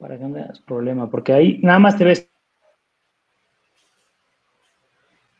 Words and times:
Para 0.00 0.16
que 0.16 0.24
no 0.24 0.32
tengas 0.32 0.58
problema, 0.60 1.10
porque 1.10 1.34
ahí 1.34 1.60
nada 1.62 1.78
más 1.78 1.98
te 1.98 2.04
ves. 2.04 2.26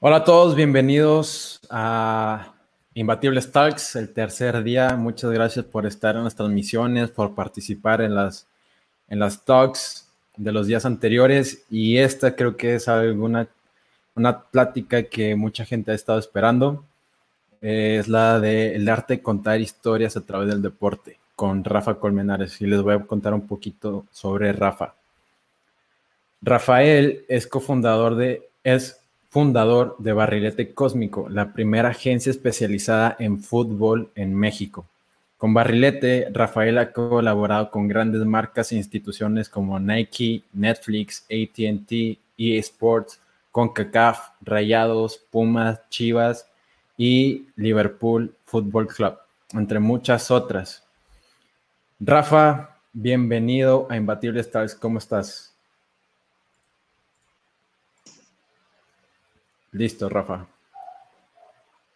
Hola 0.01 0.17
a 0.17 0.25
todos, 0.25 0.55
bienvenidos 0.55 1.63
a 1.71 2.53
Imbatibles 2.93 3.51
Talks, 3.53 3.97
el 3.97 4.13
tercer 4.13 4.63
día. 4.63 4.97
Muchas 4.97 5.31
gracias 5.31 5.65
por 5.65 5.87
estar 5.87 6.15
en 6.15 6.25
las 6.25 6.35
transmisiones, 6.35 7.11
por 7.11 7.35
participar 7.35 8.03
en 8.03 8.15
las, 8.15 8.49
en 9.09 9.19
las 9.19 9.47
talks 9.47 10.13
de 10.37 10.53
los 10.53 10.67
días 10.67 10.85
anteriores. 10.85 11.65
Y 11.71 11.97
esta 11.97 12.37
creo 12.37 12.59
que 12.59 12.75
es 12.75 12.87
alguna 12.87 13.49
una 14.15 14.43
plática 14.43 15.05
que 15.05 15.37
mucha 15.37 15.65
gente 15.65 15.93
ha 15.93 15.95
estado 15.95 16.19
esperando. 16.19 16.85
es 17.63 18.09
la 18.09 18.39
de 18.41 18.75
el 18.77 18.87
arte 18.91 19.15
de 19.15 19.23
contar 19.23 19.59
historias 19.59 20.19
a 20.19 20.27
través 20.27 20.49
del 20.51 20.61
deporte 20.61 21.19
con 21.41 21.65
Rafa 21.65 21.95
Colmenares 21.95 22.61
y 22.61 22.67
les 22.67 22.83
voy 22.83 22.93
a 22.93 22.99
contar 22.99 23.33
un 23.33 23.47
poquito 23.47 24.05
sobre 24.13 24.53
Rafa. 24.53 24.93
Rafael 26.43 27.25
es 27.29 27.47
cofundador 27.47 28.15
de, 28.17 28.51
es 28.63 29.01
fundador 29.31 29.97
de 30.01 30.13
Barrilete 30.13 30.75
Cósmico, 30.75 31.31
la 31.31 31.55
primera 31.55 31.89
agencia 31.89 32.29
especializada 32.29 33.17
en 33.19 33.41
fútbol 33.43 34.11
en 34.17 34.35
México. 34.35 34.85
Con 35.39 35.55
Barrilete, 35.55 36.29
Rafael 36.31 36.77
ha 36.77 36.93
colaborado 36.93 37.71
con 37.71 37.89
grandes 37.89 38.23
marcas 38.27 38.73
e 38.73 38.77
instituciones 38.77 39.49
como 39.49 39.81
Nike, 39.81 40.43
Netflix, 40.53 41.25
ATT, 41.25 42.19
EA 42.37 42.61
Sports, 42.61 43.19
CONCACAF, 43.51 44.33
Rayados, 44.43 45.17
Pumas, 45.31 45.81
Chivas 45.89 46.47
y 46.99 47.47
Liverpool 47.57 48.35
Football 48.45 48.89
Club, 48.89 49.15
entre 49.55 49.81
muchas 49.81 50.31
otras. 50.31 50.85
Rafa, 52.03 52.79
bienvenido 52.95 53.87
a 53.91 53.97
Imbatible 53.99 54.41
Stars. 54.41 54.75
¿Cómo 54.75 54.97
estás? 54.97 55.55
Listo, 59.73 60.09
Rafa. 60.09 60.47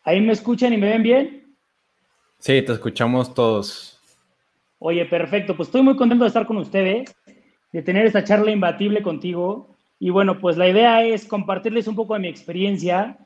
¿Ahí 0.04 0.20
me 0.20 0.34
escuchan 0.34 0.74
y 0.74 0.76
me 0.76 0.90
ven 0.90 1.02
bien? 1.02 1.56
Sí, 2.38 2.60
te 2.60 2.72
escuchamos 2.72 3.32
todos. 3.32 3.98
Oye, 4.78 5.06
perfecto. 5.06 5.56
Pues 5.56 5.68
estoy 5.68 5.80
muy 5.80 5.96
contento 5.96 6.24
de 6.24 6.28
estar 6.28 6.46
con 6.46 6.58
ustedes, 6.58 7.16
de 7.72 7.82
tener 7.82 8.04
esta 8.04 8.24
charla 8.24 8.50
imbatible 8.50 9.02
contigo. 9.02 9.74
Y 9.98 10.10
bueno, 10.10 10.38
pues 10.38 10.58
la 10.58 10.68
idea 10.68 11.02
es 11.02 11.24
compartirles 11.24 11.86
un 11.86 11.96
poco 11.96 12.12
de 12.12 12.20
mi 12.20 12.28
experiencia, 12.28 13.16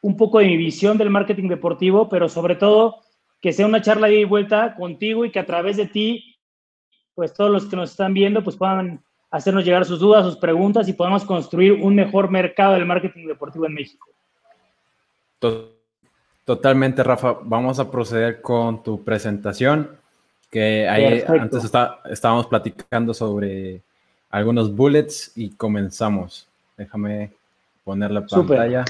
un 0.00 0.16
poco 0.16 0.38
de 0.38 0.46
mi 0.46 0.56
visión 0.56 0.96
del 0.96 1.10
marketing 1.10 1.48
deportivo, 1.48 2.08
pero 2.08 2.30
sobre 2.30 2.56
todo 2.56 3.03
que 3.44 3.52
sea 3.52 3.66
una 3.66 3.82
charla 3.82 4.06
de 4.06 4.24
vuelta 4.24 4.74
contigo 4.74 5.26
y 5.26 5.30
que 5.30 5.38
a 5.38 5.44
través 5.44 5.76
de 5.76 5.84
ti, 5.84 6.34
pues 7.14 7.34
todos 7.34 7.50
los 7.50 7.66
que 7.66 7.76
nos 7.76 7.90
están 7.90 8.14
viendo, 8.14 8.42
pues 8.42 8.56
puedan 8.56 9.04
hacernos 9.30 9.66
llegar 9.66 9.84
sus 9.84 10.00
dudas, 10.00 10.24
sus 10.24 10.38
preguntas 10.38 10.88
y 10.88 10.94
podamos 10.94 11.26
construir 11.26 11.72
un 11.74 11.94
mejor 11.94 12.30
mercado 12.30 12.72
del 12.72 12.86
marketing 12.86 13.26
deportivo 13.26 13.66
en 13.66 13.74
México. 13.74 14.08
Totalmente, 16.46 17.02
Rafa. 17.02 17.36
Vamos 17.42 17.78
a 17.78 17.90
proceder 17.90 18.40
con 18.40 18.82
tu 18.82 19.04
presentación, 19.04 19.90
que 20.50 20.88
ahí 20.88 21.22
antes 21.28 21.70
estábamos 22.08 22.46
platicando 22.46 23.12
sobre 23.12 23.82
algunos 24.30 24.74
bullets 24.74 25.32
y 25.36 25.50
comenzamos. 25.50 26.48
Déjame 26.78 27.30
poner 27.84 28.10
la 28.10 28.24
pantalla. 28.24 28.86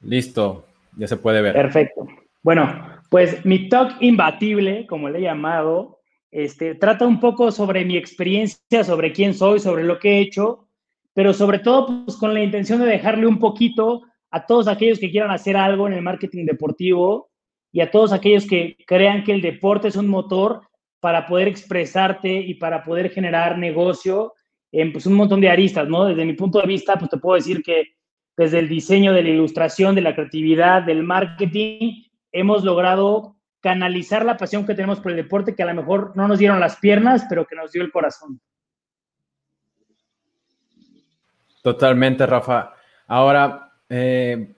Listo, 0.00 0.66
ya 0.96 1.06
se 1.06 1.16
puede 1.16 1.40
ver. 1.40 1.52
Perfecto. 1.52 2.08
Bueno, 2.44 3.00
pues 3.08 3.42
mi 3.46 3.70
talk 3.70 3.96
imbatible, 4.00 4.86
como 4.86 5.08
le 5.08 5.18
he 5.18 5.22
llamado, 5.22 6.00
este, 6.30 6.74
trata 6.74 7.06
un 7.06 7.18
poco 7.18 7.50
sobre 7.50 7.86
mi 7.86 7.96
experiencia, 7.96 8.84
sobre 8.84 9.12
quién 9.12 9.32
soy, 9.32 9.60
sobre 9.60 9.82
lo 9.82 9.98
que 9.98 10.10
he 10.10 10.20
hecho, 10.20 10.68
pero 11.14 11.32
sobre 11.32 11.60
todo 11.60 12.04
pues, 12.04 12.18
con 12.18 12.34
la 12.34 12.42
intención 12.42 12.80
de 12.80 12.86
dejarle 12.86 13.26
un 13.26 13.38
poquito 13.38 14.02
a 14.30 14.44
todos 14.44 14.68
aquellos 14.68 14.98
que 14.98 15.10
quieran 15.10 15.30
hacer 15.30 15.56
algo 15.56 15.86
en 15.86 15.94
el 15.94 16.02
marketing 16.02 16.44
deportivo 16.44 17.30
y 17.72 17.80
a 17.80 17.90
todos 17.90 18.12
aquellos 18.12 18.46
que 18.46 18.76
crean 18.86 19.24
que 19.24 19.32
el 19.32 19.40
deporte 19.40 19.88
es 19.88 19.96
un 19.96 20.08
motor 20.08 20.68
para 21.00 21.26
poder 21.26 21.48
expresarte 21.48 22.40
y 22.40 22.54
para 22.54 22.84
poder 22.84 23.10
generar 23.10 23.56
negocio 23.56 24.34
en 24.70 24.92
pues, 24.92 25.06
un 25.06 25.14
montón 25.14 25.40
de 25.40 25.48
aristas, 25.48 25.88
¿no? 25.88 26.04
Desde 26.04 26.26
mi 26.26 26.34
punto 26.34 26.60
de 26.60 26.66
vista, 26.66 26.96
pues 26.98 27.10
te 27.10 27.16
puedo 27.16 27.36
decir 27.36 27.62
que 27.62 27.94
desde 28.36 28.58
el 28.58 28.68
diseño, 28.68 29.14
de 29.14 29.22
la 29.22 29.30
ilustración, 29.30 29.94
de 29.94 30.02
la 30.02 30.14
creatividad, 30.14 30.82
del 30.82 31.04
marketing, 31.04 32.04
hemos 32.34 32.64
logrado 32.64 33.36
canalizar 33.60 34.26
la 34.26 34.36
pasión 34.36 34.66
que 34.66 34.74
tenemos 34.74 35.00
por 35.00 35.12
el 35.12 35.16
deporte, 35.16 35.54
que 35.54 35.62
a 35.62 35.66
lo 35.66 35.74
mejor 35.74 36.12
no 36.16 36.28
nos 36.28 36.38
dieron 36.38 36.60
las 36.60 36.76
piernas, 36.76 37.24
pero 37.28 37.46
que 37.46 37.56
nos 37.56 37.72
dio 37.72 37.82
el 37.82 37.92
corazón. 37.92 38.40
Totalmente, 41.62 42.26
Rafa. 42.26 42.74
Ahora, 43.06 43.72
eh, 43.88 44.52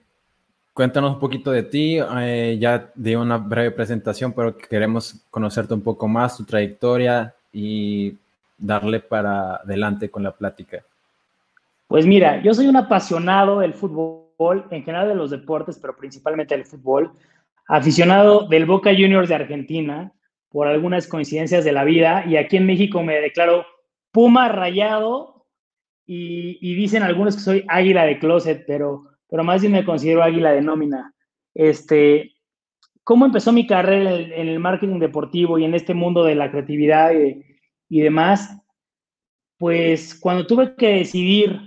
cuéntanos 0.73 1.13
un 1.13 1.19
poquito 1.19 1.51
de 1.51 1.63
ti. 1.63 1.99
Eh, 2.19 2.57
ya 2.59 2.91
di 2.95 3.15
una 3.15 3.37
breve 3.37 3.71
presentación, 3.71 4.33
pero 4.33 4.57
queremos 4.57 5.25
conocerte 5.29 5.73
un 5.73 5.81
poco 5.81 6.07
más, 6.07 6.35
tu 6.35 6.43
trayectoria 6.43 7.33
y 7.53 8.17
darle 8.57 8.99
para 8.99 9.57
adelante 9.57 10.09
con 10.09 10.23
la 10.23 10.31
plática. 10.31 10.83
Pues 11.87 12.05
mira, 12.05 12.41
yo 12.41 12.53
soy 12.53 12.67
un 12.67 12.75
apasionado 12.75 13.59
del 13.59 13.73
fútbol, 13.73 14.65
en 14.71 14.83
general 14.83 15.07
de 15.07 15.15
los 15.15 15.29
deportes, 15.29 15.77
pero 15.79 15.95
principalmente 15.95 16.55
del 16.55 16.65
fútbol 16.65 17.11
aficionado 17.67 18.47
del 18.47 18.65
Boca 18.65 18.91
Juniors 18.91 19.29
de 19.29 19.35
Argentina 19.35 20.13
por 20.49 20.67
algunas 20.67 21.07
coincidencias 21.07 21.65
de 21.65 21.73
la 21.73 21.83
vida 21.83 22.23
y 22.27 22.37
aquí 22.37 22.57
en 22.57 22.65
México 22.65 23.03
me 23.03 23.19
declaro 23.19 23.65
Puma 24.11 24.47
rayado 24.47 25.45
y, 26.05 26.75
dicen 26.75 27.03
algunos 27.03 27.35
que 27.35 27.41
soy 27.41 27.65
águila 27.67 28.05
de 28.05 28.17
closet, 28.17 28.63
pero, 28.65 29.03
pero 29.29 29.43
más 29.43 29.61
bien 29.61 29.73
me 29.73 29.83
considero 29.83 30.23
águila 30.23 30.51
de 30.51 30.61
nómina. 30.61 31.13
Este, 31.53 32.33
¿Cómo 33.03 33.25
empezó 33.25 33.51
mi 33.51 33.67
carrera 33.67 34.15
en 34.15 34.47
el, 34.47 34.59
marketing 34.59 34.99
deportivo 34.99 35.59
y 35.59 35.65
en 35.65 35.75
este 35.75 35.93
mundo 35.93 36.23
de 36.23 36.35
la 36.35 36.49
creatividad 36.49 37.11
y, 37.13 37.43
y 37.89 37.99
demás? 37.99 38.57
Pues 39.57 40.17
cuando 40.17 40.47
tuve 40.47 40.75
que 40.75 40.95
decidir 40.95 41.59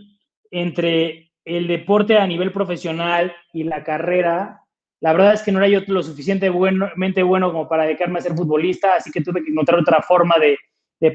entre 0.51 1.33
el 1.45 1.69
deporte 1.69 2.17
a 2.17 2.27
nivel 2.27 2.51
profesional 2.53 3.33
y 3.53 3.65
la 3.65 3.85
carrera, 3.85 4.60
la 5.01 5.13
verdad 5.13 5.33
es 5.33 5.43
que 5.43 5.51
no 5.51 5.59
era 5.59 5.69
yo 5.69 5.81
lo 5.87 6.03
suficientemente 6.03 7.23
bueno 7.23 7.53
como 7.53 7.69
para 7.69 7.85
dedicarme 7.85 8.19
a 8.19 8.23
ser 8.23 8.35
futbolista, 8.35 8.97
así 8.97 9.11
que 9.11 9.23
tuve 9.23 9.43
que 9.43 9.51
encontrar 9.51 9.81
otra 9.81 10.03
forma 10.03 10.35
de, 10.39 10.59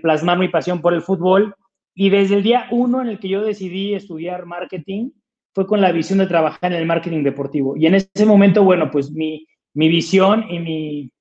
plasmar 0.02 0.40
mi 0.40 0.48
pasión 0.48 0.82
por 0.82 0.94
el 0.96 1.04
fútbol. 1.04 1.56
Y 1.94 2.10
desde 2.10 2.36
el 2.36 2.44
día 2.44 2.68
uno 2.72 3.02
en 3.02 3.10
el 3.10 3.20
que 3.20 3.30
yo 3.30 3.44
decidí 3.44 3.94
estudiar 3.94 4.48
marketing, 4.48 5.12
fue 5.54 5.68
con 5.68 5.80
la 5.80 5.92
visión 5.92 6.20
de 6.20 6.26
trabajar 6.26 6.74
en 6.74 6.80
el 6.80 6.88
marketing 6.88 7.24
deportivo. 7.24 7.78
Y 7.78 7.86
en 7.86 7.96
ese 7.96 8.26
momento, 8.26 8.64
bueno, 8.64 8.90
pues 8.90 9.12
mi, 9.12 9.48
visión 9.74 10.46
y 10.50 10.60
mi, 10.60 11.12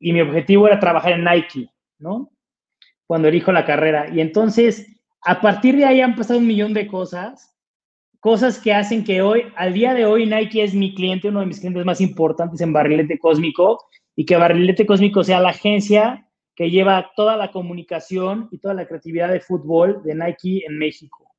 y 0.00 0.12
mi 0.12 0.20
objetivo 0.20 0.66
era 0.66 0.80
trabajar 0.80 1.12
en 1.12 1.24
Nike, 1.24 1.70
¿no? 1.98 2.32
Cuando 3.06 3.28
elijo 3.28 3.52
la 3.52 3.64
carrera. 3.64 4.10
Y 4.12 4.20
entonces, 4.20 5.00
a 5.22 5.40
partir 5.40 5.76
de 5.76 5.84
ahí 5.84 6.00
han 6.00 6.16
pasado 6.16 6.40
un 6.40 6.46
millón 6.48 6.74
de 6.74 6.88
cosas 6.88 7.56
cosas 8.20 8.58
que 8.58 8.72
hacen 8.72 9.02
que 9.02 9.22
hoy, 9.22 9.44
al 9.56 9.72
día 9.72 9.94
de 9.94 10.06
hoy, 10.06 10.26
Nike 10.26 10.62
es 10.62 10.74
mi 10.74 10.94
cliente, 10.94 11.28
uno 11.28 11.40
de 11.40 11.46
mis 11.46 11.58
clientes 11.58 11.84
más 11.84 12.00
importantes 12.00 12.60
en 12.60 12.72
Barrilete 12.72 13.18
Cósmico, 13.18 13.78
y 14.14 14.26
que 14.26 14.36
Barrilete 14.36 14.86
Cósmico 14.86 15.24
sea 15.24 15.40
la 15.40 15.50
agencia 15.50 16.26
que 16.54 16.70
lleva 16.70 17.10
toda 17.16 17.36
la 17.36 17.50
comunicación 17.50 18.48
y 18.50 18.58
toda 18.58 18.74
la 18.74 18.86
creatividad 18.86 19.32
de 19.32 19.40
fútbol 19.40 20.02
de 20.04 20.14
Nike 20.14 20.64
en 20.66 20.78
México. 20.78 21.34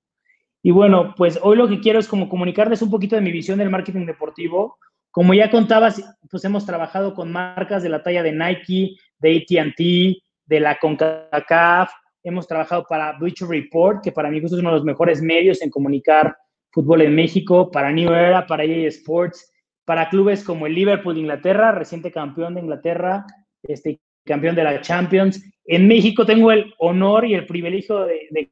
Y 0.64 0.72
bueno, 0.72 1.14
pues 1.16 1.40
hoy 1.42 1.58
lo 1.58 1.68
que 1.68 1.80
quiero 1.80 2.00
es 2.00 2.08
como 2.08 2.28
comunicarles 2.28 2.82
un 2.82 2.90
poquito 2.90 3.16
de 3.16 3.22
mi 3.22 3.32
visión 3.32 3.60
del 3.60 3.70
marketing 3.70 4.06
deportivo. 4.06 4.78
Como 5.12 5.34
ya 5.34 5.50
contabas, 5.52 6.04
pues 6.30 6.44
hemos 6.46 6.66
trabajado 6.66 7.14
con 7.14 7.32
marcas 7.32 7.84
de 7.84 7.90
la 7.90 8.02
talla 8.02 8.24
de 8.24 8.32
Nike, 8.32 8.96
de 9.20 9.38
AT&T, 9.38 10.18
de 10.46 10.60
la 10.60 10.78
CONCACAF, 10.80 11.92
hemos 12.24 12.48
trabajado 12.48 12.86
para 12.88 13.14
Bleacher 13.14 13.48
Report, 13.48 14.04
que 14.04 14.12
para 14.12 14.30
mí 14.30 14.40
es 14.40 14.52
uno 14.52 14.70
de 14.70 14.76
los 14.76 14.84
mejores 14.84 15.22
medios 15.22 15.62
en 15.62 15.70
comunicar 15.70 16.36
fútbol 16.72 17.02
en 17.02 17.16
México, 17.16 17.70
para 17.72 17.92
New 17.92 18.12
Era, 18.12 18.46
para 18.48 18.64
EA 18.64 18.88
Sports, 18.88 19.52
para 19.86 20.10
clubes 20.10 20.44
como 20.44 20.68
el 20.68 20.76
Liverpool 20.76 21.16
de 21.16 21.22
Inglaterra, 21.22 21.72
reciente 21.72 22.12
campeón 22.12 22.56
de 22.56 22.62
Inglaterra, 22.62 23.26
este, 23.64 24.00
campeón 24.26 24.56
de 24.56 24.64
la 24.64 24.82
Champions. 24.82 25.44
En 25.66 25.88
México 25.88 26.26
tengo 26.26 26.52
el 26.52 26.74
honor 26.78 27.26
y 27.26 27.34
el 27.34 27.46
privilegio 27.46 28.06
de, 28.06 28.52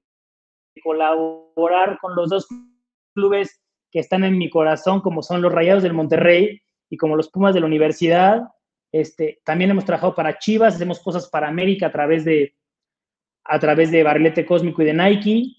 colaborar 0.82 1.98
con 2.00 2.16
los 2.16 2.30
dos 2.30 2.48
clubes 3.14 3.62
que 3.92 4.00
están 4.00 4.24
en 4.24 4.38
mi 4.38 4.50
corazón, 4.50 5.02
como 5.02 5.22
son 5.22 5.42
los 5.42 5.52
Rayados 5.52 5.84
del 5.84 5.94
Monterrey 5.94 6.62
y 6.90 6.96
como 6.96 7.18
los 7.18 7.30
Pumas 7.30 7.54
de 7.54 7.60
la 7.60 7.66
Universidad. 7.66 8.44
Este, 8.92 9.42
también 9.44 9.72
hemos 9.72 9.84
trabajado 9.84 10.16
para 10.16 10.38
Chivas, 10.38 10.76
hacemos 10.76 11.02
cosas 11.02 11.28
para 11.30 11.50
América 11.50 11.88
a 11.88 11.92
través 11.92 12.24
de 12.24 12.56
a 13.44 13.60
través 13.60 13.92
de 13.92 14.04
Barrilete 14.04 14.46
Cósmico 14.46 14.82
y 14.82 14.86
de 14.86 14.94
Nike. 14.94 15.56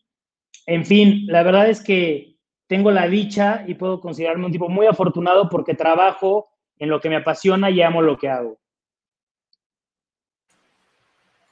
En 0.67 0.87
fin, 0.87 1.27
la 1.27 1.43
verdad 1.43 1.69
es 1.69 1.83
que 1.83 2.30
tengo 2.71 2.93
la 2.93 3.09
dicha 3.09 3.65
y 3.67 3.75
puedo 3.75 4.01
considerarme 4.01 4.47
un 4.47 4.53
tipo 4.53 4.69
muy 4.69 4.87
afortunado 4.87 5.49
porque 5.49 5.75
trabajo 5.75 6.51
en 6.79 6.89
lo 6.89 7.01
que 7.01 7.09
me 7.09 7.17
apasiona 7.17 7.69
y 7.69 7.83
amo 7.83 8.01
lo 8.01 8.17
que 8.17 8.29
hago. 8.29 8.61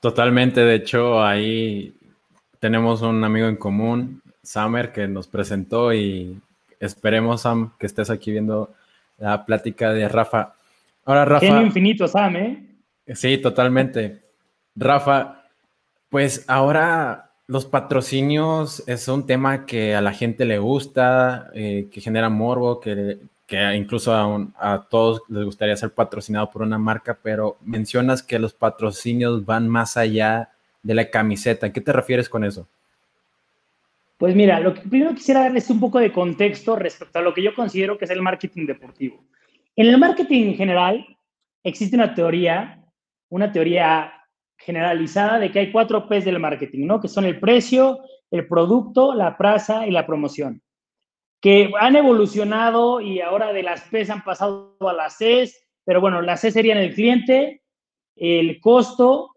Totalmente, 0.01 0.61
de 0.61 0.77
hecho 0.77 1.21
ahí 1.21 1.93
tenemos 2.61 3.03
un 3.03 3.25
amigo 3.25 3.49
en 3.49 3.57
común, 3.57 4.23
Samer, 4.45 4.93
que 4.93 5.09
nos 5.09 5.27
presentó 5.27 5.93
y 5.93 6.41
esperemos, 6.79 7.41
Sam, 7.41 7.73
que 7.81 7.87
estés 7.87 8.11
aquí 8.11 8.31
viendo 8.31 8.73
la 9.17 9.45
plática 9.45 9.93
de 9.93 10.09
Rafa. 10.09 10.55
Ahora, 11.05 11.25
Rafa. 11.25 11.47
Genio 11.47 11.63
infinito, 11.63 12.07
Sam, 12.07 12.37
¿eh? 12.37 12.67
Sí, 13.13 13.39
totalmente. 13.39 14.23
Rafa, 14.77 15.43
pues 16.11 16.45
ahora 16.47 17.28
los 17.49 17.65
patrocinios 17.65 18.85
es 18.87 19.09
un 19.09 19.27
tema 19.27 19.65
que 19.65 19.95
a 19.95 20.03
la 20.03 20.13
gente 20.13 20.45
le 20.45 20.59
gusta, 20.59 21.51
eh, 21.55 21.89
que 21.91 22.03
genera 22.03 22.29
morbo, 22.29 22.79
que, 22.79 23.19
incluso 23.75 24.13
a, 24.13 24.47
a, 24.59 24.87
todos 24.89 25.23
les 25.31 25.47
gustaría 25.47 25.75
ser 25.75 25.91
patrocinado 25.91 26.51
por 26.51 26.61
una 26.61 26.79
marca, 26.79 27.19
pero 27.21 27.57
mencionas 27.65 28.23
que 28.23 28.39
los 28.39 28.53
patrocinios 28.53 29.47
van 29.47 29.67
más 29.67 29.97
allá 29.97 30.51
de 30.83 30.95
la 30.95 31.09
camiseta. 31.09 31.73
qué 31.73 31.81
te 31.81 31.93
refieres 31.93 32.29
con 32.29 32.45
eso? 32.45 32.69
Pues 34.19 34.35
mira, 34.35 34.61
lo 34.61 34.75
que 34.75 34.83
primero 34.83 35.15
quisiera 35.15 35.41
darles 35.41 35.65
es 35.65 35.71
un 35.71 35.81
poco 35.81 35.99
de 36.01 36.13
contexto 36.13 36.77
respecto 36.77 37.19
a 37.19 37.23
lo 37.23 37.33
que 37.33 37.43
yo 37.43 37.55
considero 37.55 37.97
que 37.97 38.05
es 38.05 38.11
el 38.11 38.21
marketing 38.21 38.67
deportivo. 38.67 39.25
En 39.75 39.87
el 39.87 39.97
marketing 39.97 40.49
en 40.49 40.57
general 40.57 41.07
existe 41.65 41.97
una 41.97 42.15
teoría, 42.15 42.85
una 43.31 43.51
teoría 43.51 44.18
generalizada 44.59 45.39
de 45.39 45.51
que 45.51 45.61
hay 45.61 45.73
cuatro 45.73 46.09
P's 46.09 46.25
del 46.25 46.39
marketing, 46.39 46.87
¿no? 46.87 47.01
Que 47.01 47.09
son 47.09 47.25
el 47.25 47.41
precio, 47.41 48.01
el 48.31 48.47
producto, 48.47 49.15
la 49.15 49.37
praza 49.39 49.87
y 49.87 49.91
la 49.91 50.07
promoción. 50.07 50.63
Que 51.41 51.71
han 51.81 51.97
evolucionado 51.97 53.01
y 53.01 53.21
ahora 53.21 53.53
de 53.53 53.63
las 53.63 53.83
P's 53.83 54.11
han 54.11 54.25
pasado 54.25 54.77
a 54.81 54.93
las 54.93 55.17
C's, 55.17 55.67
pero 55.85 56.01
bueno, 56.01 56.21
las 56.21 56.41
C 56.41 56.51
serían 56.51 56.79
el 56.79 56.95
cliente, 56.95 57.63
el 58.17 58.61
costo, 58.61 59.31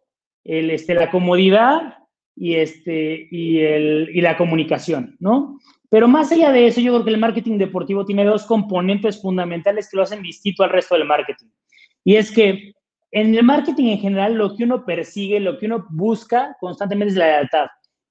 el, 0.43 0.71
este, 0.71 0.95
la 0.95 1.11
comodidad 1.11 1.97
y, 2.35 2.55
este, 2.55 3.27
y, 3.31 3.59
el, 3.59 4.09
y 4.13 4.21
la 4.21 4.35
comunicación, 4.35 5.15
¿no? 5.19 5.59
Pero 5.89 6.07
más 6.07 6.31
allá 6.31 6.51
de 6.51 6.67
eso, 6.67 6.81
yo 6.81 6.93
creo 6.93 7.03
que 7.03 7.11
el 7.11 7.19
marketing 7.19 7.57
deportivo 7.57 8.05
tiene 8.05 8.25
dos 8.25 8.45
componentes 8.45 9.21
fundamentales 9.21 9.89
que 9.89 9.97
lo 9.97 10.03
hacen 10.03 10.23
distinto 10.23 10.63
al 10.63 10.69
resto 10.69 10.95
del 10.95 11.05
marketing. 11.05 11.47
Y 12.03 12.15
es 12.15 12.31
que 12.31 12.73
en 13.11 13.35
el 13.35 13.43
marketing 13.43 13.87
en 13.87 13.99
general, 13.99 14.33
lo 14.35 14.55
que 14.55 14.63
uno 14.63 14.85
persigue, 14.85 15.39
lo 15.39 15.57
que 15.57 15.65
uno 15.65 15.85
busca 15.89 16.55
constantemente 16.59 17.11
es 17.11 17.17
la 17.17 17.27
lealtad. 17.27 17.67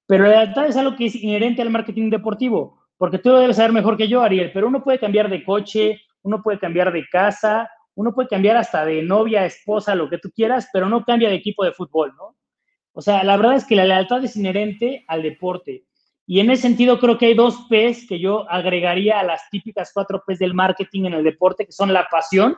Pero 0.06 0.25
la 0.25 0.31
lealtad 0.31 0.67
es 0.67 0.76
algo 0.76 0.97
que 0.97 1.06
es 1.06 1.14
inherente 1.14 1.62
al 1.62 1.70
marketing 1.70 2.11
deportivo, 2.11 2.79
porque 2.99 3.19
tú 3.19 3.31
lo 3.31 3.38
debes 3.38 3.56
saber 3.56 3.73
mejor 3.73 3.97
que 3.97 4.08
yo, 4.08 4.23
Ariel, 4.23 4.50
pero 4.52 4.69
uno 4.69 4.85
puede 4.85 4.99
cambiar 4.99 5.31
de 5.31 5.43
coche, 5.43 6.02
uno 6.23 6.43
puede 6.43 6.58
cambiar 6.58 6.93
de 6.93 7.06
casa, 7.08 7.70
uno 7.94 8.14
puede 8.14 8.29
cambiar 8.29 8.56
hasta 8.56 8.85
de 8.85 9.02
novia, 9.02 9.47
esposa, 9.47 9.94
lo 9.94 10.11
que 10.11 10.19
tú 10.19 10.31
quieras, 10.35 10.69
pero 10.73 10.88
no 10.88 11.05
cambia 11.05 11.29
de 11.29 11.37
equipo 11.37 11.64
de 11.64 11.73
fútbol, 11.73 12.14
¿no? 12.17 12.37
O 12.93 13.00
sea, 13.00 13.25
la 13.25 13.37
verdad 13.37 13.56
es 13.56 13.64
que 13.64 13.76
la 13.76 13.85
lealtad 13.85 14.23
es 14.25 14.37
inherente 14.37 15.05
al 15.06 15.23
deporte. 15.23 15.85
Y 16.26 16.41
en 16.41 16.50
ese 16.50 16.62
sentido 16.62 16.99
creo 16.99 17.19
que 17.19 17.26
hay 17.26 17.35
dos 17.35 17.67
P's 17.69 18.06
que 18.08 18.20
yo 18.20 18.49
agregaría 18.50 19.19
a 19.19 19.25
las 19.25 19.49
típicas 19.50 19.91
cuatro 19.93 20.23
P's 20.26 20.38
del 20.38 20.55
marketing 20.55 21.06
en 21.06 21.14
el 21.14 21.25
deporte, 21.25 21.67
que 21.67 21.73
son 21.73 21.93
la 21.93 22.06
pasión, 22.11 22.56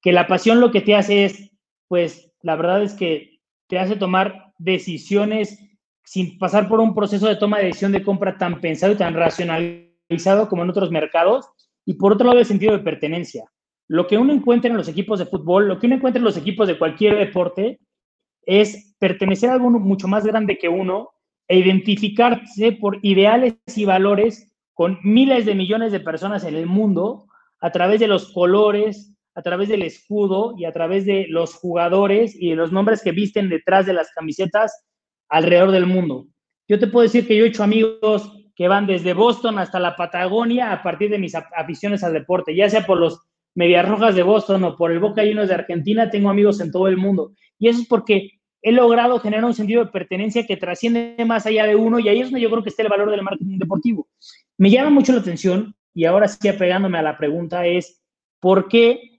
que 0.00 0.12
la 0.12 0.26
pasión 0.26 0.60
lo 0.60 0.70
que 0.70 0.80
te 0.80 0.94
hace 0.94 1.24
es, 1.24 1.50
pues, 1.88 2.30
la 2.42 2.56
verdad 2.56 2.82
es 2.82 2.94
que 2.94 3.40
te 3.66 3.78
hace 3.78 3.96
tomar 3.96 4.52
decisiones 4.58 5.58
sin 6.04 6.38
pasar 6.38 6.68
por 6.68 6.80
un 6.80 6.94
proceso 6.94 7.26
de 7.26 7.36
toma 7.36 7.58
de 7.58 7.66
decisión 7.66 7.92
de 7.92 8.02
compra 8.02 8.38
tan 8.38 8.60
pensado 8.60 8.92
y 8.92 8.96
tan 8.96 9.14
racionalizado 9.14 10.48
como 10.48 10.62
en 10.62 10.70
otros 10.70 10.90
mercados. 10.90 11.50
Y 11.84 11.94
por 11.94 12.12
otro 12.12 12.26
lado, 12.26 12.38
el 12.38 12.46
sentido 12.46 12.72
de 12.72 12.82
pertenencia. 12.82 13.44
Lo 13.88 14.06
que 14.06 14.18
uno 14.18 14.32
encuentra 14.32 14.70
en 14.70 14.76
los 14.76 14.88
equipos 14.88 15.18
de 15.18 15.26
fútbol, 15.26 15.68
lo 15.68 15.78
que 15.78 15.86
uno 15.86 15.96
encuentra 15.96 16.18
en 16.18 16.24
los 16.24 16.36
equipos 16.36 16.68
de 16.68 16.78
cualquier 16.78 17.16
deporte, 17.16 17.80
es 18.42 18.94
pertenecer 18.98 19.50
a 19.50 19.54
algo 19.54 19.70
mucho 19.70 20.08
más 20.08 20.24
grande 20.24 20.58
que 20.58 20.68
uno 20.68 21.10
e 21.46 21.58
identificarse 21.58 22.72
por 22.72 22.98
ideales 23.02 23.56
y 23.74 23.84
valores 23.84 24.52
con 24.74 24.98
miles 25.02 25.44
de 25.44 25.54
millones 25.54 25.92
de 25.92 26.00
personas 26.00 26.44
en 26.44 26.54
el 26.54 26.66
mundo 26.66 27.26
a 27.60 27.70
través 27.72 28.00
de 28.00 28.06
los 28.06 28.32
colores, 28.32 29.12
a 29.38 29.42
través 29.42 29.68
del 29.68 29.82
escudo 29.82 30.56
y 30.58 30.64
a 30.64 30.72
través 30.72 31.06
de 31.06 31.26
los 31.28 31.54
jugadores 31.54 32.34
y 32.34 32.50
de 32.50 32.56
los 32.56 32.72
nombres 32.72 33.02
que 33.02 33.12
visten 33.12 33.48
detrás 33.48 33.86
de 33.86 33.92
las 33.92 34.10
camisetas 34.10 34.84
alrededor 35.28 35.70
del 35.70 35.86
mundo. 35.86 36.26
Yo 36.66 36.80
te 36.80 36.88
puedo 36.88 37.04
decir 37.04 37.24
que 37.24 37.36
yo 37.36 37.44
he 37.44 37.48
hecho 37.48 37.62
amigos 37.62 38.32
que 38.56 38.66
van 38.66 38.88
desde 38.88 39.14
Boston 39.14 39.60
hasta 39.60 39.78
la 39.78 39.94
Patagonia 39.94 40.72
a 40.72 40.82
partir 40.82 41.08
de 41.08 41.20
mis 41.20 41.36
aficiones 41.36 42.02
al 42.02 42.14
deporte, 42.14 42.52
ya 42.52 42.68
sea 42.68 42.84
por 42.84 42.98
los 42.98 43.20
Medias 43.54 43.88
Rojas 43.88 44.16
de 44.16 44.24
Boston 44.24 44.64
o 44.64 44.76
por 44.76 44.90
el 44.90 44.98
Boca 44.98 45.22
Juniors 45.22 45.48
de 45.48 45.54
Argentina, 45.54 46.10
tengo 46.10 46.30
amigos 46.30 46.60
en 46.60 46.72
todo 46.72 46.88
el 46.88 46.96
mundo. 46.96 47.30
Y 47.60 47.68
eso 47.68 47.82
es 47.82 47.86
porque 47.86 48.40
he 48.60 48.72
logrado 48.72 49.20
generar 49.20 49.44
un 49.44 49.54
sentido 49.54 49.84
de 49.84 49.92
pertenencia 49.92 50.48
que 50.48 50.56
trasciende 50.56 51.14
más 51.24 51.46
allá 51.46 51.64
de 51.64 51.76
uno 51.76 52.00
y 52.00 52.08
ahí 52.08 52.22
es 52.22 52.26
donde 52.26 52.40
yo 52.40 52.50
creo 52.50 52.64
que 52.64 52.70
está 52.70 52.82
el 52.82 52.88
valor 52.88 53.12
del 53.12 53.22
marketing 53.22 53.58
deportivo. 53.58 54.08
Me 54.56 54.68
llama 54.68 54.90
mucho 54.90 55.12
la 55.12 55.20
atención 55.20 55.76
y 55.94 56.06
ahora 56.06 56.26
sí 56.26 56.48
apegándome 56.48 56.98
a 56.98 57.02
la 57.02 57.16
pregunta 57.16 57.66
es, 57.66 58.02
¿por 58.40 58.66
qué 58.66 59.17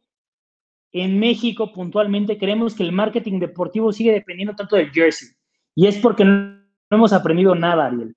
en 0.92 1.20
México 1.20 1.72
puntualmente 1.72 2.38
creemos 2.38 2.76
que 2.76 2.84
el 2.84 2.92
marketing 2.92 3.40
deportivo 3.40 3.92
sigue 3.92 4.12
dependiendo 4.12 4.56
tanto 4.56 4.76
del 4.76 4.92
jersey? 4.92 5.30
Y 5.76 5.88
es 5.88 5.98
porque 5.98 6.24
no 6.24 6.62
hemos 6.90 7.14
aprendido 7.14 7.56
nada, 7.56 7.88
Ariel. 7.88 8.16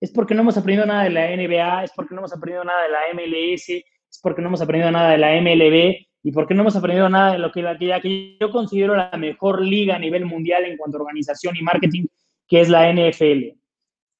Es 0.00 0.10
porque 0.10 0.34
no 0.34 0.42
hemos 0.42 0.56
aprendido 0.56 0.86
nada 0.86 1.04
de 1.04 1.10
la 1.10 1.36
NBA, 1.36 1.84
es 1.84 1.92
porque 1.94 2.14
no 2.14 2.20
hemos 2.20 2.32
aprendido 2.32 2.64
nada 2.64 2.82
de 2.82 2.88
la 2.88 2.98
MLS, 3.14 3.68
es 3.68 4.20
porque 4.22 4.42
no 4.42 4.48
hemos 4.48 4.62
aprendido 4.62 4.90
nada 4.90 5.10
de 5.10 5.18
la 5.18 5.40
MLB 5.40 6.06
¿Y 6.24 6.30
por 6.30 6.46
qué 6.46 6.54
no 6.54 6.62
hemos 6.62 6.76
aprendido 6.76 7.08
nada 7.08 7.32
de 7.32 7.38
lo 7.38 7.50
que, 7.50 7.62
que 8.00 8.36
yo 8.40 8.50
considero 8.50 8.94
la 8.94 9.10
mejor 9.18 9.60
liga 9.60 9.96
a 9.96 9.98
nivel 9.98 10.24
mundial 10.24 10.64
en 10.64 10.76
cuanto 10.76 10.98
a 10.98 11.00
organización 11.00 11.56
y 11.56 11.62
marketing, 11.62 12.06
que 12.46 12.60
es 12.60 12.68
la 12.68 12.92
NFL? 12.92 13.58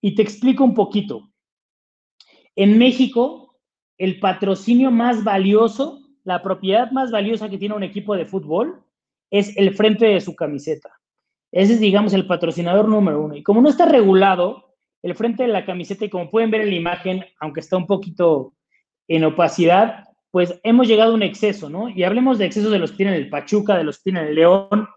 Y 0.00 0.14
te 0.16 0.22
explico 0.22 0.64
un 0.64 0.74
poquito. 0.74 1.30
En 2.56 2.76
México, 2.76 3.60
el 3.98 4.18
patrocinio 4.18 4.90
más 4.90 5.22
valioso, 5.22 6.00
la 6.24 6.42
propiedad 6.42 6.90
más 6.90 7.10
valiosa 7.10 7.48
que 7.48 7.58
tiene 7.58 7.74
un 7.74 7.82
equipo 7.82 8.14
de 8.14 8.26
fútbol 8.26 8.82
es 9.30 9.56
el 9.56 9.74
frente 9.74 10.06
de 10.06 10.20
su 10.20 10.36
camiseta. 10.36 10.90
Ese 11.50 11.74
es, 11.74 11.80
digamos, 11.80 12.12
el 12.14 12.26
patrocinador 12.26 12.88
número 12.88 13.22
uno. 13.22 13.36
Y 13.36 13.42
como 13.42 13.60
no 13.60 13.68
está 13.68 13.86
regulado, 13.86 14.74
el 15.02 15.14
frente 15.14 15.42
de 15.42 15.48
la 15.48 15.66
camiseta, 15.66 16.04
y 16.04 16.10
como 16.10 16.30
pueden 16.30 16.50
ver 16.50 16.62
en 16.62 16.70
la 16.70 16.76
imagen, 16.76 17.24
aunque 17.40 17.60
está 17.60 17.76
un 17.76 17.86
poquito 17.86 18.54
en 19.08 19.24
opacidad, 19.24 20.04
pues 20.30 20.58
hemos 20.62 20.88
llegado 20.88 21.12
a 21.12 21.14
un 21.14 21.22
exceso, 21.22 21.68
¿no? 21.68 21.88
Y 21.88 22.04
hablemos 22.04 22.38
de 22.38 22.46
excesos 22.46 22.70
de 22.70 22.78
los 22.78 22.92
que 22.92 22.98
tienen 22.98 23.14
el 23.14 23.28
Pachuca, 23.28 23.76
de 23.76 23.84
los 23.84 23.98
que 23.98 24.04
tienen 24.04 24.28
el 24.28 24.34
León. 24.34 24.88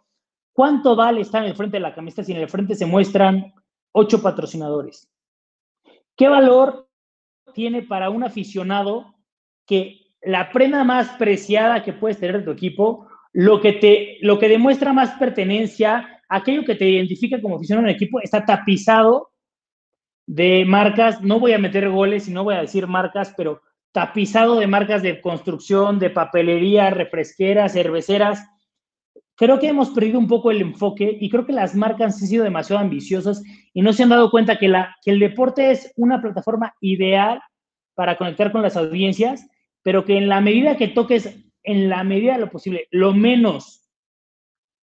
¿Cuánto 0.54 0.96
vale 0.96 1.22
estar 1.22 1.44
en 1.44 1.50
el 1.50 1.58
frente 1.58 1.78
de 1.78 1.82
la 1.82 1.94
camiseta 1.94 2.24
si 2.24 2.32
en 2.32 2.40
el 2.40 2.48
frente 2.48 2.76
se 2.76 2.86
muestran 2.86 3.54
ocho 3.92 4.22
patrocinadores? 4.22 5.12
¿Qué 6.16 6.30
valor 6.30 6.88
tiene 7.54 7.82
para 7.82 8.10
un 8.10 8.24
aficionado 8.24 9.16
que 9.66 10.05
la 10.26 10.52
prenda 10.52 10.84
más 10.84 11.10
preciada 11.12 11.84
que 11.84 11.94
puedes 11.94 12.20
tener 12.20 12.40
de 12.40 12.44
tu 12.44 12.52
equipo, 12.52 13.08
lo 13.32 13.62
que, 13.62 13.74
te, 13.74 14.18
lo 14.22 14.40
que 14.40 14.50
demuestra 14.50 14.94
más 14.94 15.12
pertenencia, 15.20 16.22
aquello 16.30 16.64
que 16.64 16.76
te 16.76 16.90
identifica 16.90 17.42
como 17.42 17.58
aficionado 17.58 17.86
en 17.86 17.90
el 17.90 17.96
equipo, 17.96 18.20
está 18.22 18.46
tapizado 18.46 19.32
de 20.26 20.66
marcas, 20.66 21.22
no 21.22 21.40
voy 21.40 21.54
a 21.54 21.60
meter 21.60 21.90
goles 21.90 22.28
y 22.28 22.32
no 22.32 22.44
voy 22.44 22.56
a 22.56 22.62
decir 22.62 22.88
marcas, 22.88 23.34
pero 23.38 23.62
tapizado 23.92 24.60
de 24.60 24.68
marcas 24.68 25.04
de 25.04 25.22
construcción, 25.22 26.00
de 26.00 26.10
papelería, 26.10 26.90
refresqueras, 26.90 27.74
cerveceras. 27.74 28.46
Creo 29.36 29.60
que 29.60 29.68
hemos 29.68 29.90
perdido 29.92 30.18
un 30.18 30.28
poco 30.28 30.50
el 30.50 30.62
enfoque 30.62 31.18
y 31.20 31.30
creo 31.30 31.46
que 31.46 31.54
las 31.54 31.76
marcas 31.76 32.22
han 32.22 32.28
sido 32.28 32.44
demasiado 32.44 32.82
ambiciosas 32.82 33.44
y 33.74 33.82
no 33.82 33.94
se 33.94 34.04
han 34.04 34.10
dado 34.10 34.32
cuenta 34.32 34.58
que, 34.58 34.70
la, 34.70 34.96
que 35.04 35.12
el 35.12 35.20
deporte 35.20 35.72
es 35.72 35.94
una 35.98 36.22
plataforma 36.22 36.74
ideal 36.82 37.42
para 37.94 38.18
conectar 38.18 38.52
con 38.52 38.62
las 38.62 38.76
audiencias, 38.76 39.48
pero 39.86 40.04
que 40.04 40.18
en 40.18 40.28
la 40.28 40.42
medida 40.42 40.78
que 40.78 40.88
toques, 40.88 41.30
en 41.62 41.90
la 41.90 42.04
medida 42.04 42.34
de 42.34 42.40
lo 42.40 42.50
posible, 42.50 42.88
lo 42.90 43.14
menos 43.14 43.88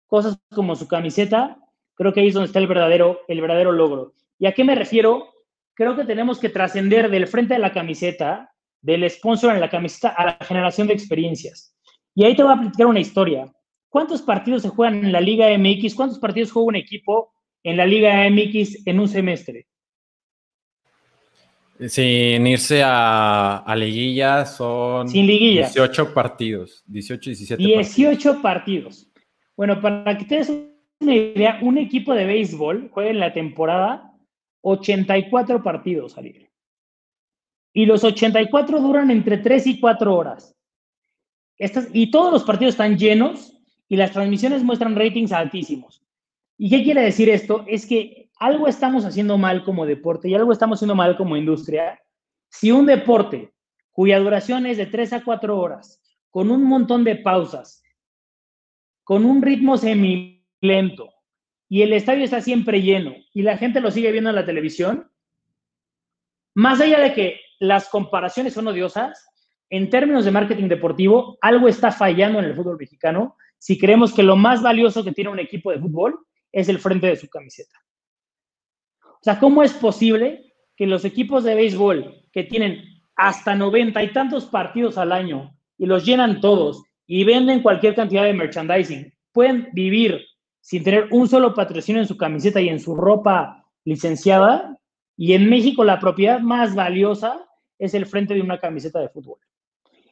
cosas 0.07 0.39
como 0.55 0.77
su 0.77 0.87
camiseta, 0.87 1.59
creo 1.97 2.13
que 2.13 2.21
ahí 2.21 2.29
es 2.29 2.35
donde 2.35 2.47
está 2.47 2.61
el 2.61 2.69
verdadero, 2.69 3.23
el 3.27 3.41
verdadero 3.41 3.73
logro. 3.73 4.15
¿Y 4.39 4.47
a 4.47 4.53
qué 4.53 4.63
me 4.63 4.77
refiero? 4.77 5.35
Creo 5.75 5.97
que 5.97 6.05
tenemos 6.05 6.39
que 6.39 6.51
trascender 6.51 7.11
del 7.11 7.27
frente 7.27 7.55
de 7.55 7.59
la 7.59 7.73
camiseta 7.73 8.55
del 8.81 9.11
sponsor 9.11 9.53
en 9.53 9.61
la 9.61 9.71
camiseta 9.71 10.11
a 10.11 10.25
la 10.25 10.39
generación 10.41 10.87
de 10.87 10.95
experiencias. 10.95 11.77
Y 12.15 12.25
ahí 12.25 12.37
te 12.37 12.45
voy 12.45 12.53
a 12.53 12.61
platicar 12.61 12.87
una 12.87 13.01
historia. 13.01 13.53
¿Cuántos 13.89 14.23
partidos 14.23 14.63
se 14.63 14.69
juegan 14.69 15.05
en 15.05 15.11
la 15.11 15.21
Liga 15.21 15.49
MX? 15.59 15.97
¿Cuántos 15.97 16.21
partidos 16.21 16.53
juega 16.53 16.69
un 16.69 16.77
equipo 16.77 17.33
en 17.65 17.77
la 17.77 17.87
Liga 17.87 18.25
MX 18.31 18.87
en 18.87 19.01
un 19.01 19.09
semestre? 19.09 19.67
Sin 21.89 22.47
irse 22.47 22.83
a, 22.83 23.59
a 23.59 23.77
liguilla 23.77 24.47
son 24.47 25.09
Sin 25.09 25.27
18 25.27 26.15
partidos, 26.15 26.83
18, 26.87 27.31
17 27.31 27.63
18 27.63 28.43
partidos. 28.43 29.09
Bueno, 29.57 29.81
para 29.81 30.17
que 30.17 30.25
te 30.25 30.37
des 30.37 30.53
una 31.01 31.15
idea, 31.15 31.59
un 31.63 31.79
equipo 31.79 32.15
de 32.15 32.27
béisbol 32.27 32.91
juega 32.93 33.11
en 33.11 33.21
la 33.21 33.33
temporada 33.33 34.13
84 34.63 35.63
partidos, 35.63 36.17
Ariel 36.17 36.53
y 37.73 37.87
los 37.87 38.05
84 38.05 38.81
duran 38.81 39.11
entre 39.11 39.39
3 39.39 39.67
y 39.67 39.81
4 39.81 40.15
horas. 40.15 40.55
Estas, 41.59 41.89
y 41.93 42.11
todos 42.11 42.33
los 42.33 42.45
partidos 42.45 42.75
están 42.75 42.99
llenos 42.99 43.59
y 43.89 43.97
las 43.97 44.13
transmisiones 44.13 44.63
muestran 44.63 44.97
ratings 44.97 45.33
altísimos. 45.33 46.03
¿Y 46.59 46.71
qué 46.71 46.83
quiere 46.83 47.03
decir 47.03 47.29
esto? 47.29 47.65
Es 47.67 47.87
que 47.87 48.22
algo 48.43 48.67
estamos 48.67 49.05
haciendo 49.05 49.39
mal 49.39 49.63
como 49.63 49.87
deporte 49.87 50.29
y 50.29 50.35
algo 50.35 50.51
estamos 50.51 50.79
haciendo 50.79 50.97
mal 50.97 51.17
como 51.17 51.37
industria. 51.37 52.03
Si 52.49 52.73
un 52.73 52.87
deporte 52.87 53.55
cuya 53.93 54.19
duración 54.19 54.67
es 54.67 54.79
de 54.79 54.87
3 54.87 55.13
a 55.13 55.25
4 55.25 55.57
horas, 55.57 56.03
con 56.29 56.51
un 56.51 56.65
montón 56.65 57.05
de 57.05 57.15
pausas, 57.15 57.85
con 59.05 59.25
un 59.27 59.43
ritmo 59.43 59.77
semi 59.77 60.45
lento, 60.61 61.13
y 61.69 61.83
el 61.83 61.93
estadio 61.93 62.25
está 62.25 62.41
siempre 62.41 62.83
lleno 62.83 63.15
y 63.33 63.43
la 63.43 63.57
gente 63.57 63.81
lo 63.81 63.93
sigue 63.93 64.11
viendo 64.11 64.31
en 64.31 64.37
la 64.37 64.45
televisión, 64.45 65.09
más 66.55 66.81
allá 66.81 66.99
de 66.99 67.15
que 67.15 67.41
las 67.61 67.89
comparaciones 67.91 68.55
son 68.55 68.67
odiosas, 68.67 69.25
en 69.71 69.89
términos 69.89 70.25
de 70.25 70.33
marketing 70.33 70.67
deportivo, 70.67 71.39
algo 71.43 71.69
está 71.69 71.93
fallando 71.93 72.41
en 72.41 72.47
el 72.47 72.57
fútbol 72.57 72.77
mexicano 72.77 73.37
si 73.59 73.79
creemos 73.79 74.13
que 74.13 74.25
lo 74.25 74.35
más 74.35 74.63
valioso 74.63 75.05
que 75.05 75.13
tiene 75.13 75.31
un 75.31 75.39
equipo 75.39 75.71
de 75.71 75.79
fútbol 75.79 76.19
es 76.51 76.69
el 76.69 76.81
frente 76.81 77.07
de 77.07 77.15
su 77.15 77.29
camiseta. 77.29 77.79
O 79.23 79.25
sea, 79.25 79.39
¿cómo 79.39 79.63
es 79.63 79.73
posible 79.73 80.53
que 80.77 80.85
los 80.85 81.05
equipos 81.05 81.45
de 81.45 81.55
béisbol 81.55 82.27
que 82.33 82.43
tienen 82.43 82.83
hasta 83.15 83.55
noventa 83.55 84.03
y 84.03 84.13
tantos 84.13 84.47
partidos 84.47 84.99
al 84.99 85.13
año 85.13 85.57
y 85.79 85.87
los 85.87 86.05
llenan 86.05 86.41
todos 86.41 86.83
y 87.07 87.23
venden 87.23 87.63
cualquier 87.63 87.95
cantidad 87.95 88.25
de 88.25 88.33
merchandising, 88.33 89.15
pueden 89.31 89.69
vivir 89.75 90.27
sin 90.61 90.83
tener 90.83 91.07
un 91.13 91.29
solo 91.29 91.55
patrocinio 91.55 92.03
en 92.03 92.09
su 92.09 92.17
camiseta 92.17 92.61
y 92.61 92.69
en 92.69 92.81
su 92.81 92.97
ropa 92.97 93.65
licenciada? 93.85 94.77
Y 95.17 95.35
en 95.35 95.49
México 95.49 95.85
la 95.85 96.01
propiedad 96.01 96.41
más 96.41 96.75
valiosa 96.75 97.47
es 97.79 97.95
el 97.95 98.07
frente 98.07 98.35
de 98.35 98.41
una 98.41 98.59
camiseta 98.59 98.99
de 98.99 99.09
fútbol. 99.09 99.39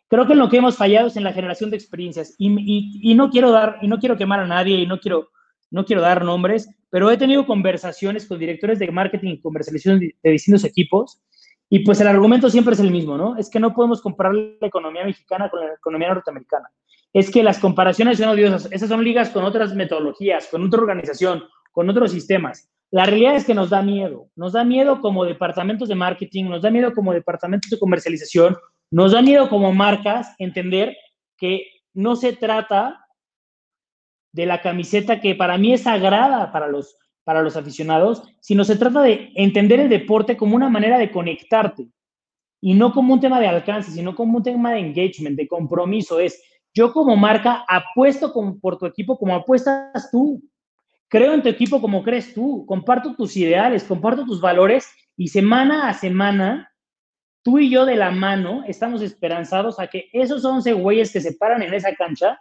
Creo 0.07 0.25
que 0.25 0.35
en 0.35 0.39
lo 0.39 0.49
que 0.49 0.59
hemos 0.59 0.77
fallado 0.77 1.09
es 1.09 1.17
en 1.17 1.25
la 1.25 1.33
generación 1.33 1.71
de 1.71 1.77
experiencias 1.77 2.37
y, 2.39 3.15
no 3.17 3.31
quiero 3.31 3.51
dar 3.51 3.79
y 3.83 3.89
no 3.89 3.99
quiero 3.99 4.17
quemar 4.17 4.39
a 4.39 4.47
nadie 4.47 4.77
y 4.77 4.87
no 4.87 5.01
quiero 5.01 5.31
no 5.73 5.85
quiero 5.85 6.03
dar 6.03 6.25
nombres, 6.25 6.69
pero 6.91 7.11
he 7.11 7.17
tenido 7.17 7.47
conversaciones 7.47 8.27
con 8.27 8.39
directores 8.39 8.79
de 8.79 8.91
marketing 8.91 9.31
y 9.31 9.41
comercialización 9.41 10.01
de 10.01 10.31
distintos 10.31 10.65
equipos 10.65 11.23
y 11.73 11.85
pues 11.85 12.01
el 12.01 12.09
argumento 12.09 12.51
siempre 12.51 12.75
es 12.75 12.81
el 12.81 12.91
mismo, 12.91 13.17
¿no? 13.17 13.37
Es 13.37 13.49
que 13.49 13.61
no 13.61 13.73
podemos 13.73 14.03
comparar 14.03 14.35
la 14.35 14.67
economía 14.67 15.05
mexicana 15.05 15.49
con 15.49 15.61
la 15.61 15.75
economía 15.75 16.09
norteamericana. 16.09 16.69
Es 17.13 17.31
que 17.31 17.45
las 17.45 17.61
comparaciones 17.61 18.19
son 18.19 18.29
odiosas. 18.29 18.69
Esas 18.73 18.89
son 18.89 19.05
ligas 19.05 19.31
con 19.31 19.45
otras 19.45 19.73
metodologías, 19.77 20.49
con 20.49 20.65
otra 20.65 20.81
organización, 20.81 21.45
con 21.71 21.89
otros 21.89 22.11
sistemas. 22.11 22.69
La 22.91 23.05
realidad 23.05 23.37
es 23.37 23.45
que 23.45 23.55
nos 23.55 23.71
da 23.71 23.83
miedo. 23.83 24.27
Nos 24.35 24.55
da 24.55 24.65
miedo 24.65 25.01
como 25.01 25.25
departamentos 25.25 25.89
de 25.89 25.95
marketing, 25.95 26.47
nos 26.47 26.63
da 26.63 26.71
miedo 26.71 26.93
como 26.93 27.13
departamentos 27.13 27.71
de 27.71 27.79
comercialización, 27.79 28.57
nos 28.91 29.13
da 29.13 29.23
miedo 29.23 29.49
como 29.49 29.73
marcas 29.73 30.35
entender 30.39 30.97
que 31.39 31.67
no 31.95 32.17
se 32.17 32.33
trata 32.33 33.00
de 34.33 34.47
la 34.47 34.63
camiseta 34.63 35.21
que 35.21 35.35
para 35.35 35.59
mí 35.59 35.73
es 35.73 35.83
sagrada 35.83 36.53
para 36.53 36.69
los, 36.69 36.97
para 37.25 37.43
los 37.43 37.57
aficionados, 37.57 38.23
sino 38.41 38.65
se 38.65 38.77
trata 38.77 39.03
de 39.03 39.33
entender 39.35 39.81
el 39.81 39.89
deporte 39.89 40.37
como 40.37 40.57
una 40.57 40.69
manera 40.69 40.99
de 40.99 41.11
conectarte 41.11 41.89
y 42.61 42.75
no 42.75 42.93
como 42.93 43.15
un 43.15 43.21
tema 43.21 43.41
de 43.41 43.49
alcance, 43.49 43.91
sino 43.91 44.15
como 44.15 44.39
un 44.39 44.43
tema 44.43 44.73
de 44.73 44.81
engagement, 44.81 45.37
de 45.37 45.49
compromiso. 45.49 46.21
Es 46.21 46.43
yo 46.75 46.93
como 46.93 47.17
marca 47.17 47.65
apuesto 47.69 48.33
por 48.61 48.79
tu 48.79 48.87
equipo 48.87 49.19
como 49.19 49.35
apuestas 49.35 50.11
tú. 50.11 50.43
Creo 51.09 51.35
en 51.35 51.43
tu 51.43 51.49
equipo 51.49 51.81
como 51.81 52.03
crees 52.03 52.35
tú. 52.35 52.65
Comparto 52.67 53.15
tus 53.17 53.37
ideales, 53.37 53.85
comparto 53.85 54.25
tus 54.25 54.41
valores 54.41 54.89
y 55.17 55.29
semana 55.29 55.89
a 55.89 55.95
semana, 55.95 56.73
tú 57.43 57.59
y 57.59 57.71
yo 57.71 57.85
de 57.85 57.97
la 57.97 58.11
mano 58.11 58.63
estamos 58.67 59.03
esperanzados 59.03 59.81
a 59.81 59.89
que 59.89 60.09
esos 60.13 60.45
11 60.45 60.73
güeyes 60.75 61.13
que 61.13 61.21
se 61.21 61.35
paran 61.35 61.63
en 61.63 61.75
esa 61.75 61.95
cancha 61.95 62.39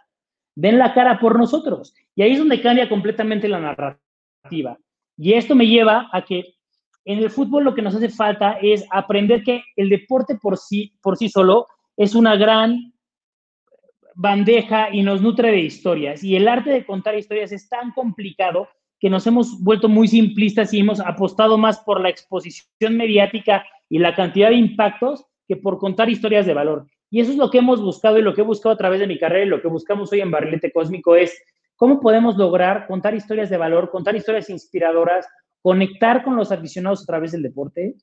den 0.54 0.78
la 0.78 0.94
cara 0.94 1.18
por 1.18 1.38
nosotros. 1.38 1.94
Y 2.14 2.22
ahí 2.22 2.32
es 2.32 2.38
donde 2.38 2.60
cambia 2.60 2.88
completamente 2.88 3.48
la 3.48 3.60
narrativa 3.60 4.78
y 5.22 5.34
esto 5.34 5.54
me 5.54 5.66
lleva 5.66 6.08
a 6.12 6.24
que 6.24 6.54
en 7.04 7.18
el 7.18 7.30
fútbol 7.30 7.64
lo 7.64 7.74
que 7.74 7.82
nos 7.82 7.94
hace 7.94 8.08
falta 8.08 8.58
es 8.62 8.86
aprender 8.90 9.42
que 9.42 9.62
el 9.76 9.88
deporte 9.88 10.36
por 10.36 10.56
sí, 10.56 10.94
por 11.02 11.16
sí 11.16 11.28
solo 11.28 11.66
es 11.96 12.14
una 12.14 12.36
gran 12.36 12.94
bandeja 14.14 14.88
y 14.94 15.02
nos 15.02 15.20
nutre 15.20 15.50
de 15.50 15.60
historias. 15.60 16.24
Y 16.24 16.36
el 16.36 16.48
arte 16.48 16.70
de 16.70 16.86
contar 16.86 17.18
historias 17.18 17.52
es 17.52 17.68
tan 17.68 17.92
complicado 17.92 18.68
que 18.98 19.10
nos 19.10 19.26
hemos 19.26 19.62
vuelto 19.62 19.88
muy 19.88 20.08
simplistas 20.08 20.72
y 20.72 20.80
hemos 20.80 21.00
apostado 21.00 21.58
más 21.58 21.80
por 21.80 22.00
la 22.00 22.08
exposición 22.08 22.96
mediática 22.96 23.64
y 23.90 23.98
la 23.98 24.14
cantidad 24.14 24.48
de 24.48 24.56
impactos 24.56 25.26
que 25.46 25.56
por 25.56 25.78
contar 25.78 26.08
historias 26.08 26.46
de 26.46 26.54
valor. 26.54 26.86
Y 27.10 27.20
eso 27.20 27.32
es 27.32 27.36
lo 27.36 27.50
que 27.50 27.58
hemos 27.58 27.82
buscado 27.82 28.18
y 28.18 28.22
lo 28.22 28.34
que 28.34 28.40
he 28.40 28.44
buscado 28.44 28.74
a 28.74 28.78
través 28.78 29.00
de 29.00 29.06
mi 29.06 29.18
carrera 29.18 29.44
y 29.44 29.48
lo 29.48 29.60
que 29.60 29.68
buscamos 29.68 30.12
hoy 30.12 30.20
en 30.20 30.30
Barrilete 30.30 30.72
Cósmico 30.72 31.16
es 31.16 31.36
¿Cómo 31.80 31.98
podemos 31.98 32.36
lograr 32.36 32.86
contar 32.86 33.14
historias 33.14 33.48
de 33.48 33.56
valor, 33.56 33.90
contar 33.90 34.14
historias 34.14 34.50
inspiradoras, 34.50 35.26
conectar 35.62 36.22
con 36.22 36.36
los 36.36 36.52
aficionados 36.52 37.02
a 37.02 37.06
través 37.06 37.32
del 37.32 37.42
deporte, 37.42 37.94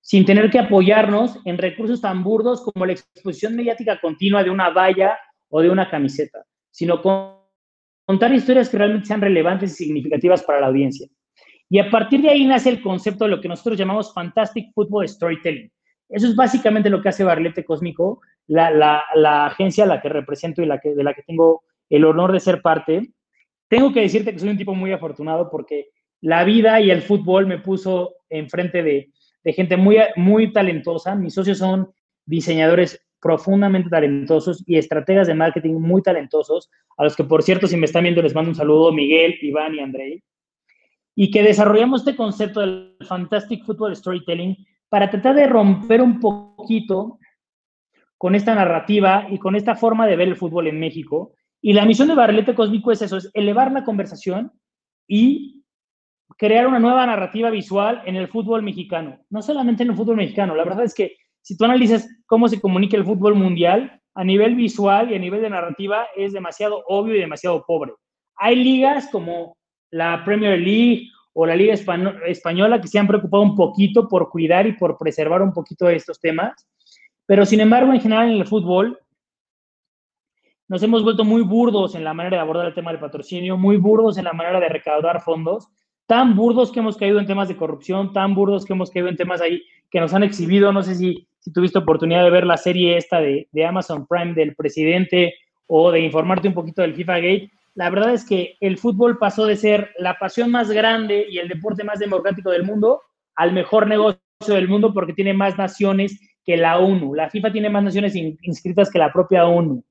sin 0.00 0.24
tener 0.24 0.50
que 0.50 0.58
apoyarnos 0.58 1.38
en 1.44 1.56
recursos 1.56 2.00
tan 2.00 2.24
burdos 2.24 2.62
como 2.62 2.84
la 2.84 2.94
exposición 2.94 3.54
mediática 3.54 4.00
continua 4.00 4.42
de 4.42 4.50
una 4.50 4.70
valla 4.70 5.16
o 5.50 5.60
de 5.60 5.70
una 5.70 5.88
camiseta, 5.88 6.44
sino 6.72 7.00
contar 7.00 8.34
historias 8.34 8.68
que 8.68 8.78
realmente 8.78 9.06
sean 9.06 9.20
relevantes 9.20 9.70
y 9.80 9.84
significativas 9.84 10.42
para 10.42 10.58
la 10.58 10.66
audiencia. 10.66 11.06
Y 11.70 11.78
a 11.78 11.88
partir 11.88 12.22
de 12.22 12.30
ahí 12.30 12.44
nace 12.44 12.70
el 12.70 12.82
concepto 12.82 13.26
de 13.26 13.30
lo 13.30 13.40
que 13.40 13.46
nosotros 13.46 13.78
llamamos 13.78 14.12
Fantastic 14.12 14.72
Football 14.74 15.08
Storytelling. 15.08 15.70
Eso 16.08 16.26
es 16.26 16.36
básicamente 16.36 16.90
lo 16.90 17.02
que 17.02 17.08
hace 17.08 17.24
Barlete 17.24 17.64
Cósmico, 17.64 18.20
la, 18.46 19.04
agencia 19.46 19.84
a 19.84 19.88
la 19.88 20.00
que 20.00 20.08
represento 20.08 20.62
y 20.62 20.66
la 20.66 20.78
que, 20.78 20.94
de 20.94 21.04
la 21.04 21.14
que 21.14 21.22
tengo 21.22 21.62
el 21.90 22.04
honor 22.04 22.32
de 22.32 22.40
ser 22.40 22.62
parte. 22.62 23.10
Tengo 23.68 23.92
que 23.92 24.00
decirte 24.00 24.32
que 24.32 24.38
soy 24.38 24.50
un 24.50 24.58
tipo 24.58 24.74
muy 24.74 24.92
afortunado 24.92 25.50
porque 25.50 25.88
la 26.20 26.44
vida 26.44 26.80
y 26.80 26.90
el 26.90 27.02
fútbol 27.02 27.46
me 27.46 27.58
puso 27.58 28.14
enfrente 28.28 28.82
de, 28.82 29.10
de 29.42 29.52
gente 29.52 29.76
muy, 29.76 29.98
muy 30.16 30.52
talentosa. 30.52 31.14
Mis 31.14 31.34
socios 31.34 31.58
son 31.58 31.90
diseñadores 32.24 33.00
profundamente 33.20 33.90
talentosos 33.90 34.62
y 34.66 34.76
estrategas 34.76 35.26
de 35.26 35.34
marketing 35.34 35.74
muy 35.74 36.02
talentosos, 36.02 36.70
a 36.96 37.04
los 37.04 37.16
que, 37.16 37.24
por 37.24 37.42
cierto, 37.42 37.66
si 37.66 37.76
me 37.76 37.86
están 37.86 38.04
viendo, 38.04 38.22
les 38.22 38.34
mando 38.34 38.50
un 38.50 38.54
saludo, 38.54 38.92
Miguel, 38.92 39.36
Iván 39.40 39.74
y 39.74 39.80
Andrei, 39.80 40.22
y 41.14 41.30
que 41.30 41.42
desarrollamos 41.42 42.02
este 42.02 42.14
concepto 42.14 42.60
del 42.60 42.96
Fantastic 43.06 43.64
Football 43.64 43.96
Storytelling 43.96 44.56
para 44.88 45.10
tratar 45.10 45.34
de 45.34 45.46
romper 45.46 46.00
un 46.00 46.20
poquito 46.20 47.18
con 48.18 48.34
esta 48.34 48.54
narrativa 48.54 49.26
y 49.30 49.38
con 49.38 49.56
esta 49.56 49.74
forma 49.74 50.06
de 50.06 50.16
ver 50.16 50.28
el 50.28 50.36
fútbol 50.36 50.68
en 50.68 50.80
México 50.80 51.34
y 51.60 51.72
la 51.72 51.84
misión 51.84 52.08
de 52.08 52.14
Barrilete 52.14 52.54
Cósmico 52.54 52.92
es 52.92 53.02
eso, 53.02 53.16
es 53.16 53.30
elevar 53.34 53.72
la 53.72 53.84
conversación 53.84 54.52
y 55.08 55.64
crear 56.38 56.66
una 56.66 56.78
nueva 56.78 57.06
narrativa 57.06 57.50
visual 57.50 58.02
en 58.06 58.16
el 58.16 58.28
fútbol 58.28 58.62
mexicano. 58.62 59.18
No 59.30 59.42
solamente 59.42 59.82
en 59.82 59.90
el 59.90 59.96
fútbol 59.96 60.16
mexicano, 60.16 60.54
la 60.54 60.64
verdad 60.64 60.84
es 60.84 60.94
que 60.94 61.16
si 61.42 61.56
tú 61.56 61.64
analizas 61.64 62.08
cómo 62.26 62.48
se 62.48 62.60
comunica 62.60 62.96
el 62.96 63.04
fútbol 63.04 63.34
mundial, 63.34 64.00
a 64.14 64.24
nivel 64.24 64.54
visual 64.54 65.10
y 65.10 65.14
a 65.14 65.18
nivel 65.18 65.42
de 65.42 65.50
narrativa 65.50 66.06
es 66.16 66.32
demasiado 66.32 66.84
obvio 66.86 67.16
y 67.16 67.20
demasiado 67.20 67.64
pobre. 67.66 67.92
Hay 68.36 68.56
ligas 68.56 69.08
como 69.10 69.56
la 69.90 70.24
Premier 70.24 70.58
League 70.58 71.08
o 71.38 71.44
la 71.44 71.54
Liga 71.54 71.74
Española 71.74 72.80
que 72.80 72.88
se 72.88 72.98
han 72.98 73.06
preocupado 73.06 73.42
un 73.42 73.54
poquito 73.54 74.08
por 74.08 74.30
cuidar 74.30 74.66
y 74.66 74.72
por 74.72 74.96
preservar 74.96 75.42
un 75.42 75.52
poquito 75.52 75.86
estos 75.90 76.18
temas, 76.18 76.66
pero 77.26 77.44
sin 77.44 77.60
embargo 77.60 77.92
en 77.92 78.00
general 78.00 78.30
en 78.30 78.38
el 78.38 78.46
fútbol 78.46 78.98
nos 80.66 80.82
hemos 80.82 81.04
vuelto 81.04 81.26
muy 81.26 81.42
burdos 81.42 81.94
en 81.94 82.04
la 82.04 82.14
manera 82.14 82.38
de 82.38 82.42
abordar 82.42 82.66
el 82.66 82.74
tema 82.74 82.90
del 82.90 83.00
patrocinio, 83.00 83.58
muy 83.58 83.76
burdos 83.76 84.16
en 84.16 84.24
la 84.24 84.32
manera 84.32 84.58
de 84.60 84.68
recaudar 84.70 85.20
fondos, 85.20 85.68
tan 86.06 86.34
burdos 86.34 86.72
que 86.72 86.80
hemos 86.80 86.96
caído 86.96 87.20
en 87.20 87.26
temas 87.26 87.48
de 87.48 87.56
corrupción, 87.56 88.14
tan 88.14 88.34
burdos 88.34 88.64
que 88.64 88.72
hemos 88.72 88.90
caído 88.90 89.08
en 89.08 89.16
temas 89.16 89.42
ahí 89.42 89.62
que 89.90 90.00
nos 90.00 90.14
han 90.14 90.22
exhibido. 90.22 90.72
No 90.72 90.82
sé 90.82 90.94
si, 90.94 91.28
si 91.38 91.52
tuviste 91.52 91.78
oportunidad 91.78 92.24
de 92.24 92.30
ver 92.30 92.46
la 92.46 92.56
serie 92.56 92.96
esta 92.96 93.20
de, 93.20 93.46
de 93.52 93.66
Amazon 93.66 94.06
Prime 94.06 94.32
del 94.32 94.56
presidente 94.56 95.34
o 95.66 95.92
de 95.92 96.00
informarte 96.00 96.48
un 96.48 96.54
poquito 96.54 96.80
del 96.80 96.94
FIFA 96.94 97.16
Gate. 97.16 97.50
La 97.76 97.90
verdad 97.90 98.14
es 98.14 98.24
que 98.24 98.56
el 98.60 98.78
fútbol 98.78 99.18
pasó 99.18 99.44
de 99.44 99.54
ser 99.54 99.92
la 99.98 100.18
pasión 100.18 100.50
más 100.50 100.70
grande 100.70 101.26
y 101.30 101.36
el 101.36 101.46
deporte 101.46 101.84
más 101.84 101.98
democrático 101.98 102.50
del 102.50 102.64
mundo 102.64 103.02
al 103.34 103.52
mejor 103.52 103.86
negocio 103.86 104.20
del 104.40 104.66
mundo 104.66 104.94
porque 104.94 105.12
tiene 105.12 105.34
más 105.34 105.58
naciones 105.58 106.18
que 106.42 106.56
la 106.56 106.78
ONU. 106.78 107.14
La 107.14 107.28
FIFA 107.28 107.52
tiene 107.52 107.68
más 107.68 107.84
naciones 107.84 108.16
inscritas 108.16 108.90
que 108.90 108.98
la 108.98 109.12
propia 109.12 109.44
ONU. 109.44 109.84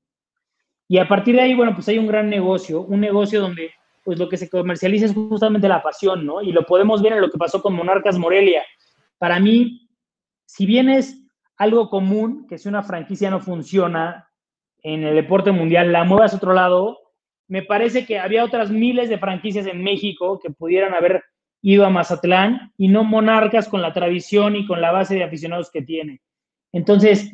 Y 0.88 0.98
a 0.98 1.06
partir 1.06 1.36
de 1.36 1.42
ahí, 1.42 1.54
bueno, 1.54 1.74
pues 1.74 1.88
hay 1.88 1.98
un 1.98 2.08
gran 2.08 2.28
negocio, 2.28 2.82
un 2.82 3.00
negocio 3.00 3.40
donde 3.40 3.70
pues 4.04 4.18
lo 4.18 4.28
que 4.28 4.36
se 4.36 4.50
comercializa 4.50 5.06
es 5.06 5.14
justamente 5.14 5.68
la 5.68 5.80
pasión, 5.80 6.26
¿no? 6.26 6.42
Y 6.42 6.50
lo 6.50 6.66
podemos 6.66 7.02
ver 7.02 7.12
en 7.12 7.20
lo 7.20 7.30
que 7.30 7.38
pasó 7.38 7.62
con 7.62 7.74
Monarcas 7.74 8.18
Morelia. 8.18 8.64
Para 9.18 9.38
mí, 9.38 9.88
si 10.44 10.66
bien 10.66 10.88
es 10.88 11.24
algo 11.56 11.88
común 11.88 12.46
que 12.48 12.58
si 12.58 12.68
una 12.68 12.82
franquicia 12.82 13.30
no 13.30 13.38
funciona 13.38 14.28
en 14.82 15.04
el 15.04 15.14
deporte 15.14 15.52
mundial, 15.52 15.92
la 15.92 16.04
muevas 16.04 16.32
a 16.32 16.36
otro 16.36 16.52
lado, 16.52 17.05
me 17.48 17.62
parece 17.62 18.06
que 18.06 18.18
había 18.18 18.44
otras 18.44 18.70
miles 18.70 19.08
de 19.08 19.18
franquicias 19.18 19.66
en 19.66 19.82
México 19.82 20.38
que 20.40 20.50
pudieran 20.50 20.94
haber 20.94 21.24
ido 21.62 21.84
a 21.84 21.90
Mazatlán 21.90 22.72
y 22.76 22.88
no 22.88 23.04
Monarcas 23.04 23.68
con 23.68 23.82
la 23.82 23.92
tradición 23.92 24.56
y 24.56 24.66
con 24.66 24.80
la 24.80 24.92
base 24.92 25.14
de 25.14 25.24
aficionados 25.24 25.70
que 25.70 25.82
tiene. 25.82 26.20
Entonces, 26.72 27.32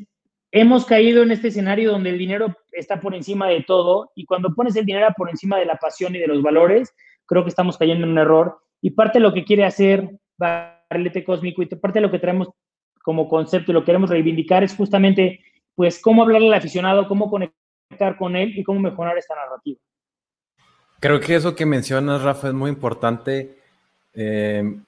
hemos 0.50 0.84
caído 0.84 1.22
en 1.22 1.32
este 1.32 1.48
escenario 1.48 1.90
donde 1.90 2.10
el 2.10 2.18
dinero 2.18 2.56
está 2.70 3.00
por 3.00 3.14
encima 3.14 3.48
de 3.48 3.62
todo 3.62 4.12
y 4.14 4.24
cuando 4.24 4.54
pones 4.54 4.76
el 4.76 4.86
dinero 4.86 5.08
por 5.16 5.30
encima 5.30 5.58
de 5.58 5.66
la 5.66 5.76
pasión 5.76 6.14
y 6.14 6.18
de 6.18 6.28
los 6.28 6.42
valores, 6.42 6.94
creo 7.26 7.42
que 7.42 7.50
estamos 7.50 7.78
cayendo 7.78 8.04
en 8.04 8.12
un 8.12 8.18
error. 8.18 8.58
Y 8.80 8.90
parte 8.90 9.18
de 9.18 9.22
lo 9.22 9.32
que 9.32 9.44
quiere 9.44 9.64
hacer 9.64 10.10
Barrilete 10.38 11.24
Cósmico 11.24 11.62
y 11.62 11.66
parte 11.66 11.98
de 11.98 12.06
lo 12.06 12.10
que 12.10 12.18
traemos 12.18 12.48
como 13.02 13.28
concepto 13.28 13.70
y 13.70 13.74
lo 13.74 13.84
queremos 13.84 14.10
reivindicar 14.10 14.62
es 14.62 14.76
justamente, 14.76 15.40
pues, 15.74 16.00
cómo 16.00 16.22
hablarle 16.22 16.48
al 16.48 16.54
aficionado, 16.54 17.08
cómo 17.08 17.30
conectar 17.30 18.16
con 18.18 18.36
él 18.36 18.56
y 18.56 18.62
cómo 18.62 18.80
mejorar 18.80 19.18
esta 19.18 19.34
narrativa. 19.34 19.80
Creo 21.02 21.18
que 21.18 21.34
eso 21.34 21.56
que 21.56 21.66
mencionas, 21.66 22.22
Rafa, 22.22 22.46
es 22.46 22.54
muy 22.54 22.70
importante. 22.70 23.56
Eh, 24.14 24.78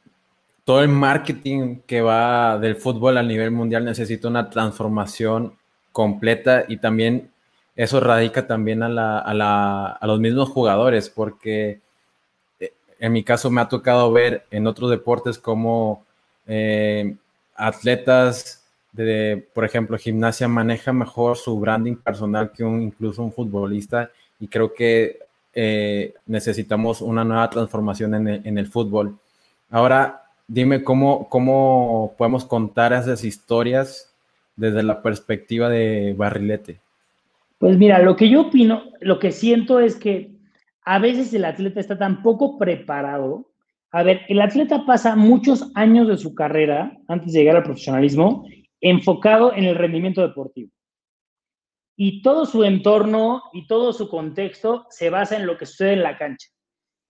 todo 0.64 0.80
el 0.80 0.88
marketing 0.88 1.80
que 1.88 2.02
va 2.02 2.56
del 2.56 2.76
fútbol 2.76 3.18
a 3.18 3.22
nivel 3.24 3.50
mundial 3.50 3.84
necesita 3.84 4.28
una 4.28 4.48
transformación 4.48 5.56
completa 5.90 6.66
y 6.68 6.76
también 6.76 7.32
eso 7.74 7.98
radica 7.98 8.46
también 8.46 8.84
a, 8.84 9.98
los 10.02 10.20
mismos 10.20 10.50
jugadores, 10.50 11.10
porque 11.10 11.80
eh, 12.60 12.72
en 13.00 13.12
mi 13.12 13.24
caso 13.24 13.50
me 13.50 13.60
ha 13.60 13.68
tocado 13.68 14.12
ver 14.12 14.46
en 14.52 14.68
otros 14.68 14.90
deportes 14.90 15.36
como 15.36 16.04
eh, 16.46 17.16
atletas 17.56 18.64
de, 18.92 19.48
por 19.52 19.64
ejemplo, 19.64 19.98
gimnasia 19.98 20.46
maneja 20.46 20.92
mejor 20.92 21.36
su 21.36 21.58
branding 21.58 21.96
personal 21.96 22.52
que 22.52 22.62
un, 22.62 22.82
incluso 22.82 23.20
un 23.20 23.32
futbolista 23.32 24.12
y 24.38 24.46
creo 24.46 24.72
que 24.72 25.23
eh, 25.54 26.14
necesitamos 26.26 27.00
una 27.00 27.24
nueva 27.24 27.50
transformación 27.50 28.14
en 28.14 28.28
el, 28.28 28.40
en 28.44 28.58
el, 28.58 28.66
fútbol. 28.66 29.18
Ahora, 29.70 30.22
dime 30.46 30.82
cómo, 30.82 31.28
cómo 31.28 32.14
podemos 32.18 32.44
contar 32.44 32.92
esas 32.92 33.24
historias 33.24 34.14
desde 34.56 34.82
la 34.82 35.02
perspectiva 35.02 35.68
de 35.68 36.14
Barrilete. 36.16 36.80
Pues 37.58 37.76
mira, 37.78 38.00
lo 38.00 38.16
que 38.16 38.28
yo 38.28 38.42
opino, 38.42 38.84
lo 39.00 39.18
que 39.18 39.32
siento 39.32 39.80
es 39.80 39.96
que 39.96 40.32
a 40.84 40.98
veces 40.98 41.32
el 41.32 41.44
atleta 41.44 41.80
está 41.80 41.98
tan 41.98 42.22
poco 42.22 42.58
preparado. 42.58 43.46
A 43.90 44.02
ver, 44.02 44.22
el 44.28 44.40
atleta 44.40 44.84
pasa 44.84 45.16
muchos 45.16 45.70
años 45.74 46.08
de 46.08 46.16
su 46.16 46.34
carrera 46.34 46.96
antes 47.08 47.32
de 47.32 47.40
llegar 47.40 47.56
al 47.56 47.62
profesionalismo 47.62 48.44
enfocado 48.80 49.54
en 49.54 49.64
el 49.64 49.76
rendimiento 49.76 50.20
deportivo. 50.20 50.70
Y 51.96 52.22
todo 52.22 52.46
su 52.46 52.64
entorno 52.64 53.42
y 53.52 53.66
todo 53.66 53.92
su 53.92 54.08
contexto 54.08 54.86
se 54.90 55.10
basa 55.10 55.36
en 55.36 55.46
lo 55.46 55.56
que 55.56 55.66
sucede 55.66 55.92
en 55.92 56.02
la 56.02 56.18
cancha 56.18 56.48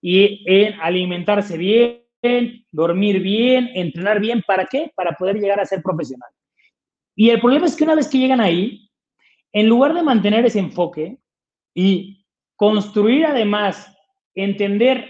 y 0.02 0.44
en 0.46 0.78
alimentarse 0.80 1.56
bien, 1.56 2.02
dormir 2.70 3.20
bien, 3.20 3.70
entrenar 3.74 4.20
bien. 4.20 4.42
¿Para 4.46 4.66
qué? 4.66 4.92
Para 4.94 5.12
poder 5.12 5.36
llegar 5.36 5.60
a 5.60 5.64
ser 5.64 5.82
profesional. 5.82 6.28
Y 7.16 7.30
el 7.30 7.40
problema 7.40 7.66
es 7.66 7.76
que 7.76 7.84
una 7.84 7.94
vez 7.94 8.08
que 8.08 8.18
llegan 8.18 8.40
ahí, 8.40 8.90
en 9.52 9.68
lugar 9.68 9.94
de 9.94 10.02
mantener 10.02 10.44
ese 10.44 10.58
enfoque 10.58 11.16
y 11.74 12.26
construir 12.56 13.24
además, 13.24 13.96
entender 14.34 15.08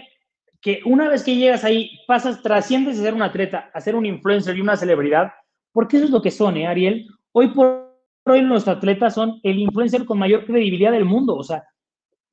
que 0.61 0.81
una 0.85 1.09
vez 1.09 1.23
que 1.23 1.35
llegas 1.35 1.63
ahí, 1.63 1.99
pasas, 2.07 2.41
trasciendes 2.41 2.97
de 2.97 3.03
ser 3.03 3.13
un 3.13 3.21
atleta 3.21 3.69
a 3.73 3.81
ser 3.81 3.95
un 3.95 4.05
influencer 4.05 4.55
y 4.55 4.61
una 4.61 4.77
celebridad, 4.77 5.31
porque 5.71 5.97
eso 5.97 6.05
es 6.05 6.11
lo 6.11 6.21
que 6.21 6.31
son, 6.31 6.57
¿eh, 6.57 6.67
Ariel? 6.67 7.07
Hoy 7.33 7.49
por 7.49 7.94
hoy 8.25 8.41
nuestros 8.41 8.77
atletas 8.77 9.13
son 9.13 9.39
el 9.43 9.59
influencer 9.59 10.05
con 10.05 10.19
mayor 10.19 10.45
credibilidad 10.45 10.91
del 10.91 11.05
mundo. 11.05 11.35
O 11.35 11.43
sea, 11.43 11.63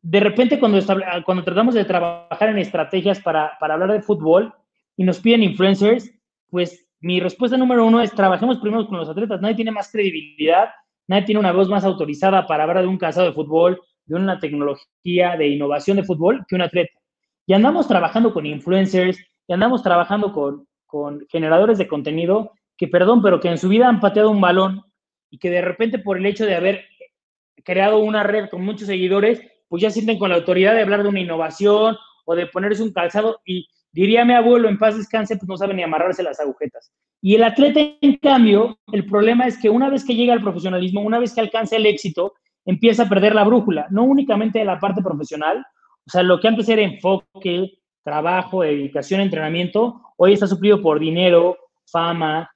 de 0.00 0.20
repente 0.20 0.58
cuando, 0.58 0.78
cuando 1.24 1.44
tratamos 1.44 1.74
de 1.74 1.84
trabajar 1.84 2.48
en 2.48 2.58
estrategias 2.58 3.20
para, 3.20 3.56
para 3.60 3.74
hablar 3.74 3.92
de 3.92 4.02
fútbol 4.02 4.52
y 4.96 5.04
nos 5.04 5.20
piden 5.20 5.42
influencers, 5.42 6.10
pues 6.50 6.88
mi 7.00 7.20
respuesta 7.20 7.56
número 7.56 7.86
uno 7.86 8.00
es 8.00 8.12
trabajemos 8.12 8.58
primero 8.58 8.86
con 8.86 8.98
los 8.98 9.08
atletas. 9.08 9.40
Nadie 9.40 9.56
tiene 9.56 9.70
más 9.70 9.90
credibilidad 9.90 10.70
nadie 11.08 11.24
tiene 11.24 11.40
una 11.40 11.52
voz 11.52 11.68
más 11.68 11.84
autorizada 11.84 12.46
para 12.46 12.64
hablar 12.64 12.82
de 12.82 12.88
un 12.88 12.98
casado 12.98 13.26
de 13.26 13.32
fútbol, 13.32 13.80
de 14.06 14.14
una 14.16 14.38
tecnología 14.38 15.36
de 15.36 15.48
innovación 15.48 15.96
de 15.96 16.04
fútbol 16.04 16.44
que 16.48 16.54
un 16.54 16.62
atleta. 16.62 16.98
Y 17.46 17.52
andamos 17.54 17.88
trabajando 17.88 18.32
con 18.32 18.46
influencers, 18.46 19.18
y 19.46 19.52
andamos 19.52 19.82
trabajando 19.82 20.32
con, 20.32 20.66
con 20.86 21.26
generadores 21.28 21.78
de 21.78 21.88
contenido 21.88 22.52
que, 22.76 22.88
perdón, 22.88 23.22
pero 23.22 23.40
que 23.40 23.48
en 23.48 23.58
su 23.58 23.68
vida 23.68 23.88
han 23.88 24.00
pateado 24.00 24.30
un 24.30 24.40
balón 24.40 24.82
y 25.32 25.38
que 25.38 25.50
de 25.50 25.62
repente 25.62 25.98
por 25.98 26.18
el 26.18 26.26
hecho 26.26 26.44
de 26.44 26.54
haber 26.54 26.84
creado 27.64 28.00
una 28.00 28.22
red 28.22 28.50
con 28.50 28.62
muchos 28.62 28.86
seguidores, 28.86 29.40
pues 29.66 29.82
ya 29.82 29.90
sienten 29.90 30.18
con 30.18 30.28
la 30.28 30.36
autoridad 30.36 30.74
de 30.74 30.82
hablar 30.82 31.02
de 31.02 31.08
una 31.08 31.20
innovación 31.20 31.96
o 32.26 32.34
de 32.34 32.46
ponerse 32.46 32.82
un 32.82 32.92
calzado 32.92 33.40
y 33.46 33.66
diría 33.92 34.26
mi 34.26 34.34
abuelo, 34.34 34.68
en 34.68 34.78
paz 34.78 34.94
descanse, 34.94 35.36
pues 35.36 35.48
no 35.48 35.56
saben 35.56 35.78
ni 35.78 35.82
amarrarse 35.82 36.22
las 36.22 36.38
agujetas. 36.38 36.92
Y 37.22 37.34
el 37.34 37.44
atleta, 37.44 37.80
en 37.80 38.16
cambio, 38.16 38.78
el 38.92 39.06
problema 39.06 39.46
es 39.46 39.56
que 39.56 39.70
una 39.70 39.88
vez 39.88 40.04
que 40.04 40.14
llega 40.14 40.34
al 40.34 40.42
profesionalismo, 40.42 41.00
una 41.00 41.18
vez 41.18 41.34
que 41.34 41.40
alcanza 41.40 41.76
el 41.76 41.86
éxito, 41.86 42.34
empieza 42.66 43.04
a 43.04 43.08
perder 43.08 43.34
la 43.34 43.44
brújula, 43.44 43.86
no 43.90 44.04
únicamente 44.04 44.58
de 44.58 44.66
la 44.66 44.78
parte 44.78 45.02
profesional, 45.02 45.64
o 46.06 46.10
sea, 46.10 46.22
lo 46.22 46.40
que 46.40 46.48
antes 46.48 46.68
era 46.68 46.82
enfoque, 46.82 47.78
trabajo, 48.04 48.62
dedicación, 48.62 49.22
entrenamiento, 49.22 50.02
hoy 50.18 50.34
está 50.34 50.46
suplido 50.46 50.82
por 50.82 51.00
dinero, 51.00 51.56
fama, 51.86 52.50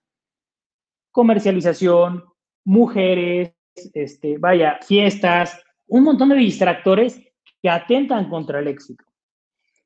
comercialización, 1.11 2.23
mujeres, 2.67 3.55
este, 3.95 4.37
vaya, 4.39 4.79
fiestas, 4.87 5.59
un 5.87 6.03
montón 6.03 6.31
de 6.31 6.37
distractores 6.37 7.23
que 7.63 7.71
atentan 7.71 8.29
contra 8.29 8.59
el 8.59 8.69
éxito. 8.69 9.05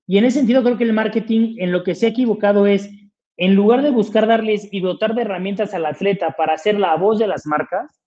Y 0.07 0.19
en 0.19 0.25
ese 0.25 0.39
sentido 0.39 0.65
creo 0.65 0.79
que 0.79 0.85
el 0.85 0.93
marketing 0.93 1.57
en 1.59 1.71
lo 1.71 1.85
que 1.85 1.95
se 1.95 2.07
ha 2.07 2.09
equivocado 2.09 2.67
es 2.67 2.91
en 3.37 3.55
lugar 3.55 3.83
de 3.83 3.91
buscar 3.91 4.27
darles 4.27 4.69
y 4.73 4.81
dotar 4.81 5.15
de 5.15 5.23
herramientas 5.23 5.73
al 5.73 5.87
atleta 5.87 6.33
para 6.33 6.59
ser 6.59 6.81
la 6.81 6.97
voz 6.97 7.19
de 7.19 7.27
las 7.27 7.47
marcas, 7.47 8.01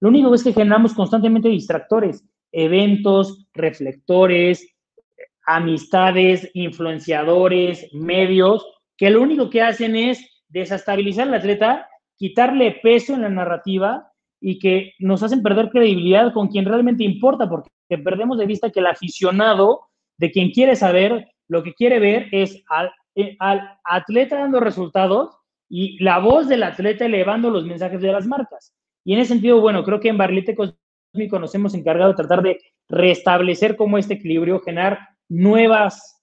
lo 0.00 0.08
único 0.08 0.34
es 0.34 0.42
que 0.42 0.52
generamos 0.52 0.94
constantemente 0.94 1.48
distractores, 1.48 2.24
eventos, 2.50 3.46
reflectores, 3.52 4.74
amistades, 5.44 6.50
influenciadores, 6.54 7.88
medios, 7.92 8.64
que 8.96 9.10
lo 9.10 9.20
único 9.22 9.50
que 9.50 9.62
hacen 9.62 9.96
es 9.96 10.24
desestabilizar 10.48 11.28
al 11.28 11.34
atleta, 11.34 11.88
quitarle 12.16 12.80
peso 12.82 13.14
en 13.14 13.22
la 13.22 13.28
narrativa 13.28 14.09
y 14.40 14.58
que 14.58 14.94
nos 14.98 15.22
hacen 15.22 15.42
perder 15.42 15.70
credibilidad 15.70 16.32
con 16.32 16.48
quien 16.48 16.64
realmente 16.64 17.04
importa, 17.04 17.48
porque 17.48 17.70
perdemos 18.02 18.38
de 18.38 18.46
vista 18.46 18.70
que 18.70 18.80
el 18.80 18.86
aficionado 18.86 19.80
de 20.18 20.30
quien 20.30 20.50
quiere 20.50 20.76
saber, 20.76 21.28
lo 21.48 21.62
que 21.62 21.74
quiere 21.74 21.98
ver 21.98 22.28
es 22.32 22.62
al 22.68 22.90
eh, 23.16 23.36
al 23.40 23.78
atleta 23.84 24.38
dando 24.38 24.60
resultados 24.60 25.36
y 25.68 26.02
la 26.02 26.18
voz 26.18 26.48
del 26.48 26.62
atleta 26.62 27.06
elevando 27.06 27.50
los 27.50 27.64
mensajes 27.64 28.00
de 28.00 28.12
las 28.12 28.26
marcas. 28.26 28.72
Y 29.04 29.14
en 29.14 29.20
ese 29.20 29.34
sentido, 29.34 29.60
bueno, 29.60 29.82
creo 29.84 30.00
que 30.00 30.08
en 30.08 30.18
Barlite 30.18 30.54
Cósmico 30.54 31.38
nos 31.38 31.54
hemos 31.54 31.74
encargado 31.74 32.10
de 32.10 32.16
tratar 32.16 32.42
de 32.42 32.60
restablecer 32.88 33.76
como 33.76 33.98
este 33.98 34.14
equilibrio, 34.14 34.60
generar 34.60 35.00
nuevas 35.28 36.22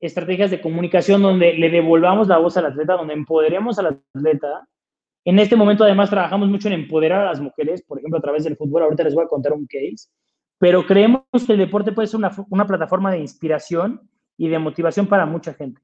estrategias 0.00 0.50
de 0.50 0.60
comunicación 0.60 1.22
donde 1.22 1.54
le 1.54 1.70
devolvamos 1.70 2.28
la 2.28 2.38
voz 2.38 2.56
al 2.56 2.66
atleta, 2.66 2.94
donde 2.94 3.14
empoderemos 3.14 3.78
al 3.78 4.00
atleta. 4.14 4.66
En 5.28 5.38
este 5.38 5.56
momento 5.56 5.84
además 5.84 6.08
trabajamos 6.08 6.48
mucho 6.48 6.68
en 6.68 6.72
empoderar 6.72 7.20
a 7.20 7.26
las 7.26 7.38
mujeres, 7.38 7.82
por 7.82 7.98
ejemplo, 7.98 8.18
a 8.18 8.22
través 8.22 8.44
del 8.44 8.56
fútbol. 8.56 8.84
Ahorita 8.84 9.04
les 9.04 9.14
voy 9.14 9.26
a 9.26 9.28
contar 9.28 9.52
un 9.52 9.66
case, 9.66 10.08
pero 10.56 10.86
creemos 10.86 11.20
que 11.46 11.52
el 11.52 11.58
deporte 11.58 11.92
puede 11.92 12.08
ser 12.08 12.18
una, 12.48 12.66
plataforma 12.66 13.12
de 13.12 13.18
inspiración 13.18 14.08
y 14.38 14.48
de 14.48 14.58
motivación 14.58 15.06
para 15.06 15.26
mucha 15.26 15.52
gente. 15.52 15.82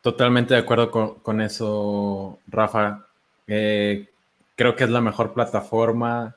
Totalmente 0.00 0.54
de 0.54 0.58
acuerdo 0.58 0.90
con, 1.22 1.40
eso, 1.40 2.40
Rafa. 2.48 3.06
Eh, 3.46 4.08
creo 4.56 4.74
que 4.74 4.82
es 4.82 4.90
la 4.90 5.00
mejor 5.00 5.32
plataforma 5.32 6.34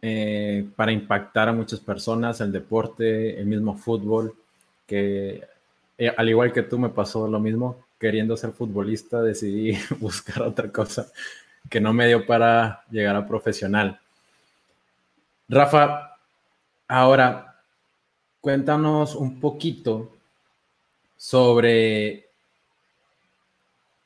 eh, 0.00 0.66
para 0.76 0.92
impactar 0.92 1.50
a 1.50 1.52
muchas 1.52 1.80
personas, 1.80 2.40
el 2.40 2.52
deporte, 2.52 3.38
el 3.38 3.44
mismo 3.44 3.76
fútbol, 3.76 4.34
que 4.86 5.42
eh, 5.98 6.14
al 6.16 6.26
igual 6.26 6.54
que 6.54 6.62
tú 6.62 6.78
me 6.78 6.88
pasó 6.88 7.28
lo 7.28 7.38
mismo, 7.38 7.84
queriendo 7.98 8.36
ser 8.36 8.52
futbolista 8.52 9.22
decidí 9.22 9.78
buscar 9.98 10.42
otra 10.42 10.70
cosa 10.70 11.10
que 11.68 11.80
no 11.80 11.92
me 11.92 12.06
dio 12.06 12.26
para 12.26 12.84
llegar 12.90 13.16
a 13.16 13.26
profesional. 13.26 13.98
Rafa, 15.48 16.16
ahora 16.88 17.56
cuéntanos 18.40 19.14
un 19.14 19.40
poquito 19.40 20.12
sobre 21.16 22.28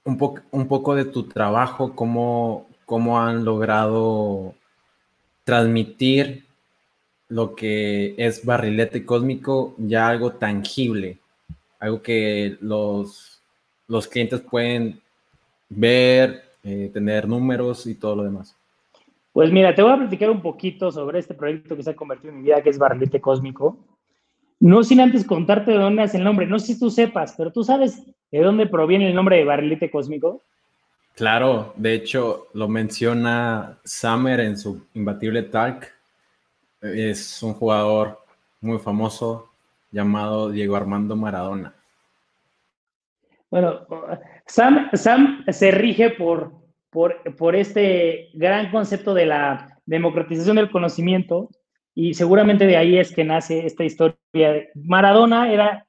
un, 0.04 0.42
un 0.50 0.68
poco 0.68 0.94
de 0.94 1.04
tu 1.04 1.24
trabajo, 1.28 1.94
cómo, 1.94 2.68
cómo 2.86 3.20
han 3.20 3.44
logrado 3.44 4.54
transmitir 5.44 6.46
lo 7.28 7.54
que 7.54 8.14
es 8.18 8.44
barrilete 8.44 9.04
cósmico 9.04 9.74
ya 9.78 10.08
algo 10.08 10.32
tangible, 10.32 11.18
algo 11.78 12.02
que 12.02 12.58
los, 12.60 13.39
los 13.90 14.08
clientes 14.08 14.40
pueden 14.40 14.98
ver, 15.68 16.42
eh, 16.62 16.90
tener 16.92 17.28
números 17.28 17.86
y 17.86 17.94
todo 17.94 18.16
lo 18.16 18.22
demás. 18.22 18.56
Pues 19.32 19.52
mira, 19.52 19.74
te 19.74 19.82
voy 19.82 19.92
a 19.92 19.98
platicar 19.98 20.30
un 20.30 20.40
poquito 20.40 20.90
sobre 20.90 21.18
este 21.18 21.34
proyecto 21.34 21.76
que 21.76 21.82
se 21.82 21.90
ha 21.90 21.96
convertido 21.96 22.32
en 22.32 22.38
mi 22.38 22.44
vida, 22.44 22.62
que 22.62 22.70
es 22.70 22.78
Barrilete 22.78 23.20
Cósmico. 23.20 23.78
No 24.58 24.82
sin 24.82 25.00
antes 25.00 25.24
contarte 25.24 25.70
de 25.70 25.78
dónde 25.78 26.02
es 26.02 26.14
el 26.14 26.22
nombre. 26.22 26.46
No 26.46 26.58
sé 26.58 26.74
si 26.74 26.78
tú 26.78 26.90
sepas, 26.90 27.34
pero 27.36 27.50
tú 27.50 27.64
sabes 27.64 28.02
de 28.30 28.40
dónde 28.40 28.66
proviene 28.66 29.08
el 29.08 29.14
nombre 29.14 29.36
de 29.36 29.44
barrilete 29.44 29.90
cósmico. 29.90 30.42
Claro, 31.16 31.72
de 31.76 31.94
hecho 31.94 32.48
lo 32.52 32.68
menciona 32.68 33.78
Summer 33.84 34.38
en 34.40 34.58
su 34.58 34.86
imbatible 34.94 35.44
talk. 35.44 35.90
Es 36.82 37.42
un 37.42 37.54
jugador 37.54 38.18
muy 38.60 38.78
famoso 38.78 39.50
llamado 39.90 40.50
Diego 40.50 40.76
Armando 40.76 41.16
Maradona? 41.16 41.74
Bueno, 43.50 43.86
Sam, 44.46 44.90
Sam 44.92 45.44
se 45.48 45.70
rige 45.70 46.10
por, 46.10 46.52
por, 46.90 47.36
por 47.36 47.56
este 47.56 48.28
gran 48.34 48.70
concepto 48.70 49.12
de 49.12 49.26
la 49.26 49.78
democratización 49.86 50.56
del 50.56 50.70
conocimiento 50.70 51.50
y 51.94 52.14
seguramente 52.14 52.66
de 52.66 52.76
ahí 52.76 52.98
es 52.98 53.14
que 53.14 53.24
nace 53.24 53.66
esta 53.66 53.84
historia. 53.84 54.16
Maradona 54.74 55.52
era, 55.52 55.86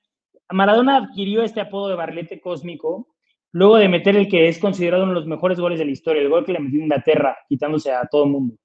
Maradona 0.50 0.97
adquirió 0.97 1.43
este 1.43 1.62
apodo 1.62 1.89
de 1.89 1.95
barrilete 1.95 2.41
cósmico 2.41 3.08
luego 3.54 3.78
de 3.78 3.89
meter 3.89 4.15
el 4.15 4.28
que 4.28 4.47
es 4.47 4.60
considerado 4.60 5.04
uno 5.04 5.13
de 5.13 5.19
los 5.19 5.28
mejores 5.28 5.60
goles 5.60 5.80
de 5.80 5.86
la 5.86 5.91
historia, 5.91 6.21
el 6.21 6.30
gol 6.30 6.45
que 6.45 6.54
le 6.54 6.60
metió 6.60 6.80
Inglaterra, 6.80 7.38
quitándose 7.47 7.91
a 7.91 8.06
todo 8.06 8.24
el 8.24 8.32
mundo. 8.32 8.56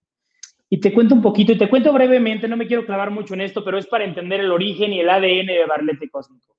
Y 0.68 0.80
te 0.80 0.92
cuento 0.92 1.14
un 1.14 1.22
poquito, 1.22 1.52
y 1.52 1.58
te 1.58 1.68
cuento 1.68 1.92
brevemente, 1.92 2.48
no 2.48 2.56
me 2.56 2.66
quiero 2.66 2.86
clavar 2.86 3.10
mucho 3.10 3.34
en 3.34 3.40
esto, 3.40 3.64
pero 3.64 3.78
es 3.78 3.86
para 3.86 4.04
entender 4.04 4.40
el 4.40 4.50
origen 4.50 4.92
y 4.92 5.00
el 5.00 5.10
ADN 5.10 5.46
de 5.46 5.66
barrilete 5.66 6.08
cósmico. 6.08 6.54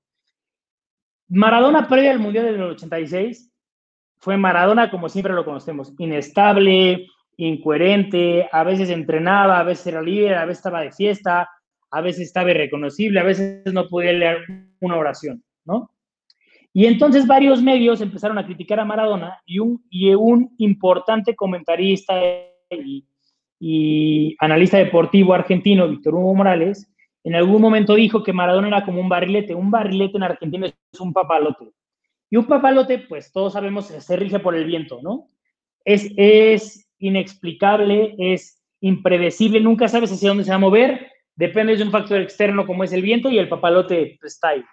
Maradona 1.28 1.88
previo 1.88 2.10
al 2.10 2.18
Mundial 2.18 2.46
del 2.46 2.62
86 2.62 3.52
fue 4.18 4.36
Maradona 4.36 4.90
como 4.90 5.08
siempre 5.08 5.34
lo 5.34 5.44
conocemos, 5.44 5.94
inestable, 5.98 7.06
incoherente, 7.36 8.48
a 8.50 8.64
veces 8.64 8.90
entrenaba, 8.90 9.60
a 9.60 9.62
veces 9.62 9.88
era 9.88 10.02
líder, 10.02 10.34
a 10.34 10.44
veces 10.44 10.58
estaba 10.58 10.80
de 10.80 10.92
fiesta, 10.92 11.48
a 11.90 12.00
veces 12.00 12.22
estaba 12.26 12.50
irreconocible, 12.50 13.20
a 13.20 13.24
veces 13.24 13.72
no 13.72 13.88
podía 13.88 14.12
leer 14.12 14.38
una 14.80 14.96
oración, 14.96 15.42
¿no? 15.64 15.90
Y 16.72 16.86
entonces 16.86 17.26
varios 17.26 17.62
medios 17.62 18.00
empezaron 18.00 18.38
a 18.38 18.44
criticar 18.44 18.80
a 18.80 18.84
Maradona 18.84 19.40
y 19.46 19.58
un, 19.58 19.84
y 19.88 20.12
un 20.14 20.54
importante 20.58 21.34
comentarista 21.34 22.14
y, 22.70 23.06
y 23.58 24.36
analista 24.40 24.78
deportivo 24.78 25.34
argentino, 25.34 25.88
Víctor 25.88 26.14
Hugo 26.14 26.34
Morales, 26.34 26.90
en 27.24 27.34
algún 27.34 27.60
momento 27.60 27.94
dijo 27.94 28.22
que 28.22 28.32
Maradona 28.32 28.68
era 28.68 28.84
como 28.84 29.00
un 29.00 29.08
barrilete. 29.08 29.54
Un 29.54 29.70
barrilete 29.70 30.16
en 30.16 30.22
Argentina 30.22 30.66
es 30.66 31.00
un 31.00 31.12
papalote. 31.12 31.72
Y 32.30 32.36
un 32.36 32.46
papalote, 32.46 32.98
pues 32.98 33.32
todos 33.32 33.54
sabemos, 33.54 33.86
se 33.86 34.16
rige 34.16 34.38
por 34.38 34.54
el 34.54 34.64
viento, 34.64 35.00
¿no? 35.02 35.28
Es, 35.84 36.10
es 36.16 36.90
inexplicable, 36.98 38.14
es 38.18 38.62
impredecible, 38.80 39.60
nunca 39.60 39.88
sabes 39.88 40.12
hacia 40.12 40.28
dónde 40.28 40.44
se 40.44 40.50
va 40.50 40.56
a 40.56 40.60
mover, 40.60 41.10
depende 41.34 41.76
de 41.76 41.82
un 41.82 41.90
factor 41.90 42.20
externo 42.20 42.66
como 42.66 42.84
es 42.84 42.92
el 42.92 43.02
viento 43.02 43.30
y 43.30 43.38
el 43.38 43.48
papalote 43.48 44.18
pues, 44.20 44.34
está 44.34 44.48
ahí. 44.48 44.64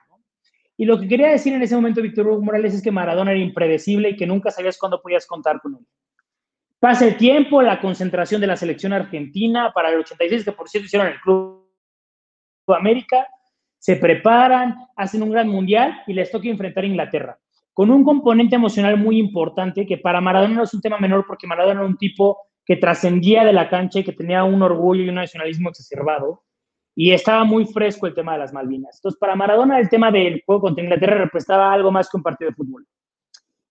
Y 0.78 0.86
lo 0.86 1.00
que 1.00 1.08
quería 1.08 1.30
decir 1.30 1.54
en 1.54 1.62
ese 1.62 1.76
momento 1.76 2.02
Víctor 2.02 2.28
Hugo 2.28 2.42
Morales 2.42 2.74
es 2.74 2.82
que 2.82 2.92
Maradona 2.92 3.32
era 3.32 3.40
impredecible 3.40 4.10
y 4.10 4.16
que 4.18 4.28
nunca 4.28 4.52
sabías 4.52 4.78
cuándo 4.78 5.02
podías 5.02 5.26
contar 5.26 5.62
con 5.62 5.76
él. 5.76 5.86
Pasa 6.80 7.08
el 7.08 7.16
tiempo, 7.16 7.62
la 7.62 7.80
concentración 7.80 8.42
de 8.42 8.48
la 8.48 8.58
selección 8.58 8.92
argentina 8.92 9.72
para 9.74 9.90
el 9.90 10.00
86, 10.00 10.44
que 10.44 10.52
por 10.52 10.68
cierto 10.68 10.86
hicieron 10.86 11.08
el 11.08 11.20
Club 11.22 11.65
América, 12.74 13.28
se 13.78 13.98
preparan, 13.98 14.76
hacen 14.96 15.22
un 15.22 15.30
gran 15.30 15.48
mundial 15.48 16.02
y 16.08 16.14
les 16.14 16.32
toca 16.32 16.50
enfrentar 16.50 16.84
a 16.84 16.88
Inglaterra, 16.88 17.40
con 17.74 17.92
un 17.92 18.04
componente 18.04 18.56
emocional 18.56 18.98
muy 18.98 19.20
importante 19.20 19.86
que 19.86 19.98
para 19.98 20.22
Maradona 20.22 20.56
no 20.56 20.64
es 20.64 20.74
un 20.74 20.82
tema 20.82 20.98
menor 20.98 21.26
porque 21.28 21.46
Maradona 21.46 21.82
era 21.82 21.90
un 21.90 21.98
tipo 21.98 22.40
que 22.66 22.78
trascendía 22.78 23.44
de 23.44 23.54
la 23.54 23.70
cancha 23.70 24.00
y 24.00 24.04
que 24.04 24.14
tenía 24.14 24.44
un 24.44 24.62
orgullo 24.64 25.04
y 25.04 25.10
un 25.10 25.16
nacionalismo 25.16 25.70
exacerbado 25.70 26.42
y 26.96 27.12
estaba 27.12 27.44
muy 27.44 27.66
fresco 27.66 28.08
el 28.08 28.16
tema 28.16 28.34
de 28.34 28.40
las 28.40 28.54
Malvinas. 28.54 28.96
Entonces, 28.98 29.20
para 29.20 29.36
Maradona 29.36 29.80
el 29.80 29.90
tema 29.90 30.12
del 30.12 30.42
juego 30.46 30.62
contra 30.62 30.84
Inglaterra 30.84 31.18
representaba 31.18 31.72
algo 31.72 31.92
más 31.92 32.10
que 32.10 32.18
un 32.18 32.24
partido 32.24 32.50
de 32.50 32.56
fútbol. 32.56 32.88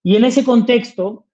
Y 0.03 0.17
en 0.17 0.27
ese 0.27 0.45
contexto, 0.45 1.27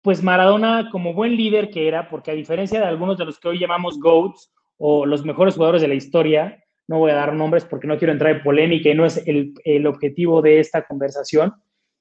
pues 0.00 0.22
Maradona, 0.22 0.88
como 0.90 1.12
buen 1.12 1.36
líder 1.36 1.70
que 1.70 1.88
era, 1.88 2.08
porque 2.08 2.30
a 2.30 2.34
diferencia 2.34 2.78
de 2.78 2.86
algunos 2.86 3.18
de 3.18 3.24
los 3.24 3.38
que 3.38 3.48
hoy 3.48 3.58
llamamos 3.58 3.98
GOATs 3.98 4.50
o 4.78 5.04
los 5.04 5.24
mejores 5.24 5.54
jugadores 5.54 5.82
de 5.82 5.88
la 5.88 5.94
historia, 5.94 6.64
no 6.86 6.98
voy 6.98 7.10
a 7.10 7.16
dar 7.16 7.34
nombres 7.34 7.64
porque 7.64 7.86
no 7.86 7.98
quiero 7.98 8.12
entrar 8.12 8.34
en 8.34 8.42
polémica 8.42 8.88
y 8.88 8.94
no 8.94 9.04
es 9.04 9.22
el, 9.26 9.52
el 9.64 9.86
objetivo 9.86 10.40
de 10.40 10.60
esta 10.60 10.86
conversación, 10.86 11.52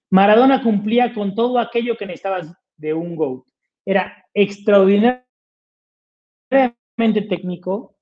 Maradona 0.10 0.64
cumplía 0.64 1.14
con 1.14 1.36
todo 1.36 1.60
aquello 1.60 1.98
que 1.98 2.06
necesitabas 2.06 2.54
de 2.78 2.94
un 2.94 3.16
GOAT. 3.16 3.44
Era 3.86 4.26
extraordinariamente 4.34 5.26
técnico, 7.28 7.96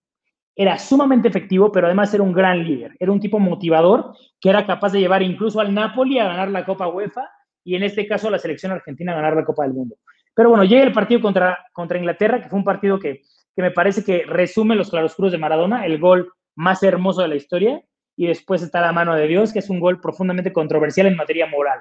era 0.56 0.78
sumamente 0.78 1.28
efectivo, 1.28 1.72
pero 1.72 1.88
además 1.88 2.14
era 2.14 2.24
un 2.24 2.32
gran 2.32 2.64
líder. 2.64 2.96
Era 3.00 3.12
un 3.12 3.20
tipo 3.20 3.40
motivador 3.40 4.14
que 4.40 4.50
era 4.50 4.66
capaz 4.66 4.92
de 4.92 5.00
llevar 5.00 5.24
incluso 5.24 5.60
al 5.60 5.74
Napoli 5.74 6.20
a 6.20 6.26
ganar 6.26 6.50
la 6.50 6.66
Copa 6.66 6.88
UEFA 6.88 7.30
y 7.64 7.76
en 7.76 7.84
este 7.84 8.08
caso 8.08 8.28
a 8.28 8.32
la 8.32 8.40
selección 8.40 8.72
argentina 8.72 9.12
a 9.12 9.16
ganar 9.16 9.36
la 9.36 9.46
Copa 9.46 9.64
del 9.64 9.74
Mundo. 9.74 9.96
Pero 10.36 10.50
bueno, 10.50 10.64
llega 10.64 10.84
el 10.84 10.94
partido 10.94 11.22
contra, 11.22 11.66
contra 11.74 11.98
Inglaterra, 11.98 12.42
que 12.42 12.50
fue 12.50 12.60
un 12.60 12.66
partido 12.66 13.00
que, 13.00 13.22
que 13.56 13.62
me 13.62 13.72
parece 13.72 14.04
que 14.04 14.24
resume 14.26 14.76
los 14.76 14.90
claroscuros 14.90 15.32
de 15.32 15.38
Maradona, 15.38 15.86
el 15.86 16.00
gol 16.00 16.32
más 16.56 16.84
hermoso 16.84 17.22
de 17.22 17.30
la 17.30 17.36
historia, 17.36 17.84
y 18.18 18.28
después 18.28 18.62
está 18.62 18.82
la 18.82 18.94
mano 18.94 19.16
de 19.16 19.28
Dios, 19.28 19.52
que 19.52 19.60
es 19.60 19.70
un 19.70 19.80
gol 19.80 20.00
profundamente 20.00 20.54
controversial 20.54 21.08
en 21.08 21.16
materia 21.16 21.48
moral. 21.48 21.80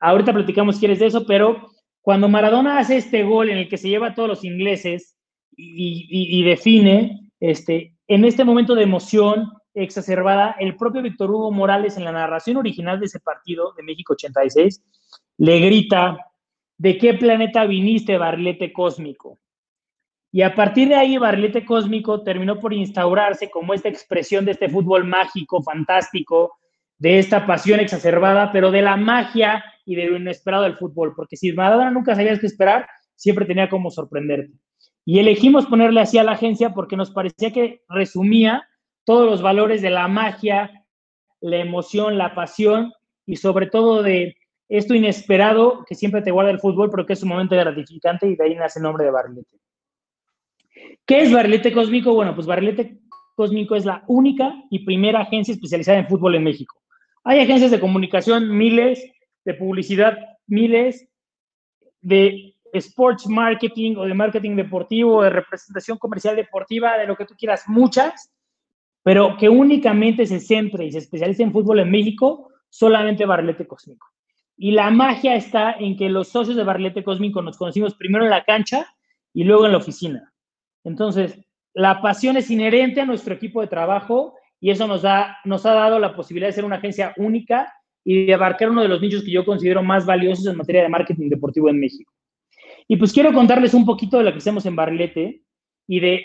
Ahorita 0.00 0.32
platicamos 0.32 0.76
si 0.76 0.80
quieres 0.80 0.98
de 0.98 1.06
eso, 1.06 1.26
pero 1.26 1.68
cuando 2.00 2.28
Maradona 2.28 2.78
hace 2.78 2.96
este 2.96 3.24
gol 3.24 3.50
en 3.50 3.58
el 3.58 3.68
que 3.68 3.78
se 3.78 3.88
lleva 3.88 4.08
a 4.08 4.14
todos 4.14 4.28
los 4.28 4.44
ingleses 4.44 5.16
y, 5.56 6.44
define, 6.44 7.30
este, 7.40 7.94
en 8.06 8.24
este 8.24 8.44
momento 8.44 8.74
de 8.74 8.82
emoción 8.82 9.50
exacerbada, 9.74 10.54
el 10.58 10.76
propio 10.76 11.02
Víctor 11.02 11.30
Hugo 11.30 11.50
Morales 11.50 11.96
en 11.96 12.04
la 12.04 12.12
narración 12.12 12.58
original 12.58 13.00
de 13.00 13.06
ese 13.06 13.20
partido 13.20 13.72
de 13.76 13.82
México 13.82 14.12
86 14.12 14.82
le 15.38 15.58
grita, 15.60 16.16
¿de 16.78 16.96
qué 16.98 17.14
planeta 17.14 17.66
viniste, 17.66 18.18
barrilete 18.18 18.72
cósmico? 18.72 19.38
Y 20.36 20.42
a 20.42 20.54
partir 20.54 20.90
de 20.90 20.96
ahí, 20.96 21.16
barrilete 21.16 21.64
cósmico 21.64 22.22
terminó 22.22 22.60
por 22.60 22.74
instaurarse 22.74 23.48
como 23.48 23.72
esta 23.72 23.88
expresión 23.88 24.44
de 24.44 24.50
este 24.50 24.68
fútbol 24.68 25.04
mágico, 25.04 25.62
fantástico, 25.62 26.58
de 26.98 27.18
esta 27.18 27.46
pasión 27.46 27.80
exacerbada, 27.80 28.52
pero 28.52 28.70
de 28.70 28.82
la 28.82 28.98
magia 28.98 29.64
y 29.86 29.94
de 29.94 30.04
lo 30.04 30.18
inesperado 30.18 30.64
del 30.64 30.76
fútbol, 30.76 31.14
porque 31.16 31.38
si 31.38 31.54
Maradona 31.54 31.90
nunca 31.90 32.14
sabías 32.14 32.38
qué 32.38 32.48
esperar, 32.48 32.86
siempre 33.14 33.46
tenía 33.46 33.70
como 33.70 33.90
sorprenderte. 33.90 34.52
Y 35.06 35.20
elegimos 35.20 35.64
ponerle 35.64 36.02
así 36.02 36.18
a 36.18 36.22
la 36.22 36.32
agencia 36.32 36.74
porque 36.74 36.98
nos 36.98 37.12
parecía 37.12 37.50
que 37.50 37.80
resumía 37.88 38.68
todos 39.04 39.24
los 39.24 39.40
valores 39.40 39.80
de 39.80 39.88
la 39.88 40.06
magia, 40.06 40.84
la 41.40 41.56
emoción, 41.56 42.18
la 42.18 42.34
pasión 42.34 42.92
y 43.24 43.36
sobre 43.36 43.68
todo 43.68 44.02
de 44.02 44.36
esto 44.68 44.94
inesperado 44.94 45.82
que 45.88 45.94
siempre 45.94 46.20
te 46.20 46.30
guarda 46.30 46.50
el 46.50 46.60
fútbol, 46.60 46.90
pero 46.90 47.06
que 47.06 47.14
es 47.14 47.22
un 47.22 47.30
momento 47.30 47.56
gratificante 47.56 48.28
y 48.28 48.36
de 48.36 48.44
ahí 48.44 48.54
nace 48.54 48.80
el 48.80 48.82
nombre 48.82 49.06
de 49.06 49.12
Barrilete. 49.12 49.56
¿Qué 51.06 51.22
es 51.22 51.32
Barrilete 51.32 51.72
Cósmico? 51.72 52.14
Bueno, 52.14 52.34
pues 52.34 52.46
Barrilete 52.46 52.98
Cósmico 53.34 53.76
es 53.76 53.84
la 53.84 54.04
única 54.06 54.54
y 54.70 54.84
primera 54.84 55.20
agencia 55.20 55.52
especializada 55.52 55.98
en 55.98 56.08
fútbol 56.08 56.34
en 56.34 56.44
México. 56.44 56.76
Hay 57.24 57.40
agencias 57.40 57.70
de 57.70 57.80
comunicación, 57.80 58.56
miles, 58.56 59.04
de 59.44 59.54
publicidad, 59.54 60.16
miles, 60.46 61.08
de 62.00 62.54
sports 62.72 63.26
marketing 63.26 63.96
o 63.96 64.04
de 64.04 64.14
marketing 64.14 64.56
deportivo, 64.56 65.22
de 65.22 65.30
representación 65.30 65.98
comercial 65.98 66.36
deportiva, 66.36 66.96
de 66.98 67.06
lo 67.06 67.16
que 67.16 67.24
tú 67.24 67.34
quieras, 67.36 67.64
muchas, 67.66 68.32
pero 69.02 69.36
que 69.36 69.48
únicamente 69.48 70.26
se 70.26 70.40
centre 70.40 70.84
y 70.84 70.92
se 70.92 70.98
especialice 70.98 71.42
en 71.42 71.52
fútbol 71.52 71.80
en 71.80 71.90
México, 71.90 72.50
solamente 72.68 73.24
Barrilete 73.24 73.66
Cósmico. 73.66 74.06
Y 74.56 74.72
la 74.72 74.90
magia 74.90 75.36
está 75.36 75.72
en 75.72 75.96
que 75.96 76.08
los 76.08 76.28
socios 76.28 76.56
de 76.56 76.64
Barrilete 76.64 77.04
Cósmico 77.04 77.42
nos 77.42 77.58
conocimos 77.58 77.94
primero 77.94 78.24
en 78.24 78.30
la 78.30 78.44
cancha 78.44 78.86
y 79.32 79.44
luego 79.44 79.66
en 79.66 79.72
la 79.72 79.78
oficina. 79.78 80.32
Entonces, 80.86 81.38
la 81.74 82.00
pasión 82.00 82.36
es 82.36 82.48
inherente 82.48 83.00
a 83.00 83.06
nuestro 83.06 83.34
equipo 83.34 83.60
de 83.60 83.66
trabajo 83.66 84.34
y 84.60 84.70
eso 84.70 84.86
nos, 84.86 85.02
da, 85.02 85.36
nos 85.44 85.66
ha 85.66 85.74
dado 85.74 85.98
la 85.98 86.14
posibilidad 86.14 86.48
de 86.48 86.54
ser 86.54 86.64
una 86.64 86.76
agencia 86.76 87.12
única 87.16 87.72
y 88.04 88.24
de 88.24 88.34
abarcar 88.34 88.70
uno 88.70 88.82
de 88.82 88.88
los 88.88 89.00
nichos 89.00 89.24
que 89.24 89.32
yo 89.32 89.44
considero 89.44 89.82
más 89.82 90.06
valiosos 90.06 90.46
en 90.46 90.56
materia 90.56 90.82
de 90.82 90.88
marketing 90.88 91.28
deportivo 91.28 91.68
en 91.68 91.80
México. 91.80 92.12
Y 92.86 92.96
pues 92.96 93.12
quiero 93.12 93.32
contarles 93.32 93.74
un 93.74 93.84
poquito 93.84 94.18
de 94.18 94.24
lo 94.24 94.32
que 94.32 94.38
hacemos 94.38 94.64
en 94.64 94.76
Barrilete 94.76 95.42
y 95.88 95.98
de 95.98 96.24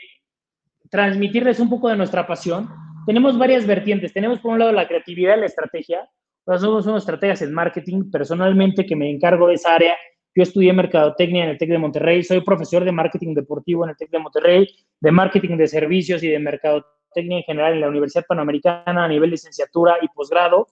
transmitirles 0.91 1.59
un 1.59 1.69
poco 1.69 1.89
de 1.89 1.97
nuestra 1.97 2.27
pasión. 2.27 2.69
Tenemos 3.07 3.39
varias 3.39 3.65
vertientes. 3.65 4.13
Tenemos 4.13 4.39
por 4.39 4.53
un 4.53 4.59
lado 4.59 4.71
la 4.71 4.87
creatividad 4.87 5.37
y 5.37 5.39
la 5.39 5.45
estrategia. 5.47 6.07
Nosotros 6.45 6.85
somos 6.85 7.01
estrategias 7.01 7.41
en 7.41 7.51
marketing. 7.51 8.11
Personalmente, 8.11 8.85
que 8.85 8.95
me 8.95 9.09
encargo 9.09 9.47
de 9.47 9.55
esa 9.55 9.73
área, 9.73 9.97
yo 10.33 10.43
estudié 10.43 10.73
mercadotecnia 10.73 11.43
en 11.43 11.49
el 11.51 11.57
TEC 11.57 11.69
de 11.69 11.77
Monterrey. 11.77 12.23
Soy 12.23 12.41
profesor 12.41 12.85
de 12.85 12.91
marketing 12.91 13.33
deportivo 13.33 13.83
en 13.83 13.91
el 13.91 13.97
TEC 13.97 14.09
de 14.11 14.19
Monterrey, 14.19 14.67
de 14.99 15.11
marketing 15.11 15.57
de 15.57 15.67
servicios 15.67 16.23
y 16.23 16.29
de 16.29 16.39
mercadotecnia 16.39 17.37
en 17.37 17.43
general 17.43 17.73
en 17.73 17.81
la 17.81 17.89
Universidad 17.89 18.25
Panamericana 18.27 19.05
a 19.05 19.07
nivel 19.07 19.31
licenciatura 19.31 19.97
y 20.01 20.07
posgrado. 20.07 20.67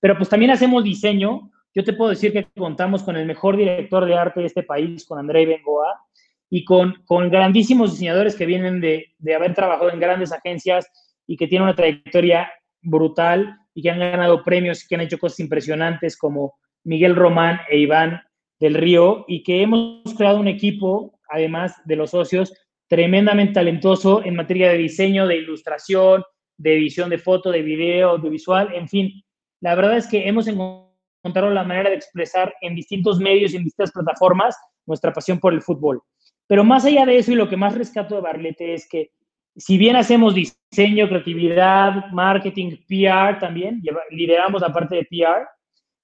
Pero 0.00 0.16
pues 0.16 0.28
también 0.28 0.50
hacemos 0.52 0.84
diseño 0.84 1.50
yo 1.74 1.84
te 1.84 1.94
puedo 1.94 2.10
decir 2.10 2.32
que 2.32 2.46
contamos 2.58 3.02
con 3.02 3.16
el 3.16 3.26
mejor 3.26 3.56
director 3.56 4.04
de 4.04 4.14
arte 4.14 4.40
de 4.40 4.46
este 4.46 4.62
país, 4.62 5.06
con 5.06 5.18
André 5.18 5.46
Bengoa, 5.46 6.00
y 6.50 6.64
con, 6.64 7.02
con 7.06 7.30
grandísimos 7.30 7.92
diseñadores 7.92 8.36
que 8.36 8.44
vienen 8.44 8.80
de, 8.80 9.14
de 9.18 9.34
haber 9.34 9.54
trabajado 9.54 9.90
en 9.90 9.98
grandes 9.98 10.32
agencias 10.32 10.86
y 11.26 11.38
que 11.38 11.46
tienen 11.46 11.64
una 11.64 11.74
trayectoria 11.74 12.52
brutal 12.82 13.56
y 13.72 13.80
que 13.80 13.90
han 13.90 14.00
ganado 14.00 14.44
premios 14.44 14.84
y 14.84 14.88
que 14.88 14.96
han 14.96 15.00
hecho 15.00 15.18
cosas 15.18 15.40
impresionantes 15.40 16.18
como 16.18 16.54
Miguel 16.84 17.16
Román 17.16 17.60
e 17.70 17.78
Iván 17.78 18.20
del 18.62 18.74
Río 18.74 19.24
y 19.26 19.42
que 19.42 19.60
hemos 19.60 20.14
creado 20.16 20.38
un 20.38 20.46
equipo, 20.46 21.18
además 21.28 21.74
de 21.84 21.96
los 21.96 22.10
socios, 22.10 22.54
tremendamente 22.88 23.54
talentoso 23.54 24.24
en 24.24 24.36
materia 24.36 24.70
de 24.70 24.78
diseño, 24.78 25.26
de 25.26 25.38
ilustración, 25.38 26.22
de 26.56 26.76
edición 26.76 27.10
de 27.10 27.18
foto, 27.18 27.50
de 27.50 27.60
video, 27.60 28.10
audiovisual, 28.10 28.72
en 28.72 28.88
fin. 28.88 29.24
La 29.60 29.74
verdad 29.74 29.96
es 29.96 30.06
que 30.06 30.28
hemos 30.28 30.46
encontrado 30.46 31.50
la 31.50 31.64
manera 31.64 31.90
de 31.90 31.96
expresar 31.96 32.54
en 32.60 32.76
distintos 32.76 33.18
medios 33.18 33.52
y 33.52 33.56
en 33.56 33.64
distintas 33.64 33.90
plataformas 33.90 34.56
nuestra 34.86 35.12
pasión 35.12 35.40
por 35.40 35.52
el 35.52 35.62
fútbol. 35.62 36.00
Pero 36.46 36.62
más 36.62 36.84
allá 36.84 37.04
de 37.04 37.16
eso 37.16 37.32
y 37.32 37.34
lo 37.34 37.48
que 37.48 37.56
más 37.56 37.76
rescato 37.76 38.14
de 38.14 38.20
Barlete 38.20 38.74
es 38.74 38.88
que 38.88 39.10
si 39.56 39.76
bien 39.76 39.96
hacemos 39.96 40.36
diseño, 40.36 41.08
creatividad, 41.08 42.12
marketing, 42.12 42.76
PR 42.86 43.40
también, 43.40 43.82
lideramos 44.10 44.62
la 44.62 44.72
parte 44.72 44.94
de 44.94 45.04
PR, 45.06 45.48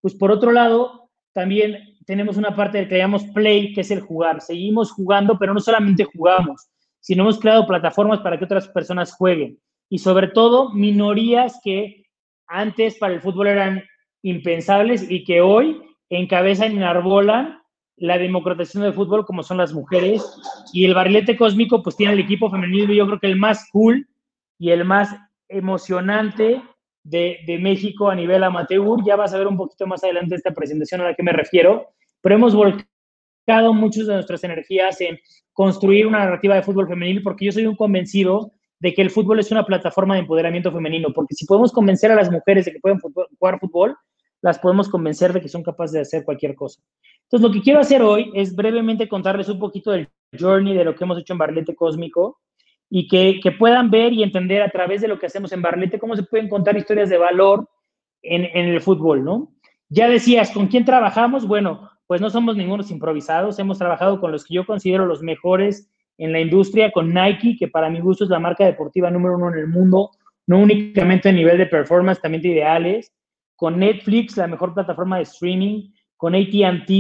pues 0.01 0.17
por 0.17 0.33
otro 0.33 0.51
lado, 0.51 1.09
también 1.33 1.98
tenemos 2.09 2.39
una 2.39 2.57
parte 2.57 2.89
que 2.89 2.97
llamamos 2.97 3.27
play, 3.35 3.75
que 3.75 3.83
es 3.83 3.91
el 3.91 4.01
jugar. 4.01 4.41
Seguimos 4.41 4.93
jugando, 4.93 5.39
pero 5.39 5.53
no 5.53 5.61
solamente 5.61 6.05
jugamos, 6.05 6.67
sino 7.01 7.23
hemos 7.23 7.39
creado 7.39 7.67
plataformas 7.67 8.21
para 8.21 8.39
que 8.39 8.47
otras 8.47 8.67
personas 8.69 9.13
jueguen. 9.13 9.59
Y 9.91 9.99
sobre 9.99 10.29
todo, 10.29 10.73
minorías 10.73 11.61
que 11.63 12.07
antes 12.47 12.97
para 12.97 13.13
el 13.13 13.21
fútbol 13.21 13.49
eran 13.49 13.85
impensables 14.23 15.11
y 15.11 15.23
que 15.23 15.43
hoy 15.43 15.83
encabezan 16.09 16.73
y 16.73 16.77
enarbolan 16.77 17.61
la 17.97 18.17
democratización 18.17 18.85
del 18.85 18.95
fútbol 18.95 19.27
como 19.27 19.43
son 19.43 19.59
las 19.59 19.75
mujeres 19.75 20.25
y 20.73 20.87
el 20.87 20.95
barrilete 20.95 21.37
cósmico 21.37 21.83
pues 21.83 21.97
tiene 21.97 22.15
el 22.15 22.21
equipo 22.21 22.51
femenino 22.51 22.93
yo 22.93 23.07
creo 23.07 23.19
que 23.19 23.27
el 23.27 23.37
más 23.37 23.69
cool 23.71 24.09
y 24.59 24.71
el 24.71 24.85
más 24.85 25.15
emocionante 25.49 26.63
de, 27.09 27.39
de, 27.47 27.59
México 27.59 28.09
a 28.09 28.15
nivel 28.15 28.43
amateur. 28.45 28.99
Ya 29.05 29.17
vas 29.17 29.33
a 29.33 29.39
ver 29.39 29.47
un 29.47 29.57
poquito 29.57 29.87
más 29.87 30.03
adelante 30.05 30.35
esta 30.35 30.53
presentación 30.53 31.01
a 31.01 31.05
la 31.05 31.15
que 31.15 31.23
me 31.23 31.33
refiero, 31.33 31.89
pero 32.21 32.35
hemos 32.35 32.55
volcado 32.55 33.73
muchas 33.73 34.07
de 34.07 34.15
nuestras 34.15 34.45
energías 34.45 35.01
en 35.01 35.19
construir 35.53 36.07
una 36.07 36.21
narrativa 36.21 36.55
de 36.55 36.63
fútbol 36.63 36.87
femenino 36.87 37.21
porque 37.25 37.47
yo 37.47 37.53
soy 37.53 37.67
un 37.67 37.77
convencido 37.77 38.53
de 38.81 38.95
que 38.95 39.03
el 39.03 39.11
fútbol 39.11 39.41
es 39.41 39.51
una 39.51 39.65
plataforma 39.65 40.15
de 40.15 40.21
empoderamiento 40.21 40.71
femenino, 40.71 41.09
porque 41.13 41.35
si 41.35 41.47
podemos 41.47 41.73
convencer 41.73 42.13
a 42.13 42.15
las 42.15 42.31
mujeres 42.31 42.65
de 42.65 42.73
que 42.73 42.81
pueden 42.81 43.01
jugar 43.01 43.59
fútbol, 43.59 43.97
las 44.41 44.59
podemos 44.59 44.89
convencer 44.89 45.33
de 45.33 45.41
que 45.41 45.49
son 45.49 45.65
capaces 45.65 45.93
de 45.95 46.01
hacer 46.01 46.25
cualquier 46.25 46.55
cosa. 46.55 46.81
Entonces, 47.25 47.49
lo 47.49 47.53
que 47.53 47.61
quiero 47.61 47.81
hacer 47.81 48.03
hoy 48.03 48.31
es 48.35 48.55
brevemente 48.55 49.09
contarles 49.09 49.49
un 49.49 49.59
poquito 49.59 49.91
del 49.91 50.09
journey 50.39 50.75
de 50.75 50.85
lo 50.85 50.95
que 50.95 51.05
hemos 51.05 51.19
hecho 51.19 51.33
en 51.33 51.39
Barlete 51.39 51.75
Cósmico 51.75 52.39
y 52.91 53.09
que, 53.09 53.41
que 53.43 53.53
puedan 53.53 53.91
ver 53.91 54.13
y 54.13 54.23
entender 54.23 54.63
a 54.63 54.71
través 54.71 55.01
de 55.01 55.09
lo 55.09 55.19
que 55.19 55.27
hacemos 55.27 55.53
en 55.53 55.63
Barlete 55.63 55.99
cómo 55.99 56.17
se 56.17 56.23
pueden 56.23 56.49
contar 56.49 56.77
historias 56.77 57.09
de 57.11 57.19
valor 57.19 57.69
en, 58.23 58.45
en 58.45 58.69
el 58.69 58.81
fútbol, 58.81 59.25
¿no? 59.25 59.53
Ya 59.89 60.09
decías, 60.09 60.51
¿con 60.51 60.69
quién 60.69 60.85
trabajamos? 60.85 61.47
Bueno, 61.47 61.91
pues 62.07 62.21
no 62.21 62.31
somos 62.31 62.57
ningunos 62.57 62.91
improvisados, 62.91 63.59
hemos 63.59 63.79
trabajado 63.79 64.21
con 64.21 64.33
los 64.33 64.45
que 64.45 64.55
yo 64.55 64.67
considero 64.67 65.07
los 65.07 65.23
mejores 65.23 65.91
en 66.17 66.33
la 66.33 66.41
industria, 66.41 66.91
con 66.91 67.13
Nike, 67.15 67.57
que 67.59 67.69
para 67.69 67.91
mi 67.91 68.01
gusto 68.01 68.25
es 68.25 68.31
la 68.31 68.41
marca 68.41 68.65
deportiva 68.65 69.11
número 69.11 69.37
uno 69.37 69.51
en 69.53 69.59
el 69.59 69.69
mundo, 69.69 70.11
no 70.47 70.59
únicamente 70.59 71.29
a 71.29 71.33
nivel 71.33 71.59
de 71.59 71.67
performance, 71.67 72.21
también 72.21 72.43
de 72.43 72.49
ideales 72.49 73.13
con 73.59 73.77
Netflix, 73.77 74.37
la 74.37 74.47
mejor 74.47 74.73
plataforma 74.73 75.17
de 75.17 75.25
streaming, 75.25 75.91
con 76.17 76.37
ATT. 76.37 76.91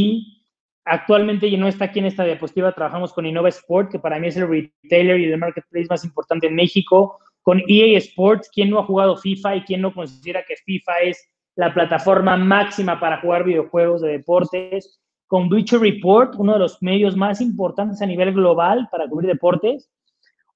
Actualmente 0.90 1.50
ya 1.50 1.58
no 1.58 1.68
está 1.68 1.86
aquí 1.86 1.98
en 1.98 2.06
esta 2.06 2.24
diapositiva, 2.24 2.72
trabajamos 2.72 3.12
con 3.12 3.26
Innova 3.26 3.50
Sport, 3.50 3.90
que 3.92 3.98
para 3.98 4.18
mí 4.18 4.28
es 4.28 4.36
el 4.38 4.48
retailer 4.48 5.20
y 5.20 5.24
el 5.24 5.38
marketplace 5.38 5.86
más 5.90 6.02
importante 6.04 6.46
en 6.46 6.54
México, 6.54 7.18
con 7.42 7.62
EA 7.68 7.98
Sports, 7.98 8.50
quien 8.52 8.70
no 8.70 8.78
ha 8.78 8.84
jugado 8.84 9.16
FIFA 9.16 9.56
y 9.56 9.62
quien 9.62 9.82
no 9.82 9.92
considera 9.92 10.44
que 10.46 10.56
FIFA 10.56 10.98
es 11.00 11.28
la 11.56 11.74
plataforma 11.74 12.36
máxima 12.36 12.98
para 12.98 13.20
jugar 13.20 13.44
videojuegos 13.44 14.00
de 14.00 14.12
deportes, 14.12 14.98
con 15.26 15.50
Bleacher 15.50 15.80
Report, 15.80 16.34
uno 16.38 16.54
de 16.54 16.60
los 16.60 16.82
medios 16.82 17.16
más 17.16 17.42
importantes 17.42 18.00
a 18.00 18.06
nivel 18.06 18.32
global 18.32 18.88
para 18.90 19.06
cubrir 19.06 19.28
deportes, 19.28 19.90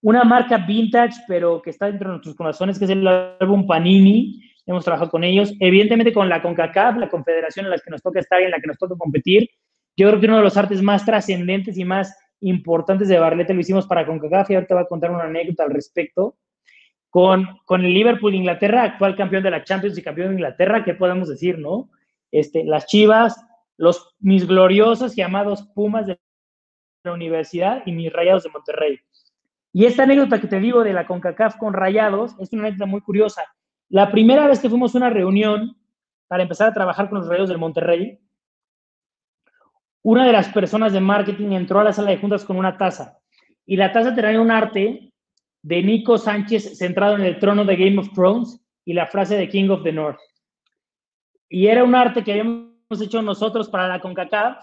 una 0.01 0.25
marca 0.25 0.57
vintage, 0.57 1.21
pero 1.29 1.61
que 1.61 1.71
está 1.71 1.87
dentro 1.87 2.09
de 2.09 2.15
nuestros 2.15 2.35
corazones, 2.35 2.79
que 2.79 2.87
es 2.87 2.91
el 2.91 3.07
álbum 3.07 3.67
Panini, 3.67 4.41
hemos 4.65 4.85
trabajado 4.85 5.11
con 5.11 5.25
ellos, 5.25 5.53
evidentemente 5.61 6.13
con 6.13 6.29
la 6.29 6.41
CONCACAF, 6.41 6.97
la 6.97 7.09
confederación 7.09 7.67
en 7.67 7.71
la 7.71 7.79
que 7.79 7.91
nos 7.91 8.01
toca 8.01 8.21
estar 8.21 8.41
y 8.41 8.45
en 8.45 8.51
la 8.51 8.61
que 8.61 8.67
nos 8.67 8.79
toca 8.79 8.97
competir. 8.97 9.49
Yo 9.97 10.09
creo 10.09 10.21
que 10.21 10.27
uno 10.27 10.39
de 10.39 10.43
los 10.43 10.57
artes 10.57 10.83
más 10.83 11.05
trascendentes 11.05 11.77
y 11.79 11.85
más 11.85 12.17
importantes 12.41 13.09
de 13.09 13.19
Barlete 13.19 13.55
lo 13.55 13.61
hicimos 13.61 13.87
para 13.87 14.07
CONCACAF 14.07 14.51
y 14.51 14.55
ahorita 14.55 14.75
voy 14.75 14.85
a 14.85 14.89
contar 14.89 15.11
una 15.11 15.25
anécdota 15.25 15.65
al 15.65 15.71
respecto. 15.71 16.37
Con, 17.11 17.47
con 17.67 17.85
el 17.85 17.93
Liverpool 17.93 18.35
Inglaterra, 18.35 18.85
actual 18.85 19.15
campeón 19.17 19.43
de 19.43 19.51
la 19.51 19.65
Champions 19.65 19.99
y 19.99 20.03
campeón 20.03 20.29
de 20.29 20.35
Inglaterra, 20.35 20.83
¿qué 20.83 20.95
podemos 20.95 21.29
decir, 21.29 21.59
no? 21.59 21.91
Este, 22.31 22.65
las 22.65 22.87
Chivas, 22.87 23.45
los, 23.77 24.15
mis 24.19 24.47
gloriosos 24.47 25.19
y 25.19 25.21
amados 25.21 25.63
Pumas 25.75 26.07
de 26.07 26.19
la 27.05 27.13
universidad 27.13 27.83
y 27.85 27.93
mis 27.93 28.11
Rayados 28.11 28.45
de 28.45 28.51
Monterrey. 28.51 28.99
Y 29.75 29.85
esta 29.85 30.05
anécdota 30.05 30.41
que 30.41 30.47
te 30.47 30.59
digo 30.59 30.85
de 30.85 30.95
la 30.95 31.07
CONCACAF 31.07 31.57
con 31.57 31.75
Rayados 31.75 32.35
es 32.39 32.53
una 32.53 32.63
anécdota 32.63 32.87
muy 32.87 33.03
curiosa. 33.03 33.45
La 33.91 34.11
primera 34.11 34.47
vez 34.47 34.61
que 34.61 34.71
fuimos 34.71 34.95
a 34.95 34.99
una 34.99 35.11
reunión 35.11 35.77
para 36.29 36.43
empezar 36.43 36.69
a 36.69 36.75
trabajar 36.75 37.11
con 37.11 37.19
los 37.19 37.29
Rayos 37.29 37.51
del 37.51 37.59
Monterrey, 37.59 38.19
una 40.03 40.27
de 40.27 40.33
las 40.33 40.49
personas 40.49 40.93
de 40.93 41.01
marketing 41.01 41.53
entró 41.53 41.81
a 41.81 41.85
la 41.85 41.93
sala 41.93 42.11
de 42.11 42.19
juntas 42.19 42.45
con 42.45 42.57
una 42.57 42.77
taza 42.77 43.19
y 43.67 43.77
la 43.77 43.93
taza 43.93 44.15
tenía 44.15 44.41
un 44.41 44.51
arte 44.51 45.13
de 45.63 45.83
Nico 45.83 46.19
Sánchez 46.19 46.77
centrado 46.77 47.17
en 47.17 47.23
el 47.23 47.39
trono 47.39 47.65
de 47.65 47.77
Game 47.77 47.99
of 47.99 48.13
Thrones 48.13 48.61
y 48.85 48.95
la 48.95 49.07
frase 49.07 49.37
de 49.37 49.49
King 49.49 49.71
of 49.71 49.85
the 49.85 49.93
North. 49.93 50.19
Y 51.49 51.69
era 51.69 51.85
un 51.85 51.95
arte 51.95 52.25
que 52.25 52.33
habíamos 52.33 53.01
hecho 53.01 53.23
nosotros 53.23 53.69
para 53.69 53.87
la 53.87 54.01
CONCACAF 54.01 54.59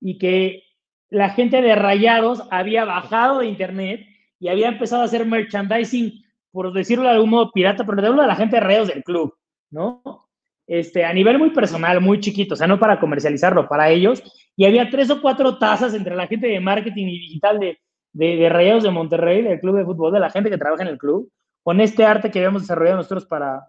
y 0.00 0.16
que 0.16 0.62
la 1.10 1.30
gente 1.30 1.60
de 1.60 1.74
Rayados 1.74 2.42
había 2.50 2.84
bajado 2.84 3.40
de 3.40 3.46
internet 3.46 4.06
y 4.38 4.48
había 4.48 4.68
empezado 4.68 5.02
a 5.02 5.04
hacer 5.04 5.26
merchandising 5.26 6.24
por 6.50 6.72
decirlo 6.72 7.04
de 7.04 7.10
algún 7.10 7.30
modo, 7.30 7.52
pirata, 7.52 7.84
pero 7.84 8.00
de 8.00 8.08
hablo 8.08 8.22
de 8.22 8.28
la 8.28 8.36
gente 8.36 8.56
de 8.56 8.60
redes 8.60 8.88
del 8.88 9.04
club, 9.04 9.34
¿no? 9.70 10.27
Este, 10.68 11.02
a 11.02 11.14
nivel 11.14 11.38
muy 11.38 11.50
personal, 11.50 11.98
muy 12.02 12.20
chiquito, 12.20 12.52
o 12.52 12.56
sea, 12.56 12.66
no 12.66 12.78
para 12.78 13.00
comercializarlo, 13.00 13.66
para 13.66 13.88
ellos. 13.88 14.22
Y 14.54 14.66
había 14.66 14.90
tres 14.90 15.08
o 15.10 15.22
cuatro 15.22 15.56
tazas 15.56 15.94
entre 15.94 16.14
la 16.14 16.26
gente 16.26 16.46
de 16.46 16.60
marketing 16.60 17.06
y 17.06 17.18
digital 17.20 17.58
de, 17.58 17.78
de, 18.12 18.36
de 18.36 18.48
Rayados 18.50 18.82
de 18.82 18.90
Monterrey, 18.90 19.40
del 19.40 19.60
club 19.60 19.78
de 19.78 19.84
fútbol, 19.86 20.12
de 20.12 20.20
la 20.20 20.28
gente 20.28 20.50
que 20.50 20.58
trabaja 20.58 20.82
en 20.82 20.90
el 20.90 20.98
club, 20.98 21.32
con 21.62 21.80
este 21.80 22.04
arte 22.04 22.30
que 22.30 22.38
habíamos 22.38 22.62
desarrollado 22.62 22.98
nosotros 22.98 23.24
para, 23.24 23.66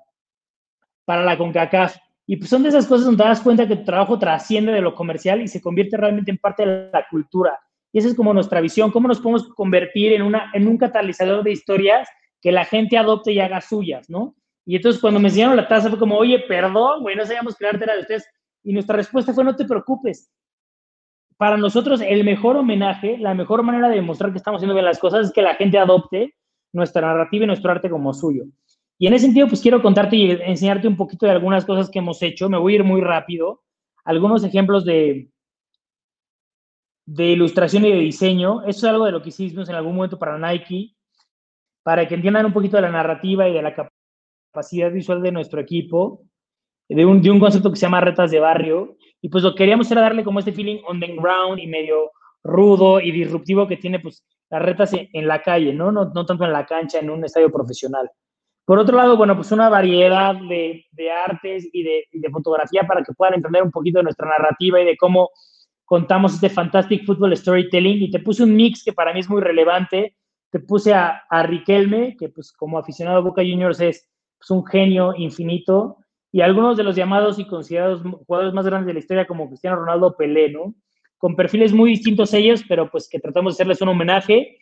para 1.06 1.24
la 1.24 1.38
CONCACAF. 1.38 1.96
Y 2.28 2.36
pues 2.36 2.50
son 2.50 2.64
de 2.64 2.70
esas 2.70 2.86
cosas 2.86 3.06
donde 3.06 3.24
te 3.24 3.30
das 3.30 3.42
cuenta 3.42 3.68
que 3.68 3.78
tu 3.78 3.86
trabajo 3.86 4.20
trasciende 4.20 4.74
de 4.74 4.82
lo 4.82 4.94
comercial 4.94 5.42
y 5.42 5.48
se 5.48 5.62
convierte 5.62 5.96
realmente 5.96 6.32
en 6.32 6.38
parte 6.38 6.66
de 6.66 6.90
la 6.92 7.06
cultura. 7.10 7.58
Y 7.94 8.00
esa 8.00 8.10
es 8.10 8.14
como 8.14 8.34
nuestra 8.34 8.60
visión, 8.60 8.92
cómo 8.92 9.08
nos 9.08 9.20
podemos 9.20 9.48
convertir 9.54 10.12
en, 10.14 10.22
una, 10.22 10.52
en 10.54 10.68
un 10.68 10.78
catalizador 10.78 11.44
de 11.44 11.54
historias 11.54 12.10
que 12.42 12.52
la 12.52 12.66
gente 12.66 12.98
adopte 12.98 13.32
y 13.32 13.40
haga 13.40 13.62
suyas, 13.62 14.10
¿no? 14.10 14.36
Y 14.70 14.76
entonces 14.76 15.02
cuando 15.02 15.20
me 15.20 15.30
enseñaron 15.30 15.56
la 15.56 15.68
taza 15.68 15.90
fue 15.90 15.98
como, 15.98 16.16
oye, 16.16 16.38
perdón, 16.48 17.02
güey, 17.02 17.16
no 17.16 17.26
sabíamos 17.26 17.56
que 17.56 17.66
la 17.66 17.96
de 17.96 18.02
ustedes. 18.02 18.30
Y 18.64 18.72
nuestra 18.72 18.98
respuesta 18.98 19.34
fue, 19.34 19.44
no 19.44 19.56
te 19.56 19.66
preocupes. 19.66 20.32
Para 21.38 21.58
nosotros 21.58 22.02
el 22.02 22.24
mejor 22.24 22.56
homenaje, 22.56 23.18
la 23.18 23.34
mejor 23.34 23.64
manera 23.64 23.90
de 23.90 23.96
demostrar 23.96 24.32
que 24.32 24.38
estamos 24.38 24.60
haciendo 24.60 24.76
bien 24.76 24.86
las 24.86 25.00
cosas 25.00 25.26
es 25.26 25.34
que 25.34 25.42
la 25.42 25.56
gente 25.56 25.80
adopte 25.80 26.36
nuestra 26.72 27.02
narrativa 27.02 27.46
y 27.46 27.48
nuestro 27.48 27.72
arte 27.72 27.90
como 27.90 28.14
suyo. 28.14 28.44
Y 29.00 29.08
en 29.08 29.16
ese 29.16 29.26
sentido, 29.26 29.48
pues 29.48 29.60
quiero 29.60 29.82
contarte 29.82 30.16
y 30.16 30.30
enseñarte 30.30 30.88
un 30.88 30.98
poquito 30.98 31.26
de 31.26 31.32
algunas 31.32 31.66
cosas 31.66 31.90
que 31.90 31.98
hemos 31.98 32.22
hecho. 32.22 32.48
Me 32.48 32.60
voy 32.60 32.74
a 32.74 32.76
ir 32.76 32.84
muy 32.84 33.02
rápido. 33.02 33.64
Algunos 34.06 34.44
ejemplos 34.44 34.86
de, 34.86 35.32
de 37.08 37.26
ilustración 37.26 37.86
y 37.86 37.92
de 37.92 37.98
diseño. 38.02 38.62
Eso 38.68 38.86
es 38.86 38.94
algo 38.94 39.06
de 39.06 39.14
lo 39.14 39.24
que 39.24 39.30
hicimos 39.30 39.68
en 39.68 39.74
algún 39.74 39.96
momento 39.96 40.20
para 40.20 40.38
Nike 40.38 40.96
para 41.82 42.08
que 42.08 42.14
entiendan 42.14 42.46
un 42.46 42.54
poquito 42.54 42.78
de 42.78 42.84
la 42.84 42.92
narrativa 42.92 43.50
y 43.50 43.54
de 43.54 43.64
la 43.64 43.74
capacidad 43.74 43.99
visual 44.92 45.22
de 45.22 45.32
nuestro 45.32 45.60
equipo, 45.60 46.24
de 46.88 47.06
un, 47.06 47.22
de 47.22 47.32
un 47.32 47.40
concepto 47.40 47.70
que 47.70 47.78
se 47.78 47.86
llama 47.86 48.02
retas 48.02 48.32
de 48.32 48.40
barrio. 48.40 48.98
Y 49.22 49.30
pues 49.30 49.44
lo 49.44 49.52
que 49.52 49.60
queríamos 49.60 49.90
era 49.92 50.02
darle 50.02 50.24
como 50.24 50.40
este 50.40 50.52
feeling 50.52 50.82
on 50.88 51.00
the 51.00 51.08
ground 51.08 51.60
y 51.60 51.68
medio 51.68 52.12
rudo 52.44 53.00
y 53.00 53.12
disruptivo 53.12 53.68
que 53.68 53.78
tiene 53.78 54.00
pues 54.00 54.26
las 54.50 54.62
retas 54.62 54.92
en, 54.94 55.28
la 55.28 55.42
calle, 55.42 55.74
¿no? 55.74 55.92
¿no? 55.92 56.06
No 56.06 56.26
tanto 56.26 56.44
en 56.46 56.54
la 56.54 56.66
cancha, 56.66 57.00
en 57.00 57.10
un 57.10 57.24
estadio 57.24 57.52
profesional. 57.52 58.10
Por 58.66 58.80
otro 58.80 58.96
lado, 58.96 59.18
bueno, 59.18 59.36
pues 59.36 59.52
una 59.52 59.70
variedad 59.70 60.36
de, 60.36 60.86
de 60.92 61.12
artes 61.12 61.68
y 61.72 61.84
de, 61.84 62.06
de, 62.12 62.30
fotografía 62.30 62.84
para 62.88 63.04
que 63.04 63.14
puedan 63.14 63.36
entender 63.36 63.64
un 63.64 63.72
poquito 63.72 64.00
de 64.00 64.04
nuestra 64.04 64.28
narrativa 64.28 64.80
y 64.82 64.86
de 64.86 64.98
cómo 64.98 65.30
contamos 65.86 66.36
este 66.36 66.50
fantastic 66.50 67.06
football 67.06 67.36
storytelling. 67.36 68.04
Y 68.04 68.12
te 68.12 68.20
puse 68.20 68.44
un 68.44 68.56
mix 68.56 68.84
que 68.84 68.94
para 68.94 69.14
mí 69.14 69.20
es 69.20 69.30
muy 69.30 69.42
relevante 69.42 70.16
te 70.50 70.60
puse 70.60 70.94
a, 70.94 71.24
a, 71.30 71.44
Riquelme, 71.44 72.16
que 72.18 72.30
pues 72.30 72.52
como 72.52 72.80
aficionado 72.80 73.18
a 73.18 73.22
Boca 73.22 73.42
Juniors 73.42 73.80
es 73.80 74.10
pues, 74.40 74.50
un 74.52 74.66
genio 74.66 75.14
infinito, 75.16 75.98
y 76.32 76.42
algunos 76.42 76.78
de 76.78 76.84
los 76.84 76.96
llamados 76.96 77.40
y 77.40 77.46
considerados 77.46 78.02
jugadores 78.26 78.54
más 78.54 78.66
grandes 78.66 78.88
de 78.88 78.94
la 78.94 79.00
historia 79.00 79.28
como 79.28 79.48
Cristiano 79.48 79.78
Ronaldo 79.78 80.16
Pelé, 80.16 80.52
¿no? 80.52 80.76
Con 81.18 81.36
perfiles 81.36 81.74
muy 81.74 81.92
distintos 81.92 82.34
ellos, 82.34 82.64
pero 82.68 82.90
pues 82.90 83.10
que 83.10 83.20
tratamos 83.20 83.54
de 83.54 83.56
hacerles 83.56 83.82
un 83.82 83.90
homenaje. 83.90 84.58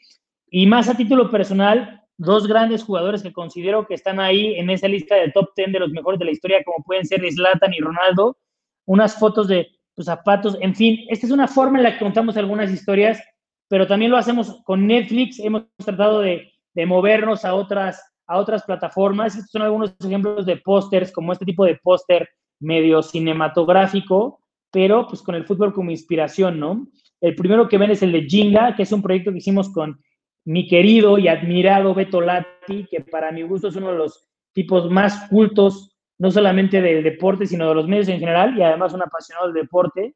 Y 0.50 0.66
más 0.66 0.88
a 0.88 0.96
título 0.96 1.30
personal, 1.30 2.02
dos 2.18 2.48
grandes 2.48 2.84
jugadores 2.84 3.22
que 3.22 3.34
considero 3.34 3.86
que 3.86 3.96
están 3.96 4.20
ahí 4.20 4.56
en 4.56 4.70
esa 4.70 4.88
lista 4.88 5.16
del 5.16 5.34
top 5.34 5.50
10 5.56 5.74
de 5.74 5.80
los 5.80 5.92
mejores 5.92 6.20
de 6.20 6.26
la 6.26 6.32
historia, 6.32 6.64
como 6.64 6.84
pueden 6.86 7.06
ser 7.06 7.22
Zlatan 7.30 7.74
y 7.74 7.82
Ronaldo. 7.82 8.38
Unas 8.86 9.20
fotos 9.20 9.50
de 9.50 9.68
sus 9.94 10.06
zapatos, 10.06 10.58
en 10.62 10.74
fin, 10.74 11.06
esta 11.10 11.26
es 11.26 11.34
una 11.34 11.50
forma 11.50 11.80
en 11.80 11.84
la 11.84 11.94
que 11.94 12.04
contamos 12.04 12.38
algunas 12.38 12.72
historias 12.72 13.22
pero 13.68 13.88
también 13.88 14.12
lo 14.12 14.18
hacemos 14.18 14.62
con 14.64 14.88
Netflix. 14.88 15.40
Hemos 15.40 15.64
tratado 15.78 16.22
de, 16.22 16.54
de 16.74 16.86
movernos 16.86 17.46
a 17.46 17.54
otras, 17.54 18.02
a 18.28 18.38
otras 18.38 18.64
plataformas. 18.64 19.36
Estos 19.36 19.52
son 19.52 19.62
algunos 19.62 19.96
ejemplos 20.04 20.46
de 20.46 20.58
pósters, 20.58 21.12
como 21.12 21.34
este 21.34 21.46
tipo 21.46 21.66
de 21.66 21.80
póster 21.82 22.30
medio 22.60 23.02
cinematográfico, 23.02 24.40
pero 24.72 25.08
pues 25.08 25.22
con 25.22 25.36
el 25.36 25.46
fútbol 25.46 25.74
como 25.74 25.92
inspiración, 25.92 26.60
¿no? 26.60 26.88
El 27.22 27.36
primero 27.36 27.68
que 27.68 27.78
ven 27.78 27.92
es 27.92 28.04
el 28.04 28.12
de 28.12 28.24
Jinga, 28.24 28.76
que 28.76 28.84
es 28.84 28.92
un 28.92 29.02
proyecto 29.02 29.32
que 29.32 29.38
hicimos 29.38 29.70
con 29.70 30.00
mi 30.46 30.68
querido 30.68 31.18
y 31.18 31.28
admirado 31.28 31.94
Beto 31.94 32.22
Lati, 32.22 32.86
que 32.90 33.02
para 33.02 33.32
mi 33.32 33.42
gusto 33.42 33.68
es 33.68 33.76
uno 33.76 33.92
de 33.92 33.98
los 33.98 34.30
tipos 34.54 34.90
más 34.90 35.28
cultos, 35.30 35.96
no 36.20 36.32
solamente 36.32 36.82
del 36.82 37.04
deporte, 37.04 37.46
sino 37.46 37.68
de 37.70 37.76
los 37.76 37.88
medios 37.88 38.08
en 38.08 38.20
general, 38.20 38.58
y 38.58 38.64
además 38.64 38.94
un 38.94 39.04
apasionado 39.04 39.48
del 39.48 39.62
deporte. 39.62 40.16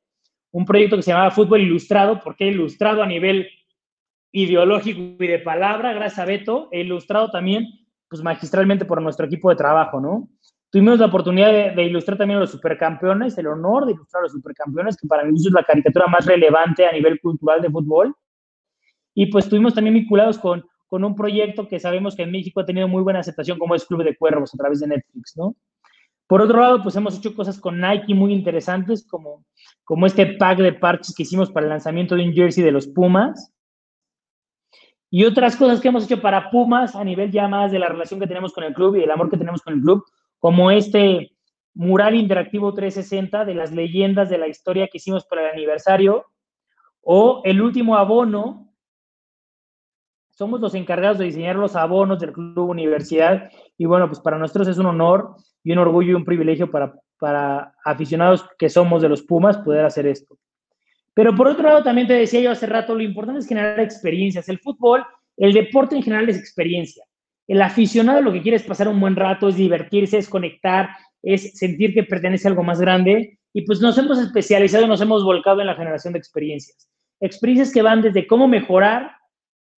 Un 0.51 0.65
proyecto 0.65 0.95
que 0.95 1.03
se 1.03 1.11
llamaba 1.11 1.31
Fútbol 1.31 1.61
Ilustrado, 1.61 2.19
porque 2.23 2.47
ilustrado 2.47 3.03
a 3.03 3.07
nivel 3.07 3.47
ideológico 4.31 5.23
y 5.23 5.27
de 5.27 5.39
palabra, 5.39 5.93
gracias 5.93 6.19
a 6.19 6.25
Beto, 6.25 6.69
e 6.71 6.81
ilustrado 6.81 7.29
también, 7.29 7.67
pues 8.11 8.21
magistralmente 8.21 8.83
por 8.83 9.01
nuestro 9.01 9.25
equipo 9.25 9.49
de 9.49 9.55
trabajo, 9.55 10.01
¿no? 10.01 10.27
Tuvimos 10.69 10.99
la 10.99 11.05
oportunidad 11.05 11.73
de, 11.73 11.83
ilustrar 11.83 12.17
también 12.17 12.37
a 12.37 12.41
los 12.41 12.51
supercampeones, 12.51 13.37
el 13.37 13.47
honor 13.47 13.85
de 13.85 13.93
ilustrar 13.93 14.19
a 14.19 14.23
los 14.23 14.33
supercampeones, 14.33 14.97
que 14.97 15.07
para 15.07 15.23
mí 15.23 15.33
es 15.33 15.49
la 15.49 15.63
caricatura 15.63 16.07
más 16.07 16.25
relevante 16.25 16.85
a 16.85 16.91
nivel 16.91 17.21
cultural 17.21 17.61
de 17.61 17.69
fútbol. 17.69 18.13
Y 19.13 19.27
pues 19.27 19.45
estuvimos 19.45 19.73
también 19.73 19.93
vinculados 19.93 20.37
con, 20.37 20.65
con 20.87 21.05
un 21.05 21.15
proyecto 21.15 21.69
que 21.69 21.79
sabemos 21.79 22.13
que 22.13 22.23
en 22.23 22.31
México 22.31 22.59
ha 22.59 22.65
tenido 22.65 22.89
muy 22.89 23.01
buena 23.01 23.19
aceptación, 23.19 23.57
como 23.57 23.75
es 23.75 23.85
Club 23.85 24.03
de 24.03 24.17
Cuervos 24.17 24.53
a 24.53 24.57
través 24.57 24.81
de 24.81 24.87
Netflix, 24.87 25.37
¿no? 25.37 25.55
Por 26.27 26.41
otro 26.41 26.59
lado, 26.59 26.83
pues 26.83 26.97
hemos 26.97 27.17
hecho 27.17 27.33
cosas 27.33 27.61
con 27.61 27.79
Nike 27.79 28.13
muy 28.13 28.33
interesantes, 28.33 29.07
como, 29.07 29.45
como 29.85 30.05
este 30.05 30.25
pack 30.35 30.59
de 30.59 30.73
parches 30.73 31.15
que 31.15 31.23
hicimos 31.23 31.49
para 31.49 31.65
el 31.65 31.69
lanzamiento 31.69 32.15
de 32.15 32.23
un 32.25 32.33
jersey 32.33 32.61
de 32.61 32.71
los 32.71 32.87
Pumas. 32.87 33.53
Y 35.13 35.25
otras 35.25 35.57
cosas 35.57 35.81
que 35.81 35.89
hemos 35.89 36.05
hecho 36.05 36.21
para 36.21 36.49
Pumas 36.49 36.95
a 36.95 37.03
nivel 37.03 37.29
ya 37.31 37.45
más 37.49 37.71
de 37.71 37.79
la 37.79 37.89
relación 37.89 38.17
que 38.19 38.27
tenemos 38.27 38.53
con 38.53 38.63
el 38.63 38.73
club 38.73 38.95
y 38.95 39.03
el 39.03 39.11
amor 39.11 39.29
que 39.29 39.37
tenemos 39.37 39.61
con 39.61 39.73
el 39.73 39.81
club, 39.81 40.05
como 40.39 40.71
este 40.71 41.35
mural 41.73 42.15
interactivo 42.15 42.73
360 42.73 43.43
de 43.43 43.53
las 43.53 43.73
leyendas 43.73 44.29
de 44.29 44.37
la 44.37 44.47
historia 44.47 44.87
que 44.87 44.97
hicimos 44.97 45.25
para 45.25 45.43
el 45.43 45.51
aniversario, 45.51 46.27
o 47.01 47.41
el 47.43 47.61
último 47.61 47.97
abono. 47.97 48.73
Somos 50.29 50.61
los 50.61 50.75
encargados 50.75 51.17
de 51.17 51.25
diseñar 51.25 51.57
los 51.57 51.75
abonos 51.75 52.19
del 52.19 52.31
Club 52.31 52.69
Universidad 52.69 53.51
y 53.77 53.85
bueno, 53.85 54.07
pues 54.07 54.21
para 54.21 54.37
nosotros 54.37 54.69
es 54.69 54.77
un 54.77 54.85
honor 54.85 55.35
y 55.61 55.73
un 55.73 55.79
orgullo 55.79 56.11
y 56.11 56.15
un 56.15 56.25
privilegio 56.25 56.71
para, 56.71 56.95
para 57.19 57.75
aficionados 57.83 58.47
que 58.57 58.69
somos 58.69 59.01
de 59.01 59.09
los 59.09 59.23
Pumas 59.23 59.57
poder 59.57 59.85
hacer 59.85 60.07
esto. 60.07 60.37
Pero 61.13 61.35
por 61.35 61.47
otro 61.47 61.63
lado, 61.63 61.83
también 61.83 62.07
te 62.07 62.13
decía 62.13 62.39
yo 62.41 62.51
hace 62.51 62.65
rato, 62.65 62.95
lo 62.95 63.03
importante 63.03 63.39
es 63.39 63.47
generar 63.47 63.79
experiencias. 63.79 64.47
El 64.49 64.59
fútbol, 64.59 65.03
el 65.37 65.53
deporte 65.53 65.95
en 65.95 66.03
general 66.03 66.29
es 66.29 66.37
experiencia. 66.37 67.03
El 67.47 67.61
aficionado 67.61 68.21
lo 68.21 68.31
que 68.31 68.41
quiere 68.41 68.57
es 68.57 68.63
pasar 68.63 68.87
un 68.87 68.99
buen 68.99 69.15
rato, 69.15 69.49
es 69.49 69.55
divertirse, 69.55 70.17
es 70.17 70.29
conectar, 70.29 70.89
es 71.21 71.57
sentir 71.57 71.93
que 71.93 72.03
pertenece 72.03 72.47
a 72.47 72.51
algo 72.51 72.63
más 72.63 72.79
grande. 72.79 73.39
Y 73.53 73.63
pues 73.63 73.81
nos 73.81 73.97
hemos 73.97 74.19
especializado, 74.19 74.87
nos 74.87 75.01
hemos 75.01 75.23
volcado 75.23 75.59
en 75.59 75.67
la 75.67 75.75
generación 75.75 76.13
de 76.13 76.19
experiencias. 76.19 76.89
Experiencias 77.19 77.73
que 77.73 77.81
van 77.81 78.01
desde 78.01 78.25
cómo 78.25 78.47
mejorar 78.47 79.11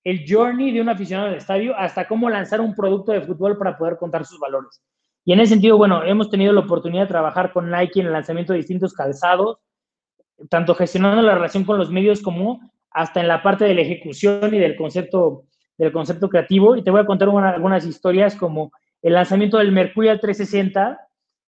el 0.03 0.25
journey 0.27 0.71
de 0.71 0.81
un 0.81 0.89
aficionado 0.89 1.29
del 1.29 1.37
estadio 1.37 1.75
hasta 1.77 2.07
cómo 2.07 2.29
lanzar 2.29 2.61
un 2.61 2.75
producto 2.75 3.11
de 3.11 3.21
fútbol 3.21 3.57
para 3.57 3.77
poder 3.77 3.97
contar 3.97 4.25
sus 4.25 4.39
valores. 4.39 4.81
Y 5.25 5.31
en 5.33 5.39
ese 5.39 5.53
sentido, 5.53 5.77
bueno, 5.77 6.03
hemos 6.03 6.29
tenido 6.29 6.51
la 6.51 6.59
oportunidad 6.59 7.03
de 7.03 7.07
trabajar 7.07 7.53
con 7.53 7.71
Nike 7.71 8.01
en 8.01 8.07
el 8.07 8.13
lanzamiento 8.13 8.51
de 8.53 8.59
distintos 8.59 8.93
calzados, 8.93 9.57
tanto 10.49 10.75
gestionando 10.75 11.21
la 11.21 11.35
relación 11.35 11.63
con 11.63 11.77
los 11.77 11.91
medios 11.91 12.21
como 12.21 12.71
hasta 12.91 13.21
en 13.21 13.27
la 13.27 13.41
parte 13.41 13.65
de 13.65 13.73
la 13.73 13.81
ejecución 13.81 14.53
y 14.53 14.59
del 14.59 14.75
concepto 14.75 15.45
del 15.77 15.91
concepto 15.91 16.29
creativo 16.29 16.75
y 16.75 16.83
te 16.83 16.91
voy 16.91 17.01
a 17.01 17.05
contar 17.05 17.29
algunas 17.29 17.85
historias 17.85 18.35
como 18.35 18.71
el 19.01 19.13
lanzamiento 19.13 19.57
del 19.57 19.71
Mercurial 19.71 20.19
360, 20.19 20.99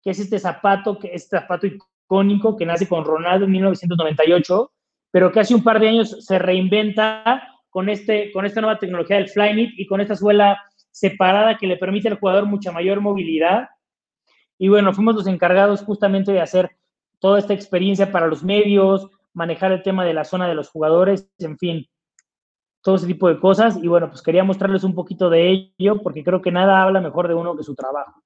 que 0.02 0.10
es 0.10 0.20
este 0.20 0.40
zapato, 0.40 0.98
que 0.98 1.14
este 1.14 1.38
zapato 1.38 1.68
icónico 1.68 2.56
que 2.56 2.66
nace 2.66 2.88
con 2.88 3.06
Ronaldo 3.06 3.46
en 3.46 3.52
1998, 3.52 4.72
pero 5.12 5.32
que 5.32 5.40
hace 5.40 5.54
un 5.54 5.64
par 5.64 5.80
de 5.80 5.90
años 5.90 6.26
se 6.26 6.40
reinventa 6.40 7.48
con, 7.70 7.90
este, 7.90 8.32
con 8.32 8.46
esta 8.46 8.62
nueva 8.62 8.80
tecnología 8.80 9.18
del 9.18 9.30
Flyknit 9.30 9.78
y 9.78 9.86
con 9.86 10.02
esta 10.02 10.16
suela 10.16 10.62
separada 10.92 11.58
que 11.58 11.68
le 11.68 11.78
permite 11.78 12.08
al 12.08 12.20
jugador 12.20 12.46
mucha 12.46 12.72
mayor 12.72 13.02
movilidad. 13.02 13.68
Y 14.58 14.70
bueno, 14.70 14.94
fuimos 14.94 15.16
los 15.16 15.28
encargados 15.28 15.84
justamente 15.84 16.32
de 16.32 16.42
hacer 16.42 16.72
toda 17.20 17.40
esta 17.40 17.54
experiencia 17.54 18.12
para 18.12 18.28
los 18.28 18.44
medios, 18.44 19.10
manejar 19.34 19.72
el 19.72 19.84
tema 19.84 20.06
de 20.06 20.14
la 20.14 20.24
zona 20.24 20.48
de 20.48 20.56
los 20.56 20.70
jugadores, 20.70 21.30
en 21.40 21.58
fin, 21.58 21.86
todo 22.82 22.96
ese 22.96 23.08
tipo 23.08 23.28
de 23.28 23.40
cosas. 23.40 23.78
Y 23.82 23.88
bueno, 23.88 24.10
pues 24.10 24.22
quería 24.22 24.44
mostrarles 24.44 24.84
un 24.84 24.96
poquito 24.96 25.30
de 25.30 25.72
ello 25.78 26.02
porque 26.02 26.24
creo 26.24 26.42
que 26.42 26.52
nada 26.52 26.82
habla 26.82 27.02
mejor 27.02 27.28
de 27.28 27.34
uno 27.34 27.56
que 27.56 27.64
su 27.64 27.76
trabajo. 27.76 28.24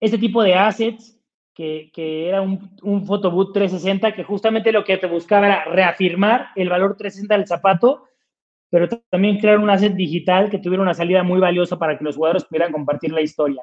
Este 0.00 0.18
tipo 0.18 0.42
de 0.42 0.54
assets, 0.54 1.18
que, 1.54 1.90
era 2.28 2.42
un, 2.42 2.76
un 2.82 3.06
photoboot 3.06 3.54
360, 3.54 4.14
que 4.14 4.24
justamente 4.24 4.72
lo 4.72 4.84
que 4.84 4.98
te 4.98 5.06
buscaba 5.06 5.46
era 5.46 5.64
reafirmar 5.64 6.48
el 6.54 6.68
valor 6.68 6.96
360 6.96 7.34
del 7.34 7.46
zapato, 7.46 8.04
pero 8.68 8.88
también 9.08 9.38
crear 9.38 9.58
un 9.58 9.70
asset 9.70 9.94
digital 9.94 10.50
que 10.50 10.58
tuviera 10.58 10.82
una 10.82 10.92
salida 10.92 11.22
muy 11.22 11.40
valiosa 11.40 11.78
para 11.78 11.96
que 11.96 12.04
los 12.04 12.16
jugadores 12.16 12.44
pudieran 12.44 12.72
compartir 12.72 13.12
la 13.12 13.22
historia, 13.22 13.62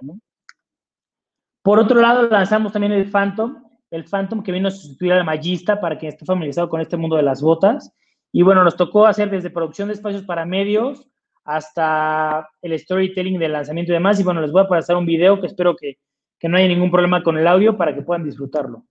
Por 1.63 1.79
otro 1.79 2.01
lado, 2.01 2.27
lanzamos 2.27 2.73
también 2.73 2.91
el 2.91 3.09
Phantom, 3.09 3.63
el 3.89 4.03
Phantom 4.03 4.43
que 4.43 4.51
vino 4.51 4.67
a 4.67 4.71
sustituir 4.71 5.13
al 5.13 5.23
Magista 5.23 5.79
para 5.79 5.97
quien 5.97 6.11
esté 6.11 6.25
familiarizado 6.25 6.67
con 6.67 6.81
este 6.81 6.97
mundo 6.97 7.15
de 7.15 7.23
las 7.23 7.41
botas. 7.41 7.93
Y 8.33 8.41
bueno, 8.41 8.65
nos 8.65 8.75
tocó 8.75 9.05
hacer 9.05 9.29
desde 9.29 9.49
producción 9.49 9.87
de 9.87 9.93
espacios 9.93 10.23
para 10.23 10.45
medios 10.45 11.07
hasta 11.45 12.49
el 12.61 12.77
storytelling 12.77 13.39
del 13.39 13.53
lanzamiento 13.53 13.91
y 13.91 13.95
demás. 13.95 14.19
Y 14.19 14.23
bueno, 14.23 14.41
les 14.41 14.51
voy 14.51 14.63
a 14.63 14.67
pasar 14.67 14.97
un 14.97 15.05
video 15.05 15.39
que 15.39 15.47
espero 15.47 15.75
que, 15.75 15.99
que 16.37 16.49
no 16.49 16.57
haya 16.57 16.67
ningún 16.67 16.91
problema 16.91 17.23
con 17.23 17.37
el 17.37 17.47
audio 17.47 17.77
para 17.77 17.95
que 17.95 18.01
puedan 18.01 18.25
disfrutarlo. 18.25 18.83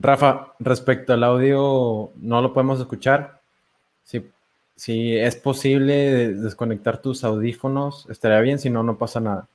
Rafa, 0.00 0.54
respecto 0.58 1.12
al 1.12 1.22
audio, 1.22 2.10
no 2.16 2.40
lo 2.40 2.54
podemos 2.54 2.80
escuchar. 2.80 3.42
Si, 4.02 4.26
si 4.74 5.14
es 5.14 5.36
posible 5.36 6.34
desconectar 6.34 7.02
tus 7.02 7.22
audífonos, 7.22 8.06
estaría 8.08 8.40
bien, 8.40 8.58
si 8.58 8.70
no, 8.70 8.82
no 8.82 8.96
pasa 8.96 9.20
nada. 9.20 9.46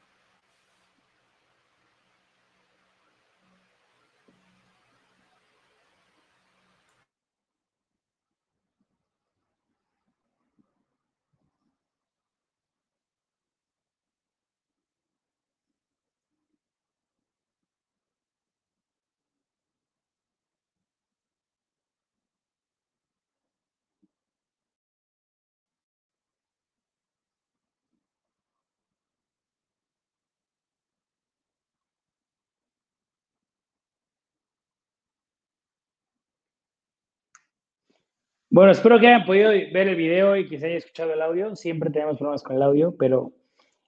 Bueno, 38.50 38.72
espero 38.72 39.00
que 39.00 39.08
hayan 39.08 39.26
podido 39.26 39.50
ver 39.50 39.88
el 39.88 39.96
video 39.96 40.38
y 40.38 40.48
que 40.48 40.60
se 40.60 40.68
haya 40.68 40.78
escuchado 40.78 41.14
el 41.14 41.22
audio. 41.22 41.56
Siempre 41.56 41.90
tenemos 41.90 42.18
problemas 42.18 42.44
con 42.44 42.56
el 42.56 42.62
audio, 42.62 42.96
pero, 42.98 43.34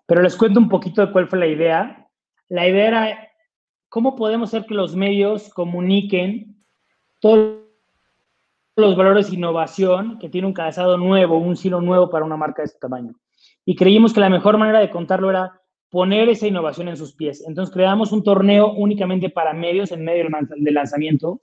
pero 0.06 0.22
les 0.22 0.36
cuento 0.36 0.60
un 0.60 0.68
poquito 0.68 1.06
de 1.06 1.12
cuál 1.12 1.28
fue 1.28 1.40
la 1.40 1.48
idea. 1.48 2.08
La 2.50 2.68
idea 2.68 2.88
era 2.88 3.32
cómo 3.90 4.16
podemos 4.16 4.50
hacer 4.50 4.66
que 4.66 4.74
los 4.74 4.96
medios 4.96 5.50
comuniquen 5.54 6.58
todos 7.22 7.58
los 8.76 8.96
valores 8.96 9.30
de 9.30 9.36
innovación 9.38 10.20
que 10.20 10.30
tiene 10.30 10.48
un 10.48 10.54
calzado 10.54 10.98
nuevo, 10.98 11.38
un 11.38 11.56
silo 11.56 11.80
nuevo 11.82 12.10
para 12.10 12.26
una 12.26 12.38
marca 12.38 12.62
de 12.62 12.68
este 12.68 12.80
tamaño. 12.80 13.14
Y 13.64 13.76
creímos 13.76 14.14
que 14.14 14.20
la 14.20 14.30
mejor 14.30 14.58
manera 14.58 14.80
de 14.80 14.90
contarlo 14.90 15.30
era 15.30 15.62
poner 15.90 16.30
esa 16.30 16.48
innovación 16.48 16.88
en 16.88 16.98
sus 16.98 17.16
pies. 17.16 17.44
Entonces 17.48 17.74
creamos 17.74 18.12
un 18.12 18.24
torneo 18.24 18.74
únicamente 18.74 19.30
para 19.30 19.54
medios 19.54 19.92
en 19.92 20.04
medio 20.04 20.26
del 20.58 20.74
lanzamiento 20.74 21.42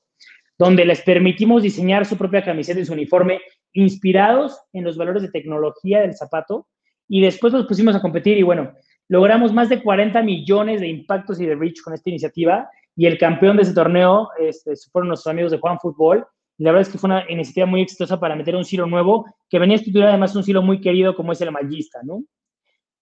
donde 0.59 0.85
les 0.85 1.03
permitimos 1.03 1.63
diseñar 1.63 2.07
su 2.07 2.17
propia 2.17 2.45
camiseta 2.45 2.81
y 2.81 2.85
su 2.85 2.93
uniforme 2.93 3.41
inspirados 3.73 4.61
en 4.73 4.85
los 4.85 4.97
valores 4.97 5.23
de 5.23 5.31
tecnología 5.31 6.01
del 6.01 6.15
zapato 6.15 6.67
y 7.09 7.21
después 7.21 7.53
los 7.53 7.67
pusimos 7.67 7.95
a 7.95 8.01
competir 8.01 8.39
y 8.39 8.43
bueno, 8.43 8.73
logramos 9.09 9.53
más 9.53 9.69
de 9.69 9.83
40 9.83 10.23
millones 10.23 10.81
de 10.81 10.89
impactos 10.89 11.41
y 11.41 11.47
de 11.47 11.57
reach 11.57 11.83
con 11.83 11.93
esta 11.93 12.11
iniciativa 12.11 12.69
y 12.97 13.07
el 13.07 13.19
campeón 13.19 13.57
de 13.57 13.63
ese 13.63 13.75
torneo 13.75 14.31
este, 14.39 14.75
fueron 14.91 15.09
nuestros 15.09 15.31
amigos 15.31 15.51
de 15.51 15.59
Juan 15.59 15.79
Fútbol. 15.81 16.27
Y 16.57 16.63
la 16.63 16.71
verdad 16.71 16.87
es 16.87 16.93
que 16.93 16.99
fue 16.99 17.09
una 17.09 17.29
iniciativa 17.29 17.67
muy 17.67 17.83
exitosa 17.83 18.21
para 18.21 18.37
meter 18.37 18.55
un 18.55 18.65
silo 18.65 18.87
nuevo, 18.87 19.27
que 19.51 19.59
venía 19.59 19.77
estudiar 19.77 20.09
además 20.09 20.37
un 20.37 20.45
silo 20.45 20.63
muy 20.63 20.81
querido 20.81 21.17
como 21.17 21.33
es 21.33 21.41
el 21.41 21.51
Magista, 21.51 22.01
¿no? 22.05 22.23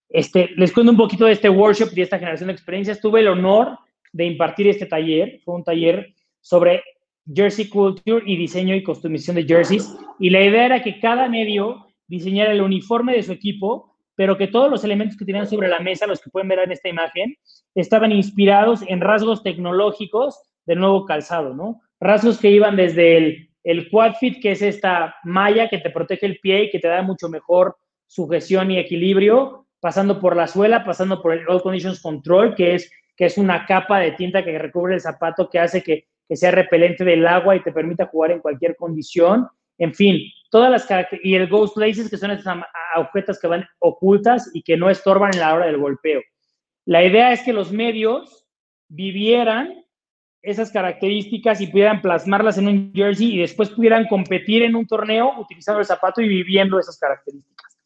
Este, 0.08 0.50
les 0.56 0.72
cuento 0.72 0.92
un 0.92 0.98
poquito 0.98 1.26
de 1.26 1.32
este 1.32 1.48
workshop, 1.48 1.90
de 1.90 2.02
esta 2.02 2.18
generación 2.18 2.48
de 2.48 2.54
experiencias. 2.54 3.00
Tuve 3.00 3.20
el 3.20 3.28
honor 3.28 3.78
de 4.12 4.24
impartir 4.24 4.68
este 4.68 4.86
taller. 4.86 5.40
Fue 5.44 5.54
un 5.54 5.64
taller 5.64 6.14
sobre 6.40 6.82
jersey 7.26 7.68
culture 7.68 8.22
y 8.26 8.36
diseño 8.36 8.74
y 8.74 8.82
customización 8.82 9.36
de 9.36 9.44
jerseys. 9.44 9.96
Y 10.18 10.30
la 10.30 10.42
idea 10.42 10.66
era 10.66 10.82
que 10.82 11.00
cada 11.00 11.28
medio 11.28 11.86
diseñara 12.06 12.52
el 12.52 12.60
uniforme 12.60 13.14
de 13.14 13.22
su 13.22 13.32
equipo, 13.32 13.96
pero 14.14 14.36
que 14.36 14.48
todos 14.48 14.70
los 14.70 14.84
elementos 14.84 15.16
que 15.16 15.24
tenían 15.24 15.46
sobre 15.46 15.68
la 15.68 15.80
mesa, 15.80 16.06
los 16.06 16.20
que 16.20 16.30
pueden 16.30 16.48
ver 16.48 16.60
en 16.60 16.72
esta 16.72 16.88
imagen, 16.88 17.34
estaban 17.74 18.12
inspirados 18.12 18.82
en 18.86 19.00
rasgos 19.00 19.42
tecnológicos 19.42 20.40
del 20.66 20.80
nuevo 20.80 21.06
calzado, 21.06 21.54
¿no? 21.54 21.80
Rasgos 22.00 22.38
que 22.38 22.50
iban 22.50 22.76
desde 22.76 23.16
el, 23.16 23.50
el 23.64 23.90
quad 23.90 24.14
fit, 24.14 24.40
que 24.40 24.52
es 24.52 24.62
esta 24.62 25.14
malla 25.24 25.68
que 25.68 25.78
te 25.78 25.90
protege 25.90 26.26
el 26.26 26.38
pie 26.40 26.64
y 26.64 26.70
que 26.70 26.78
te 26.78 26.88
da 26.88 27.02
mucho 27.02 27.28
mejor 27.28 27.76
sujeción 28.06 28.70
y 28.70 28.78
equilibrio, 28.78 29.66
pasando 29.80 30.20
por 30.20 30.36
la 30.36 30.46
suela, 30.46 30.84
pasando 30.84 31.22
por 31.22 31.32
el 31.32 31.48
All 31.48 31.62
Conditions 31.62 32.00
Control, 32.00 32.54
que 32.54 32.74
es, 32.74 32.90
que 33.16 33.24
es 33.24 33.38
una 33.38 33.64
capa 33.66 33.98
de 33.98 34.12
tinta 34.12 34.44
que 34.44 34.58
recubre 34.58 34.94
el 34.94 35.00
zapato 35.00 35.48
que 35.48 35.58
hace 35.58 35.82
que, 35.82 36.08
que 36.32 36.36
sea 36.38 36.50
repelente 36.50 37.04
del 37.04 37.26
agua 37.26 37.56
y 37.56 37.62
te 37.62 37.72
permita 37.72 38.06
jugar 38.06 38.30
en 38.30 38.40
cualquier 38.40 38.74
condición. 38.74 39.46
En 39.76 39.92
fin, 39.92 40.18
todas 40.50 40.70
las 40.70 40.88
y 41.22 41.34
el 41.34 41.46
Ghost 41.46 41.76
Laces, 41.76 42.08
que 42.08 42.16
son 42.16 42.30
estas 42.30 42.56
agujetas 42.94 43.38
que 43.38 43.48
van 43.48 43.68
ocultas 43.80 44.50
y 44.54 44.62
que 44.62 44.78
no 44.78 44.88
estorban 44.88 45.34
en 45.34 45.40
la 45.40 45.52
hora 45.52 45.66
del 45.66 45.76
golpeo. 45.76 46.22
La 46.86 47.04
idea 47.04 47.34
es 47.34 47.42
que 47.42 47.52
los 47.52 47.70
medios 47.70 48.46
vivieran 48.88 49.84
esas 50.40 50.72
características 50.72 51.60
y 51.60 51.66
pudieran 51.66 52.00
plasmarlas 52.00 52.56
en 52.56 52.68
un 52.68 52.92
jersey 52.94 53.34
y 53.34 53.38
después 53.40 53.68
pudieran 53.68 54.06
competir 54.08 54.62
en 54.62 54.74
un 54.74 54.86
torneo 54.86 55.38
utilizando 55.38 55.80
el 55.80 55.86
zapato 55.86 56.22
y 56.22 56.28
viviendo 56.28 56.78
esas 56.78 56.98
características. 56.98 57.78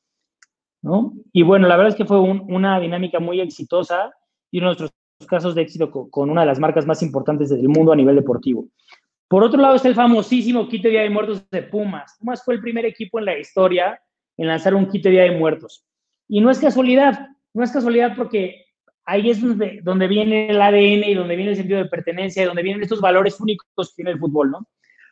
¿no? 0.83 1.15
Y 1.33 1.43
bueno, 1.43 1.67
la 1.67 1.75
verdad 1.75 1.95
es 1.95 1.97
que 1.97 2.05
fue 2.05 2.21
una 2.21 2.79
dinámica 2.79 3.19
muy 3.19 3.41
exitosa 3.41 4.15
y 4.53 4.61
nuestros 4.61 4.93
casos 5.25 5.55
de 5.55 5.63
éxito 5.63 5.91
con, 5.91 6.31
una 6.31 6.43
de 6.43 6.47
las 6.47 6.59
marcas 6.59 6.87
más 6.87 7.03
importantes 7.03 7.49
del 7.49 7.69
mundo 7.69 7.93
a 7.93 7.97
nivel 7.97 8.17
deportivo. 8.17 8.69
Por 9.29 9.43
otro 9.43 9.61
lado 9.61 9.75
está 9.75 9.89
el 9.89 9.95
famosísimo 9.95 10.69
kit 10.69 10.83
de 10.83 10.91
Día 10.91 11.03
de 11.03 11.11
Muertos 11.11 11.49
de 11.51 11.63
Pumas. 11.63 12.17
Pumas 12.19 12.45
fue 12.45 12.55
el 12.55 12.61
primer 12.61 12.85
equipo 12.85 13.19
en 13.19 13.25
la 13.25 13.39
historia 13.39 14.01
en 14.37 14.47
lanzar 14.47 14.75
un 14.75 14.87
kit 14.87 15.03
de 15.03 15.11
Día 15.11 15.23
de 15.23 15.39
Muertos. 15.39 15.85
Y 16.29 16.41
no 16.41 16.51
es 16.51 16.59
casualidad, 16.59 17.29
no 17.55 17.65
es 17.65 17.73
casualidad 17.73 18.15
porque 18.17 18.67
ahí 19.05 19.31
es 19.31 19.41
donde, 19.41 19.81
donde 19.83 20.07
viene 20.07 20.51
el 20.51 20.61
ADN 20.61 21.05
y 21.09 21.15
donde 21.15 21.37
viene 21.37 21.53
el 21.53 21.57
sentido 21.57 21.79
de 21.79 21.89
pertenencia 21.89 22.43
y 22.43 22.47
donde 22.47 22.63
vienen 22.63 22.83
estos 22.83 23.01
valores 23.01 23.41
únicos 23.41 23.67
que 23.77 23.97
tiene 23.97 24.11
el 24.11 24.19
fútbol, 24.19 24.51
¿no? 24.51 24.69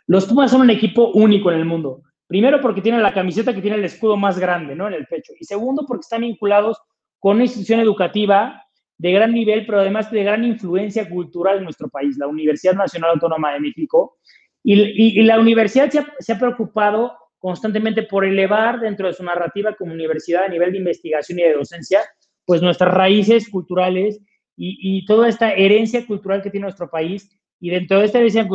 Los 0.07 0.27
Pumas 0.27 0.51
son 0.51 0.61
un 0.61 0.71
equipo 0.71 1.11
único 1.13 1.51
en 1.51 1.59
el 1.59 1.65
mundo. 1.65 2.03
Primero 2.27 2.61
porque 2.61 2.83
tienen 2.83 3.03
la 3.03 3.15
camiseta 3.15 3.55
que 3.55 3.63
tiene 3.63 3.79
el 3.79 3.85
escudo 3.85 4.17
más 4.17 4.39
grande, 4.39 4.77
¿no? 4.77 4.87
En 4.87 4.95
el 4.95 5.07
pecho. 5.07 5.33
Y 5.39 5.45
segundo 5.45 5.85
porque 5.87 6.03
están 6.03 6.21
vinculados 6.21 6.79
con 7.19 7.37
una 7.37 7.45
institución 7.45 7.81
educativa 7.81 8.64
de 8.99 9.13
gran 9.13 9.33
nivel, 9.33 9.67
pero 9.67 9.81
además 9.81 10.11
de 10.11 10.25
gran 10.25 10.45
influencia 10.45 11.09
cultural 11.09 11.59
en 11.59 11.65
nuestro 11.65 11.89
país, 11.89 12.17
la 12.17 12.27
Universidad 12.27 12.75
Nacional 12.75 13.11
Autónoma 13.15 13.53
de 13.53 13.61
México. 13.61 14.19
Y, 14.63 15.23
la 15.25 15.39
universidad 15.39 15.91
se 15.91 15.99
ha, 15.99 16.15
se 16.19 16.33
ha, 16.33 16.39
preocupado 16.39 17.13
constantemente 17.39 18.05
por 18.05 18.25
elevar 18.25 18.81
dentro 18.81 19.07
de 19.07 19.13
su 19.13 19.23
narrativa 19.23 19.75
como 19.75 19.93
universidad 19.93 20.45
a 20.45 20.49
nivel 20.49 20.73
de 20.73 20.79
investigación 20.79 21.39
y 21.39 21.43
de 21.43 21.53
docencia 21.53 22.01
pues 22.47 22.63
nuestras 22.63 22.93
raíces 22.93 23.49
culturales 23.49 24.21
y, 24.57 25.05
toda 25.07 25.29
esta 25.29 25.53
herencia 25.53 26.07
cultural 26.07 26.41
que 26.41 26.51
tiene 26.51 26.65
nuestro 26.65 26.89
país. 26.89 27.29
Y 27.59 27.71
dentro 27.71 27.99
de 27.99 28.05
esta 28.05 28.19
herencia 28.19 28.47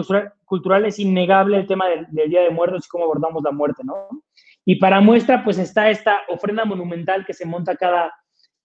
cultural, 0.45 0.85
es 0.85 0.99
innegable 0.99 1.57
el 1.57 1.67
tema 1.67 1.89
del, 1.89 2.07
Día 2.29 2.41
de 2.41 2.51
Muertos 2.51 2.85
y 2.85 2.89
cómo 2.89 3.03
abordamos 3.03 3.43
la 3.43 3.51
muerte, 3.51 3.83
¿no? 3.83 4.07
Y 4.63 4.75
para 4.75 5.01
muestra, 5.01 5.43
pues 5.43 5.57
está 5.57 5.89
esta 5.89 6.19
ofrenda 6.29 6.63
monumental 6.63 7.25
que 7.25 7.33
se 7.33 7.45
monta 7.45 7.75
cada, 7.75 8.13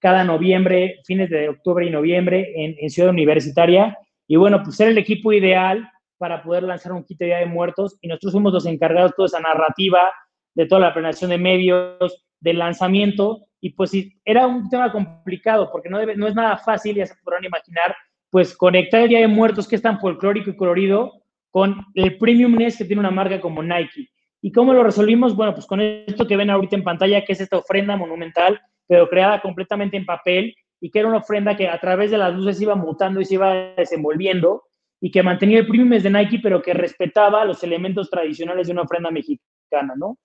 cada 0.04 0.22
noviembre, 0.22 1.00
fines 1.06 1.30
de 1.30 1.48
octubre 1.48 1.86
y 1.86 1.88
noviembre 1.88 2.52
en, 2.56 2.90
Ciudad 2.90 3.08
Universitaria. 3.08 3.96
Y 4.28 4.36
bueno, 4.36 4.62
pues 4.62 4.78
era 4.78 4.90
el 4.90 4.98
equipo 4.98 5.32
ideal 5.32 5.88
para 6.18 6.42
poder 6.42 6.64
lanzar 6.64 6.92
un 6.92 7.04
kit 7.04 7.16
de 7.20 7.24
Día 7.24 7.38
de 7.38 7.46
Muertos 7.46 7.96
y 8.02 8.08
nosotros 8.08 8.32
fuimos 8.32 8.52
los 8.52 8.66
encargados 8.66 9.12
de 9.12 9.14
toda 9.16 9.28
esa 9.28 9.40
narrativa, 9.40 10.12
de 10.54 10.66
toda 10.66 10.82
la 10.82 10.92
planeación 10.92 11.30
de 11.30 11.38
medios, 11.38 12.22
del 12.38 12.58
lanzamiento 12.58 13.46
y 13.62 13.70
pues 13.70 13.92
era 14.26 14.46
un 14.46 14.68
tema 14.68 14.92
complicado 14.92 15.70
porque 15.72 15.88
no, 15.88 15.98
es 15.98 16.34
nada 16.34 16.58
fácil, 16.58 16.96
ya 16.96 17.06
se 17.06 17.14
podrán 17.24 17.46
imaginar, 17.46 17.96
pues 18.28 18.54
conectar 18.54 19.00
el 19.00 19.08
Día 19.08 19.20
de 19.20 19.28
Muertos 19.28 19.66
que 19.66 19.76
es 19.76 19.82
tan 19.82 20.00
folclórico 20.00 20.50
y 20.50 20.56
colorido 20.56 21.14
con 21.50 21.78
el 21.94 22.18
premiumness 22.18 22.76
que 22.76 22.84
tiene 22.84 23.00
una 23.00 23.10
marca 23.10 23.40
como 23.40 23.62
Nike. 23.62 24.10
¿Y 24.42 24.52
cómo 24.52 24.74
lo 24.74 24.84
resolvimos? 24.84 25.34
Bueno, 25.34 25.54
pues 25.54 25.64
con 25.64 25.80
esto 25.80 26.26
que 26.26 26.36
ven 26.36 26.50
ahorita 26.50 26.76
en 26.76 26.84
pantalla, 26.84 27.24
que 27.24 27.32
es 27.32 27.40
esta 27.40 27.56
ofrenda 27.56 27.96
monumental, 27.96 28.60
pero 28.86 29.08
creada 29.08 29.40
completamente 29.40 29.96
en 29.96 30.06
papel 30.06 30.54
y 30.80 30.90
que 30.90 30.98
era 30.98 31.08
una 31.08 31.18
ofrenda 31.18 31.56
que 31.56 31.68
a 31.68 31.80
través 31.80 32.10
de 32.10 32.18
las 32.18 32.34
luces 32.34 32.60
iba 32.60 32.74
mutando 32.74 33.20
y 33.20 33.24
se 33.24 33.34
iba 33.34 33.54
desenvolviendo 33.76 34.64
y 35.00 35.10
que 35.10 35.22
mantenía 35.22 35.60
el 35.60 35.66
premium 35.66 35.90
de 35.90 36.10
Nike, 36.10 36.40
pero 36.42 36.62
que 36.62 36.74
respetaba 36.74 37.44
los 37.44 37.62
elementos 37.62 38.10
tradicionales 38.10 38.66
de 38.66 38.72
una 38.72 38.82
ofrenda 38.82 39.10
mexicana, 39.10 39.94
¿no? 39.96 40.18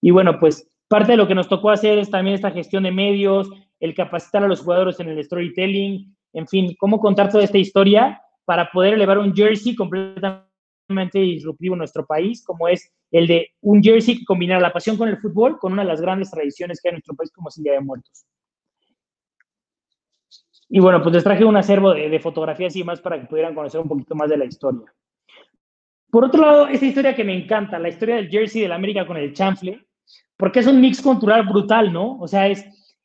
Y 0.00 0.10
bueno, 0.10 0.38
pues 0.38 0.72
Parte 0.92 1.12
de 1.12 1.16
lo 1.16 1.26
que 1.26 1.34
nos 1.34 1.48
tocó 1.48 1.70
hacer 1.70 1.98
es 1.98 2.10
también 2.10 2.34
esta 2.34 2.50
gestión 2.50 2.82
de 2.82 2.92
medios, 2.92 3.48
el 3.80 3.94
capacitar 3.94 4.44
a 4.44 4.46
los 4.46 4.60
jugadores 4.60 5.00
en 5.00 5.08
el 5.08 5.24
storytelling, 5.24 6.14
en 6.34 6.46
fin, 6.46 6.76
cómo 6.78 7.00
contar 7.00 7.30
toda 7.30 7.44
esta 7.44 7.56
historia 7.56 8.20
para 8.44 8.70
poder 8.70 8.92
elevar 8.92 9.16
un 9.16 9.34
jersey 9.34 9.74
completamente 9.74 11.18
disruptivo 11.18 11.76
en 11.76 11.78
nuestro 11.78 12.04
país, 12.04 12.44
como 12.44 12.68
es 12.68 12.92
el 13.12 13.26
de 13.26 13.50
un 13.60 13.82
jersey 13.82 14.18
que 14.18 14.24
combinara 14.24 14.60
la 14.60 14.72
pasión 14.72 14.96
con 14.96 15.08
el 15.08 15.18
fútbol 15.18 15.58
con 15.58 15.74
una 15.74 15.82
de 15.82 15.88
las 15.88 16.00
grandes 16.00 16.30
tradiciones 16.30 16.80
que 16.80 16.88
hay 16.88 16.92
en 16.92 16.96
nuestro 16.96 17.14
país, 17.14 17.30
como 17.30 17.50
es 17.50 17.58
el 17.58 17.64
Día 17.64 17.74
de 17.74 17.80
Muertos. 17.80 18.24
Y 20.68 20.80
bueno, 20.80 21.02
pues 21.02 21.14
les 21.14 21.22
traje 21.22 21.44
un 21.44 21.56
acervo 21.56 21.92
de, 21.92 22.08
de, 22.08 22.18
fotografías 22.18 22.74
y 22.74 22.82
más 22.82 23.00
para 23.00 23.20
que 23.20 23.26
pudieran 23.26 23.54
conocer 23.54 23.78
un 23.78 23.88
poquito 23.88 24.14
más 24.14 24.30
de 24.30 24.38
la 24.38 24.46
historia. 24.46 24.92
Por 26.10 26.24
otro 26.24 26.40
lado, 26.40 26.66
esta 26.66 26.86
historia 26.86 27.14
que 27.14 27.24
me 27.24 27.36
encanta, 27.36 27.78
la 27.78 27.90
historia 27.90 28.16
del 28.16 28.30
jersey 28.30 28.62
del 28.62 28.72
América 28.72 29.06
con 29.06 29.18
el 29.18 29.34
chanfle, 29.34 29.86
porque 30.38 30.60
es 30.60 30.66
un 30.66 30.80
mix 30.80 31.02
cultural 31.02 31.46
brutal, 31.46 31.92
¿no? 31.92 32.18
O 32.18 32.26
sea, 32.26 32.48
es 32.48 32.64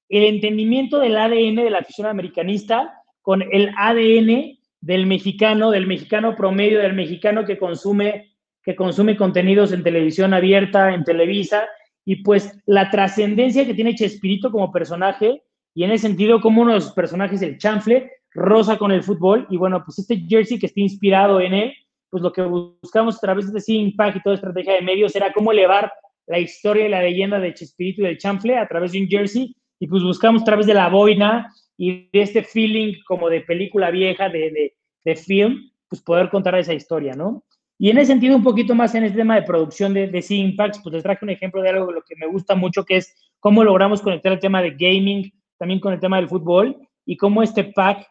el 0.10 0.24
entendimiento 0.24 0.99
del 0.99 1.18
ADN 1.18 1.55
de 1.55 1.70
la 1.70 1.80
afición 1.80 2.08
americanista 2.08 3.03
con 3.22 3.41
el 3.41 3.72
ADN 3.78 4.58
del 4.80 5.05
mexicano, 5.05 5.72
del 5.72 5.88
mexicano 5.88 6.36
promedio, 6.36 6.80
del 6.80 6.93
mexicano 6.93 7.45
que 7.45 7.58
consume, 7.58 8.36
que 8.68 8.76
consume 8.76 9.15
contenidos 9.15 9.72
en 9.72 9.82
televisión 9.82 10.34
abierta, 10.34 10.93
en 10.93 11.05
Televisa, 11.05 11.70
y 12.03 12.18
pues 12.18 12.61
la 12.65 12.91
trascendencia 12.91 13.65
que 13.65 13.74
tiene 13.74 13.95
Chespirito 13.95 14.51
como 14.51 14.74
personaje, 14.74 15.41
y 15.74 15.86
en 15.86 15.91
ese 15.91 16.09
sentido 16.09 16.41
como 16.41 16.63
uno 16.63 16.74
de 16.74 16.82
sus 16.82 16.91
personajes, 16.91 17.41
el 17.41 17.57
chanfle, 17.57 18.11
rosa 18.34 18.78
con 18.78 18.91
el 18.91 19.03
fútbol, 19.03 19.47
y 19.49 19.55
bueno, 19.55 19.82
pues 19.86 19.99
este 19.99 20.18
jersey 20.28 20.59
que 20.59 20.65
está 20.65 20.82
inspirado 20.82 21.39
en 21.39 21.53
él, 21.53 21.74
pues 22.09 22.22
lo 22.22 22.34
que 22.34 22.41
buscamos 22.41 23.15
a 23.15 23.20
través 23.22 23.53
de 23.53 23.57
ese 23.57 23.72
Impact 23.72 24.18
y 24.18 24.22
toda 24.22 24.36
estrategia 24.36 24.74
de 24.74 24.82
medios 24.82 25.15
era 25.15 25.32
cómo 25.32 25.53
elevar 25.53 25.89
la 26.26 26.39
historia 26.39 26.88
y 26.88 26.89
la 26.89 27.01
leyenda 27.01 27.39
de 27.39 27.53
Chespirito 27.53 28.01
y 28.01 28.07
del 28.07 28.18
Chanfle 28.18 28.57
a 28.57 28.68
través 28.68 28.91
de 28.91 29.01
un 29.01 29.07
jersey 29.07 29.55
y 29.80 29.88
pues 29.88 30.03
buscamos 30.03 30.41
a 30.41 30.45
través 30.45 30.65
de 30.65 30.74
la 30.74 30.89
boina 30.89 31.53
y 31.78 32.09
de 32.11 32.22
este 32.22 32.43
feeling 32.43 32.95
como 33.07 33.30
de 33.30 33.39
película 33.39 33.91
vieja, 33.91 34.28
de, 34.28 34.51
de, 34.51 34.76
de 35.05 35.15
film, 35.15 35.72
pues 35.88 36.01
poder 36.01 36.30
contar 36.30 36.55
esa 36.55 36.74
historia, 36.74 37.13
¿no? 37.13 37.45
Y 37.80 37.89
en 37.89 37.97
ese 37.97 38.07
sentido, 38.07 38.36
un 38.36 38.43
poquito 38.43 38.73
más 38.73 38.95
en 38.95 39.03
este 39.03 39.17
tema 39.17 39.36
de 39.36 39.43
producción 39.43 39.93
de, 39.93 40.07
de 40.07 40.25
Impacts, 40.30 40.80
pues 40.82 40.93
les 40.93 41.03
traje 41.03 41.23
un 41.23 41.30
ejemplo 41.30 41.61
de 41.61 41.69
algo 41.69 41.88
de 41.88 41.93
lo 41.93 42.01
que 42.01 42.15
me 42.15 42.28
gusta 42.28 42.55
mucho, 42.55 42.84
que 42.84 42.97
es 42.97 43.15
cómo 43.39 43.63
logramos 43.63 44.01
conectar 44.01 44.32
el 44.32 44.39
tema 44.39 44.61
de 44.61 44.71
gaming 44.71 45.32
también 45.57 45.80
con 45.80 45.93
el 45.93 45.99
tema 45.99 46.17
del 46.17 46.28
fútbol 46.28 46.75
y 47.05 47.17
cómo 47.17 47.43
este 47.43 47.65
pack, 47.65 48.07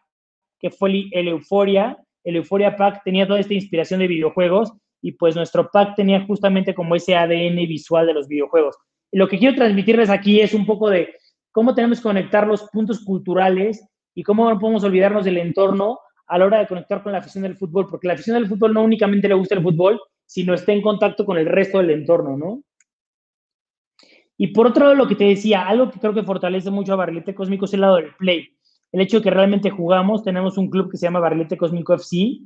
que 0.59 0.69
fue 0.69 1.07
el 1.11 1.27
Euphoria, 1.27 1.97
el 2.27 2.35
Euphoria 2.35 2.75
Pack 2.75 3.03
tenía 3.05 3.25
toda 3.25 3.39
esta 3.39 3.53
inspiración 3.53 4.01
de 4.01 4.07
videojuegos 4.07 4.73
y 5.01 5.13
pues 5.13 5.35
nuestro 5.35 5.69
pack 5.71 5.95
tenía 5.95 6.25
justamente 6.25 6.75
como 6.75 6.95
ese 6.95 7.15
ADN 7.15 7.55
visual 7.67 8.05
de 8.05 8.13
los 8.13 8.27
videojuegos. 8.27 8.75
lo 9.13 9.29
que 9.29 9.37
quiero 9.37 9.55
transmitirles 9.55 10.09
aquí 10.09 10.41
es 10.41 10.53
un 10.53 10.65
poco 10.65 10.89
de 10.89 11.15
cómo 11.53 11.73
tenemos 11.73 11.99
que 11.99 12.03
conectar 12.03 12.45
los 12.45 12.63
puntos 12.63 12.99
culturales 13.05 13.87
y 14.13 14.23
cómo 14.23 14.49
no 14.49 14.59
podemos 14.59 14.83
olvidarnos 14.83 15.23
del 15.23 15.37
entorno 15.37 15.99
a 16.27 16.37
la 16.37 16.45
hora 16.45 16.59
de 16.59 16.67
conectar 16.67 17.01
con 17.01 17.11
la 17.11 17.19
afición 17.19 17.43
del 17.43 17.57
fútbol, 17.57 17.87
porque 17.89 18.07
la 18.07 18.13
afición 18.13 18.35
del 18.35 18.47
fútbol 18.47 18.73
no 18.73 18.83
únicamente 18.83 19.27
le 19.27 19.33
gusta 19.33 19.55
el 19.55 19.63
fútbol, 19.63 19.99
sino 20.25 20.53
está 20.53 20.73
en 20.73 20.81
contacto 20.81 21.25
con 21.25 21.37
el 21.37 21.45
resto 21.45 21.77
del 21.77 21.91
entorno, 21.91 22.37
¿no? 22.37 22.61
Y 24.37 24.47
por 24.47 24.67
otro 24.67 24.83
lado, 24.83 24.95
lo 24.95 25.07
que 25.07 25.15
te 25.15 25.23
decía, 25.23 25.67
algo 25.67 25.89
que 25.89 25.99
creo 25.99 26.13
que 26.13 26.23
fortalece 26.23 26.69
mucho 26.69 26.93
a 26.93 26.97
Barrilete 26.97 27.33
Cósmico 27.33 27.65
es 27.65 27.73
el 27.73 27.81
lado 27.81 27.95
del 27.95 28.13
play. 28.15 28.49
El 28.91 29.01
hecho 29.01 29.17
de 29.17 29.23
que 29.23 29.31
realmente 29.31 29.71
jugamos, 29.71 30.23
tenemos 30.23 30.57
un 30.57 30.69
club 30.69 30.91
que 30.91 30.97
se 30.97 31.07
llama 31.07 31.19
Barrilete 31.19 31.57
Cósmico 31.57 31.93
FC, 31.95 32.39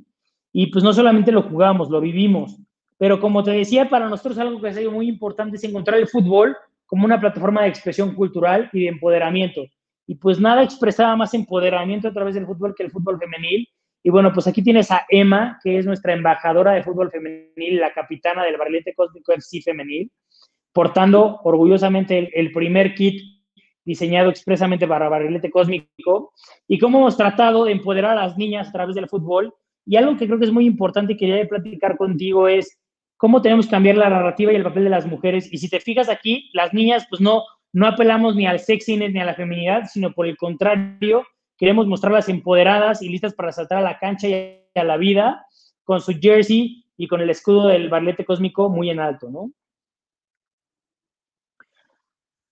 y 0.52 0.66
pues 0.66 0.84
no 0.84 0.92
solamente 0.92 1.32
lo 1.32 1.42
jugamos, 1.42 1.90
lo 1.90 2.00
vivimos. 2.00 2.56
Pero 2.98 3.20
como 3.20 3.42
te 3.42 3.50
decía, 3.50 3.90
para 3.90 4.08
nosotros 4.08 4.38
algo 4.38 4.60
que 4.60 4.68
ha 4.68 4.74
sido 4.74 4.90
muy 4.90 5.08
importante 5.08 5.56
es 5.56 5.64
encontrar 5.64 5.98
el 5.98 6.08
fútbol 6.08 6.56
como 6.86 7.04
una 7.04 7.18
plataforma 7.18 7.62
de 7.62 7.68
expresión 7.68 8.14
cultural 8.14 8.70
y 8.72 8.82
de 8.82 8.88
empoderamiento. 8.88 9.62
Y 10.06 10.16
pues 10.16 10.40
nada 10.40 10.62
expresaba 10.62 11.16
más 11.16 11.34
empoderamiento 11.34 12.08
a 12.08 12.12
través 12.12 12.34
del 12.34 12.46
fútbol 12.46 12.74
que 12.76 12.82
el 12.82 12.90
fútbol 12.90 13.18
femenil. 13.18 13.68
Y 14.02 14.10
bueno, 14.10 14.32
pues 14.32 14.46
aquí 14.46 14.62
tienes 14.62 14.90
a 14.90 15.06
Emma, 15.08 15.60
que 15.62 15.78
es 15.78 15.86
nuestra 15.86 16.12
embajadora 16.12 16.72
de 16.72 16.82
fútbol 16.82 17.10
femenil, 17.10 17.78
la 17.78 17.92
capitana 17.92 18.44
del 18.44 18.56
Barrilete 18.56 18.94
Cósmico 18.94 19.32
FC 19.32 19.62
femenil, 19.62 20.10
portando 20.72 21.40
orgullosamente 21.44 22.30
el, 22.38 22.50
primer 22.50 22.94
kit 22.94 23.22
diseñado 23.84 24.30
expresamente 24.30 24.88
para 24.88 25.08
Barrilete 25.08 25.50
Cósmico, 25.50 26.32
y 26.66 26.78
cómo 26.78 26.98
hemos 26.98 27.16
tratado 27.16 27.64
de 27.64 27.72
empoderar 27.72 28.18
a 28.18 28.26
las 28.26 28.36
niñas 28.36 28.68
a 28.68 28.72
través 28.72 28.96
del 28.96 29.08
fútbol. 29.08 29.54
Y 29.84 29.96
algo 29.96 30.16
que 30.16 30.26
creo 30.26 30.38
que 30.38 30.44
es 30.44 30.52
muy 30.52 30.66
importante 30.66 31.12
y 31.12 31.16
que 31.16 31.26
quería 31.26 31.48
platicar 31.48 31.96
contigo 31.96 32.48
es 32.48 32.78
cómo 33.16 33.40
tenemos 33.40 33.66
que 33.66 33.70
cambiar 33.70 33.96
la 33.96 34.10
narrativa 34.10 34.52
y 34.52 34.56
el 34.56 34.64
papel 34.64 34.84
de 34.84 34.90
las 34.90 35.06
mujeres. 35.06 35.52
Y 35.52 35.58
si 35.58 35.68
te 35.68 35.78
fijas 35.78 36.08
aquí, 36.08 36.50
las 36.54 36.74
niñas, 36.74 37.06
pues 37.08 37.20
no, 37.20 37.44
no 37.72 37.86
apelamos 37.86 38.36
ni 38.36 38.46
al 38.46 38.60
sexiness 38.60 39.12
ni 39.12 39.20
a 39.20 39.24
la 39.24 39.34
feminidad, 39.34 39.84
sino 39.90 40.12
por 40.12 40.26
el 40.26 40.36
contrario, 40.36 41.26
queremos 41.56 41.86
mostrarlas 41.86 42.28
empoderadas 42.28 43.02
y 43.02 43.08
listas 43.08 43.34
para 43.34 43.52
saltar 43.52 43.78
a 43.78 43.82
la 43.82 43.98
cancha 43.98 44.28
y 44.28 44.60
a 44.74 44.84
la 44.84 44.96
vida 44.96 45.46
con 45.84 46.00
su 46.00 46.12
jersey 46.20 46.84
y 46.96 47.08
con 47.08 47.20
el 47.20 47.30
escudo 47.30 47.68
del 47.68 47.88
barlete 47.88 48.24
cósmico 48.24 48.68
muy 48.68 48.90
en 48.90 49.00
alto, 49.00 49.30
¿no? 49.30 49.50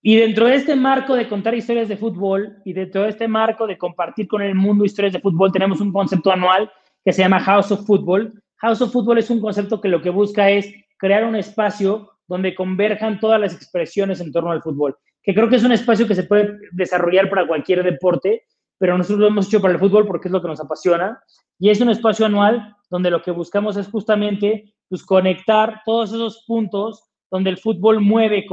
Y 0.03 0.15
dentro 0.15 0.47
de 0.47 0.55
este 0.55 0.75
marco 0.75 1.13
de 1.13 1.29
contar 1.29 1.53
historias 1.53 1.87
de 1.87 1.95
fútbol 1.95 2.57
y 2.65 2.73
dentro 2.73 3.03
de 3.03 3.09
este 3.09 3.27
marco 3.27 3.67
de 3.67 3.77
compartir 3.77 4.27
con 4.27 4.41
el 4.41 4.55
mundo 4.55 4.83
historias 4.83 5.13
de 5.13 5.19
fútbol, 5.19 5.51
tenemos 5.51 5.79
un 5.79 5.93
concepto 5.93 6.31
anual 6.31 6.71
que 7.05 7.13
se 7.13 7.21
llama 7.21 7.39
House 7.39 7.71
of 7.71 7.85
Football. 7.85 8.33
House 8.57 8.81
of 8.81 8.91
Football 8.91 9.19
es 9.19 9.29
un 9.29 9.39
concepto 9.39 9.79
que 9.79 9.89
lo 9.89 10.01
que 10.01 10.09
busca 10.09 10.49
es 10.49 10.73
crear 10.97 11.23
un 11.23 11.35
espacio 11.35 12.09
donde 12.27 12.55
converjan 12.55 13.19
todas 13.19 13.39
las 13.39 13.53
expresiones 13.53 14.21
en 14.21 14.31
torno 14.31 14.51
al 14.51 14.63
fútbol, 14.63 14.97
que 15.23 15.33
creo 15.33 15.49
que 15.49 15.55
es 15.55 15.63
un 15.63 15.71
espacio 15.71 16.07
que 16.07 16.15
se 16.15 16.23
puede 16.23 16.57
desarrollar 16.71 17.29
para 17.29 17.47
cualquier 17.47 17.83
deporte, 17.83 18.43
pero 18.77 18.97
nosotros 18.97 19.19
lo 19.19 19.27
hemos 19.27 19.47
hecho 19.47 19.61
para 19.61 19.73
el 19.73 19.79
fútbol 19.79 20.07
porque 20.07 20.27
es 20.27 20.31
lo 20.31 20.41
que 20.41 20.47
nos 20.47 20.59
apasiona. 20.59 21.21
Y 21.59 21.69
es 21.69 21.79
un 21.81 21.89
espacio 21.89 22.25
anual 22.25 22.75
donde 22.89 23.11
lo 23.11 23.21
que 23.21 23.31
buscamos 23.31 23.77
es 23.77 23.87
justamente 23.87 24.73
pues, 24.89 25.03
conectar 25.03 25.81
todos 25.85 26.11
esos 26.11 26.43
puntos 26.47 27.03
donde 27.29 27.51
el 27.51 27.57
fútbol 27.57 28.01
mueve 28.01 28.45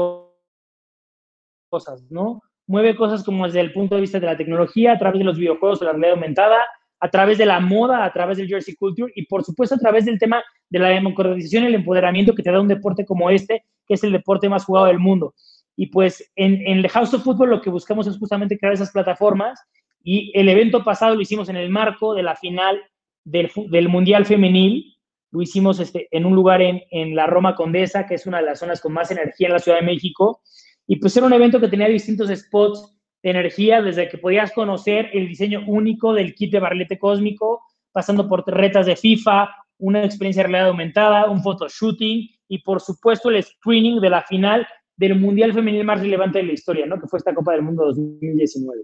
cosas, 1.70 2.02
¿no? 2.10 2.42
Mueve 2.66 2.94
cosas 2.94 3.24
como 3.24 3.46
desde 3.46 3.60
el 3.60 3.72
punto 3.72 3.94
de 3.94 4.02
vista 4.02 4.20
de 4.20 4.26
la 4.26 4.36
tecnología, 4.36 4.92
a 4.92 4.98
través 4.98 5.18
de 5.18 5.24
los 5.24 5.38
videojuegos, 5.38 5.80
de 5.80 5.86
la 5.86 5.92
realidad 5.92 6.12
aumentada, 6.12 6.58
a 7.00 7.10
través 7.10 7.38
de 7.38 7.46
la 7.46 7.60
moda, 7.60 8.04
a 8.04 8.12
través 8.12 8.38
del 8.38 8.48
jersey 8.48 8.74
culture 8.74 9.12
y 9.14 9.26
por 9.26 9.44
supuesto 9.44 9.76
a 9.76 9.78
través 9.78 10.04
del 10.04 10.18
tema 10.18 10.42
de 10.68 10.78
la 10.78 10.88
democratización 10.88 11.64
y 11.64 11.68
el 11.68 11.76
empoderamiento 11.76 12.34
que 12.34 12.42
te 12.42 12.50
da 12.50 12.60
un 12.60 12.68
deporte 12.68 13.06
como 13.06 13.30
este, 13.30 13.64
que 13.86 13.94
es 13.94 14.04
el 14.04 14.12
deporte 14.12 14.48
más 14.48 14.64
jugado 14.64 14.86
del 14.86 14.98
mundo. 14.98 15.34
Y 15.80 15.86
pues 15.86 16.32
en, 16.34 16.54
en 16.66 16.78
el 16.78 16.88
House 16.88 17.14
of 17.14 17.22
Football 17.22 17.50
lo 17.50 17.60
que 17.60 17.70
buscamos 17.70 18.08
es 18.08 18.18
justamente 18.18 18.58
crear 18.58 18.74
esas 18.74 18.90
plataformas 18.90 19.60
y 20.02 20.32
el 20.34 20.48
evento 20.48 20.82
pasado 20.82 21.14
lo 21.14 21.20
hicimos 21.20 21.48
en 21.48 21.56
el 21.56 21.70
marco 21.70 22.14
de 22.14 22.24
la 22.24 22.34
final 22.34 22.82
del, 23.24 23.48
del 23.70 23.88
Mundial 23.88 24.26
Femenil. 24.26 24.96
Lo 25.30 25.40
hicimos 25.40 25.78
este, 25.78 26.08
en 26.10 26.26
un 26.26 26.34
lugar 26.34 26.62
en, 26.62 26.82
en, 26.90 27.14
la 27.14 27.28
Roma 27.28 27.54
Condesa, 27.54 28.06
que 28.06 28.16
es 28.16 28.26
una 28.26 28.38
de 28.38 28.46
las 28.46 28.58
zonas 28.58 28.80
con 28.80 28.92
más 28.92 29.12
energía 29.12 29.46
en 29.46 29.52
la 29.52 29.60
Ciudad 29.60 29.78
de 29.78 29.86
México. 29.86 30.40
Y 30.84 30.96
pues 30.96 31.16
era 31.16 31.26
un 31.26 31.32
evento 31.32 31.60
que 31.60 31.68
tenía 31.68 31.86
distintos 31.86 32.28
spots 32.28 32.98
de 33.22 33.30
energía, 33.30 33.80
desde 33.80 34.08
que 34.08 34.18
podías 34.18 34.50
conocer 34.50 35.10
el 35.12 35.28
diseño 35.28 35.62
único 35.68 36.12
del 36.12 36.34
kit 36.34 36.50
de 36.50 36.58
barlete 36.58 36.98
cósmico, 36.98 37.62
pasando 37.92 38.28
por 38.28 38.44
retas 38.46 38.86
de 38.86 38.96
FIFA, 38.96 39.48
una 39.78 40.04
experiencia 40.04 40.42
de 40.42 40.48
realidad 40.48 40.70
aumentada, 40.70 41.30
un 41.30 41.40
photoshooting 41.40 42.30
y 42.48 42.58
por 42.62 42.80
supuesto 42.80 43.30
el 43.30 43.42
screening 43.42 44.00
de 44.00 44.10
la 44.10 44.22
final 44.22 44.66
del 44.98 45.18
Mundial 45.18 45.54
Femenil 45.54 45.84
más 45.84 46.00
relevante 46.00 46.38
de 46.38 46.44
la 46.44 46.52
historia, 46.52 46.84
¿no? 46.84 47.00
que 47.00 47.06
fue 47.06 47.18
esta 47.18 47.34
Copa 47.34 47.52
del 47.52 47.62
Mundo 47.62 47.86
2019. 47.86 48.82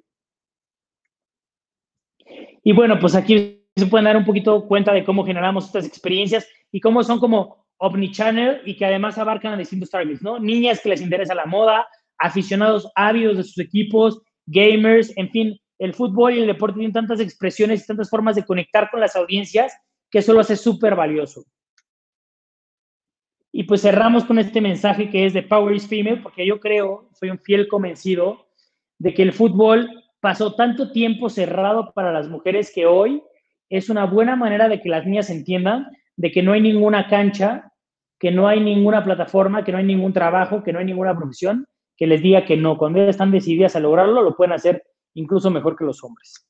Y 2.62 2.72
bueno, 2.72 2.98
pues 2.98 3.14
aquí 3.14 3.60
se 3.76 3.86
pueden 3.86 4.04
dar 4.04 4.16
un 4.16 4.24
poquito 4.24 4.66
cuenta 4.66 4.92
de 4.92 5.04
cómo 5.04 5.26
generamos 5.26 5.66
estas 5.66 5.86
experiencias 5.86 6.48
y 6.70 6.80
cómo 6.80 7.02
son 7.02 7.18
como 7.18 7.66
omnichannel 7.78 8.62
y 8.64 8.76
que 8.76 8.86
además 8.86 9.18
abarcan 9.18 9.52
a 9.52 9.56
distintos 9.56 9.90
targets, 9.90 10.22
¿no? 10.22 10.38
Niñas 10.38 10.80
que 10.80 10.88
les 10.88 11.02
interesa 11.02 11.34
la 11.34 11.46
moda, 11.46 11.86
aficionados 12.16 12.88
ávidos 12.94 13.36
de 13.36 13.42
sus 13.42 13.58
equipos, 13.58 14.22
gamers, 14.46 15.12
en 15.16 15.30
fin, 15.30 15.58
el 15.78 15.94
fútbol 15.94 16.34
y 16.34 16.40
el 16.40 16.46
deporte 16.46 16.76
tienen 16.76 16.92
tantas 16.92 17.18
expresiones 17.18 17.82
y 17.82 17.86
tantas 17.86 18.08
formas 18.08 18.36
de 18.36 18.44
conectar 18.44 18.88
con 18.90 19.00
las 19.00 19.16
audiencias 19.16 19.76
que 20.10 20.20
eso 20.20 20.32
lo 20.32 20.40
hace 20.40 20.54
súper 20.54 20.94
valioso. 20.94 21.44
Y 23.56 23.62
pues 23.62 23.82
cerramos 23.82 24.24
con 24.24 24.40
este 24.40 24.60
mensaje 24.60 25.08
que 25.08 25.26
es 25.26 25.32
de 25.32 25.44
Power 25.44 25.76
is 25.76 25.86
Female, 25.86 26.20
porque 26.20 26.44
yo 26.44 26.58
creo, 26.58 27.08
soy 27.12 27.30
un 27.30 27.38
fiel 27.38 27.68
convencido 27.68 28.48
de 28.98 29.14
que 29.14 29.22
el 29.22 29.32
fútbol 29.32 29.88
pasó 30.18 30.56
tanto 30.56 30.90
tiempo 30.90 31.30
cerrado 31.30 31.92
para 31.94 32.12
las 32.12 32.28
mujeres 32.28 32.72
que 32.74 32.84
hoy 32.84 33.22
es 33.68 33.90
una 33.90 34.06
buena 34.06 34.34
manera 34.34 34.68
de 34.68 34.80
que 34.80 34.88
las 34.88 35.06
niñas 35.06 35.30
entiendan 35.30 35.86
de 36.16 36.32
que 36.32 36.42
no 36.42 36.52
hay 36.52 36.62
ninguna 36.62 37.06
cancha, 37.06 37.70
que 38.18 38.32
no 38.32 38.48
hay 38.48 38.58
ninguna 38.58 39.04
plataforma, 39.04 39.62
que 39.62 39.70
no 39.70 39.78
hay 39.78 39.84
ningún 39.84 40.12
trabajo, 40.12 40.64
que 40.64 40.72
no 40.72 40.80
hay 40.80 40.86
ninguna 40.86 41.16
profesión 41.16 41.64
que 41.96 42.08
les 42.08 42.22
diga 42.22 42.44
que 42.44 42.56
no. 42.56 42.76
Cuando 42.76 42.98
ellas 42.98 43.10
están 43.14 43.30
decididas 43.30 43.76
a 43.76 43.80
lograrlo, 43.80 44.20
lo 44.20 44.36
pueden 44.36 44.54
hacer 44.54 44.82
incluso 45.14 45.48
mejor 45.52 45.76
que 45.76 45.84
los 45.84 46.02
hombres. 46.02 46.44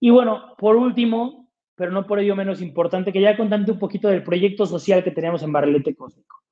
Y 0.00 0.10
bueno, 0.10 0.56
por 0.58 0.74
último, 0.74 1.47
pero 1.78 1.92
no 1.92 2.06
por 2.06 2.18
ello 2.18 2.34
menos 2.34 2.60
importante, 2.60 3.12
que 3.12 3.20
ya 3.20 3.36
contante 3.36 3.70
un 3.70 3.78
poquito 3.78 4.08
del 4.08 4.24
proyecto 4.24 4.66
social 4.66 5.04
que 5.04 5.12
tenemos 5.12 5.44
en 5.44 5.52
Barrilete 5.52 5.94
Cósmico. 5.94 6.42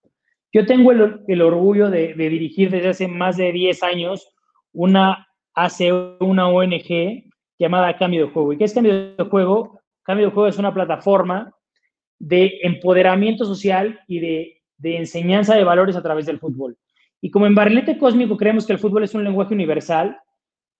Yo 0.53 0.65
tengo 0.65 0.93
el, 0.93 1.21
el 1.27 1.43
orgullo 1.43 1.91
de, 1.91 2.15
dirigir 2.15 2.71
desde 2.71 2.89
hace 2.89 3.09
más 3.09 3.37
de 3.37 3.51
10 3.51 3.83
años 3.83 4.33
una 4.73 5.27
hace 5.53 5.93
una 6.21 6.49
ONG 6.49 7.25
llamada 7.59 7.97
Cambio 7.97 8.27
de 8.27 8.33
Juego. 8.33 8.53
¿Y 8.53 8.59
qué 8.59 8.65
es 8.65 8.75
Cambio 8.75 9.17
de 9.17 9.25
Juego? 9.25 9.81
Cambio 10.03 10.27
de 10.27 10.33
Juego 10.33 10.49
es 10.49 10.59
una 10.59 10.73
plataforma 10.73 11.53
de 12.19 12.61
empoderamiento 12.63 13.45
social 13.45 14.01
y 14.07 14.21
de, 14.21 14.63
de 14.79 14.97
enseñanza 14.99 15.57
de 15.57 15.65
valores 15.65 15.97
a 15.97 16.03
través 16.03 16.27
del 16.27 16.39
fútbol. 16.39 16.79
Y 17.21 17.31
como 17.31 17.47
en 17.47 17.55
Barrilete 17.55 17.99
Cósmico 17.99 18.37
creemos 18.37 18.67
que 18.67 18.75
el 18.75 18.79
fútbol 18.79 19.03
es 19.03 19.15
un 19.15 19.25
lenguaje 19.25 19.55
universal, 19.55 20.21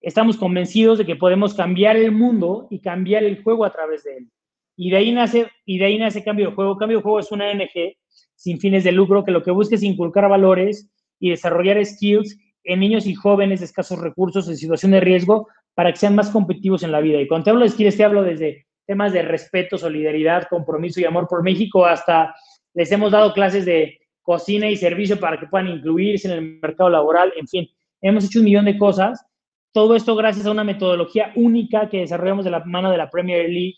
estamos 0.01 0.37
convencidos 0.37 0.99
de 0.99 1.07
que 1.07 1.17
podemos 1.17 1.55
cambiar 1.55 1.97
el 1.97 2.13
mundo 2.13 2.69
y 2.71 2.81
cambiar 2.81 3.25
el 3.25 3.43
juego 3.43 3.65
a 3.65 3.73
través 3.73 4.05
de 4.05 4.19
él. 4.19 4.31
Y 4.77 4.91
de 4.91 4.97
ahí 4.99 5.13
nace, 5.13 5.49
y 5.65 5.79
de 5.79 5.87
ahí 5.87 5.99
nace 5.99 6.23
Cambio 6.23 6.51
de 6.51 6.55
Juego. 6.55 6.77
Cambio 6.77 6.99
de 6.99 7.03
Juego 7.03 7.21
es 7.21 7.33
una 7.33 7.51
ONG 7.51 7.97
sin 8.35 8.61
fines 8.61 8.85
de 8.85 8.93
lucro 8.93 9.25
que 9.25 9.31
lo 9.31 9.43
que 9.43 9.51
busca 9.51 9.75
es 9.75 9.83
inculcar 9.83 10.29
valores 10.29 10.91
y 11.19 11.31
desarrollar 11.31 11.85
skills 11.85 12.39
en 12.65 12.81
niños 12.81 13.07
y 13.07 13.15
jóvenes 13.15 13.61
de 13.61 13.67
escasos 13.67 13.99
recursos 13.99 14.49
en 14.49 14.57
situación 14.57 14.93
de 14.93 15.01
riesgo 15.01 15.49
para 15.75 15.93
que 15.93 15.99
sean 15.99 16.15
más 16.15 16.31
competitivos 16.31 16.83
en 16.83 16.93
la 16.93 17.01
vida. 17.01 17.21
Y 17.21 17.29
cuando 17.29 17.45
te 17.45 17.51
hablo 17.51 17.65
de 17.65 17.71
skills, 17.71 17.97
te 17.97 18.05
hablo 18.05 18.23
desde 18.23 18.67
temas 18.87 19.13
de 19.13 19.23
respeto, 19.23 19.79
solidaridad, 19.79 20.47
compromiso 20.49 21.01
y 21.01 21.05
amor 21.05 21.27
por 21.29 21.43
México, 21.43 21.85
hasta 21.85 22.35
les 22.75 22.91
hemos 22.93 23.13
dado 23.13 23.33
clases 23.33 23.65
de 23.65 23.99
cocina 24.23 24.69
y 24.69 24.77
servicio 24.77 25.19
para 25.19 25.39
que 25.39 25.47
puedan 25.47 25.69
incluirse 25.69 26.29
en 26.29 26.35
el 26.35 26.59
mercado 26.61 26.91
laboral, 26.91 27.33
en 27.37 27.47
fin, 27.47 27.69
hemos 28.01 28.25
hecho 28.25 28.41
un 28.41 28.45
millón 28.45 28.65
de 28.65 28.79
cosas. 28.79 29.25
Todo 29.73 29.95
esto 29.95 30.17
gracias 30.17 30.47
a 30.47 30.51
una 30.51 30.65
metodología 30.65 31.33
única 31.37 31.89
que 31.89 32.01
desarrollamos 32.01 32.45
de 32.45 32.51
la 32.51 32.65
mano 32.65 32.91
de 32.91 32.99
la 32.99 33.11
Premier 33.11 33.49
League 33.49 33.77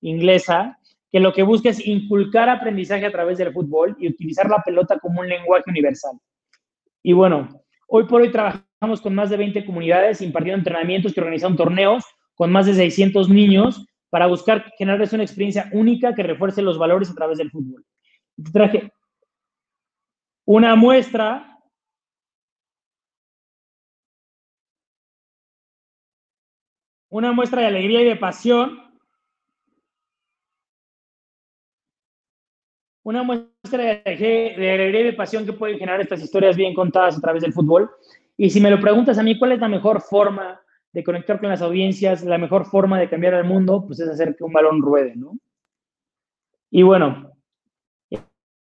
inglesa, 0.00 0.78
que 1.10 1.20
lo 1.20 1.32
que 1.32 1.42
busca 1.42 1.70
es 1.70 1.86
inculcar 1.86 2.48
aprendizaje 2.48 3.06
a 3.06 3.12
través 3.12 3.38
del 3.38 3.52
fútbol 3.52 3.96
y 3.98 4.08
utilizar 4.08 4.48
la 4.48 4.62
pelota 4.62 4.98
como 4.98 5.20
un 5.20 5.28
lenguaje 5.28 5.64
universal. 5.68 6.18
Y 7.02 7.12
bueno, 7.12 7.48
Hoy 7.90 8.04
por 8.04 8.20
hoy 8.20 8.30
trabajamos 8.30 9.00
con 9.00 9.14
más 9.14 9.30
de 9.30 9.38
20 9.38 9.64
comunidades 9.64 10.20
impartiendo 10.20 10.58
entrenamientos 10.58 11.14
que 11.14 11.20
organizan 11.20 11.56
torneos 11.56 12.04
con 12.34 12.52
más 12.52 12.66
de 12.66 12.74
600 12.74 13.30
niños 13.30 13.86
para 14.10 14.26
buscar 14.26 14.72
generarles 14.76 15.14
una 15.14 15.22
experiencia 15.22 15.70
única 15.72 16.14
que 16.14 16.22
refuerce 16.22 16.60
los 16.60 16.78
valores 16.78 17.10
a 17.10 17.14
través 17.14 17.38
del 17.38 17.50
fútbol. 17.50 17.86
Traje 18.52 18.92
una 20.44 20.76
muestra 20.76 21.58
una 27.08 27.32
muestra 27.32 27.62
de 27.62 27.68
alegría 27.68 28.02
y 28.02 28.04
de 28.04 28.16
pasión 28.16 28.78
una 33.08 33.22
muestra 33.22 34.02
de, 34.04 34.70
alegría 34.70 35.00
y 35.00 35.04
de 35.04 35.12
pasión 35.14 35.46
que 35.46 35.54
pueden 35.54 35.78
generar 35.78 35.98
estas 35.98 36.22
historias 36.22 36.56
bien 36.56 36.74
contadas 36.74 37.16
a 37.16 37.20
través 37.22 37.42
del 37.42 37.54
fútbol. 37.54 37.90
Y 38.36 38.50
si 38.50 38.60
me 38.60 38.70
lo 38.70 38.78
preguntas 38.78 39.16
a 39.16 39.22
mí, 39.22 39.38
¿cuál 39.38 39.52
es 39.52 39.60
la 39.60 39.68
mejor 39.68 40.02
forma 40.02 40.60
de 40.92 41.02
conectar 41.02 41.40
con 41.40 41.48
las 41.48 41.62
audiencias, 41.62 42.22
la 42.22 42.36
mejor 42.36 42.66
forma 42.66 43.00
de 43.00 43.08
cambiar 43.08 43.32
el 43.32 43.44
mundo? 43.44 43.82
Pues 43.86 43.98
es 44.00 44.10
hacer 44.10 44.36
que 44.36 44.44
un 44.44 44.52
balón 44.52 44.82
ruede, 44.82 45.16
¿no? 45.16 45.38
Y 46.70 46.82
bueno, 46.82 47.32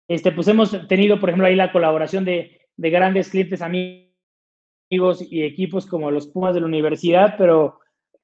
este, 0.08 0.32
pues 0.32 0.48
hemos 0.48 0.88
tenido, 0.88 1.20
por 1.20 1.28
ejemplo, 1.28 1.46
ahí 1.46 1.54
la 1.54 1.70
colaboración 1.70 2.24
de, 2.24 2.62
de 2.78 2.90
grandes 2.90 3.28
clientes, 3.28 3.60
amigos 3.60 5.20
y 5.20 5.42
equipos 5.42 5.84
como 5.84 6.10
los 6.10 6.28
Pumas 6.28 6.54
de 6.54 6.60
la 6.60 6.66
universidad, 6.66 7.34
pero 7.36 7.78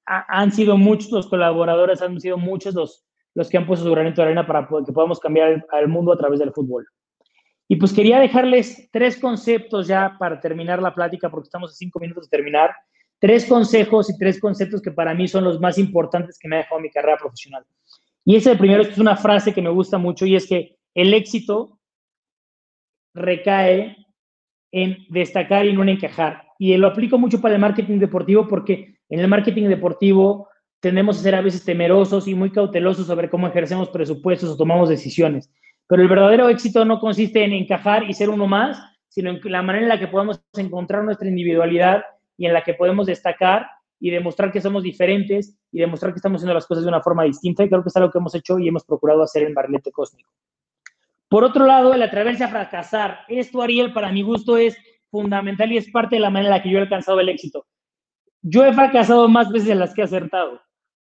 han 0.07 0.51
sido 0.51 0.79
muchos 0.79 1.11
los 1.11 1.27
colaboradores, 1.27 2.01
han 2.01 2.19
sido 2.23 2.39
muchos 2.39 2.75
los, 2.75 3.07
los 3.37 3.51
que 3.51 3.59
han 3.59 3.67
puesto 3.67 3.85
su 3.85 3.93
granito 3.93 4.23
de 4.23 4.29
arena 4.29 4.47
para 4.47 4.67
que 4.67 4.93
podamos 4.93 5.21
cambiar 5.21 5.65
al 5.71 5.89
mundo 5.89 6.11
a 6.11 6.17
través 6.17 6.41
del 6.41 6.53
fútbol. 6.53 6.87
Y 7.69 7.77
pues 7.77 7.93
quería 7.93 8.19
dejarles 8.19 8.89
tres 8.91 9.19
conceptos 9.19 9.87
ya 9.87 10.17
para 10.19 10.41
terminar 10.41 10.81
la 10.81 10.95
plática, 10.95 11.31
porque 11.31 11.47
estamos 11.47 11.73
a 11.73 11.75
cinco 11.75 12.01
minutos 12.01 12.25
de 12.25 12.35
terminar, 12.35 12.71
tres 13.19 13.45
consejos 13.45 14.09
y 14.09 14.17
tres 14.17 14.41
conceptos 14.41 14.81
que 14.81 14.91
para 14.91 15.13
mí 15.13 15.29
son 15.29 15.45
los 15.45 15.61
más 15.61 15.77
importantes 15.77 16.39
que 16.39 16.49
me 16.49 16.57
ha 16.57 16.59
dejado 16.61 16.81
mi 16.81 16.91
carrera 16.91 17.19
profesional. 17.19 17.63
Y 18.25 18.37
ese 18.37 18.57
primero 18.57 18.83
es 18.83 18.97
una 18.97 19.17
frase 19.17 19.53
que 19.53 19.61
me 19.61 19.71
gusta 19.71 19.99
mucho 19.99 20.25
y 20.25 20.35
es 20.35 20.47
que 20.47 20.79
el 20.95 21.13
éxito 21.13 21.79
recae 23.15 23.97
en 24.73 24.97
destacar 25.11 25.67
y 25.67 25.75
no 25.75 25.83
en 25.83 25.91
encajar. 25.91 26.43
Y 26.59 26.75
lo 26.79 26.87
aplico 26.87 27.19
mucho 27.19 27.39
para 27.39 27.55
el 27.55 27.61
marketing 27.61 27.99
deportivo 27.99 28.49
porque 28.49 28.97
en 29.11 29.21
el 29.21 29.29
marketing 29.29 29.69
deportivo 29.69 30.49
tendemos 30.81 31.19
a 31.19 31.23
ser 31.23 31.35
a 31.35 31.41
veces 31.41 31.65
temerosos 31.65 32.29
y 32.29 32.35
muy 32.35 32.51
cautelosos 32.51 33.07
sobre 33.07 33.31
cómo 33.31 33.47
ejercemos 33.47 33.89
presupuestos 33.89 34.51
o 34.51 34.57
tomamos 34.57 34.89
decisiones. 34.89 35.51
Pero 35.89 36.03
el 36.03 36.09
verdadero 36.09 36.49
éxito 36.49 36.85
no 36.85 37.01
consiste 37.01 37.45
en 37.45 37.53
encajar 37.53 38.05
y 38.05 38.15
ser 38.15 38.29
uno 38.29 38.47
más, 38.47 38.79
sino 39.09 39.31
en 39.31 39.41
la 39.45 39.63
manera 39.63 39.85
en 39.85 39.89
la 39.89 39.99
que 39.99 40.09
podemos 40.09 40.43
encontrar 40.57 41.05
nuestra 41.05 41.29
individualidad 41.29 42.05
y 42.37 42.47
en 42.47 42.53
la 42.53 42.63
que 42.63 42.75
podemos 42.75 43.07
destacar 43.07 43.67
y 43.99 44.11
demostrar 44.11 44.53
que 44.53 44.61
somos 44.61 44.83
diferentes 44.83 45.59
y 45.73 45.79
demostrar 45.79 46.13
que 46.13 46.19
estamos 46.19 46.41
haciendo 46.41 46.55
las 46.55 46.67
cosas 46.67 46.85
de 46.85 46.89
una 46.89 47.03
forma 47.03 47.25
distinta. 47.25 47.65
Y 47.65 47.69
creo 47.69 47.83
que 47.83 47.89
es 47.89 47.97
algo 47.97 48.11
que 48.11 48.19
hemos 48.19 48.35
hecho 48.35 48.59
y 48.59 48.69
hemos 48.69 48.85
procurado 48.85 49.23
hacer 49.23 49.45
en 49.45 49.55
Barlete 49.55 49.91
Cósmico. 49.91 50.31
Por 51.29 51.45
otro 51.45 51.67
lado, 51.67 51.95
el 51.95 52.03
atreverse 52.03 52.45
a 52.45 52.49
fracasar. 52.49 53.21
Esto, 53.29 53.63
Ariel, 53.63 53.93
para 53.93 54.13
mi 54.13 54.23
gusto 54.23 54.57
es 54.57 54.77
fundamental 55.11 55.73
y 55.73 55.79
es 55.79 55.91
parte 55.91 56.17
de 56.17 56.21
la 56.21 56.31
manera 56.31 56.55
en 56.55 56.59
la 56.59 56.63
que 56.63 56.71
yo 56.71 56.79
he 56.79 56.83
alcanzado 56.83 57.21
el 57.21 57.29
éxito. 57.29 57.67
Yo 58.49 58.65
he 58.65 58.73
fracasado 58.73 59.29
más 59.29 59.51
veces 59.51 59.67
de 59.67 59.75
las 59.75 59.93
que 59.93 60.03
he 60.03 60.05
acertado, 60.05 60.61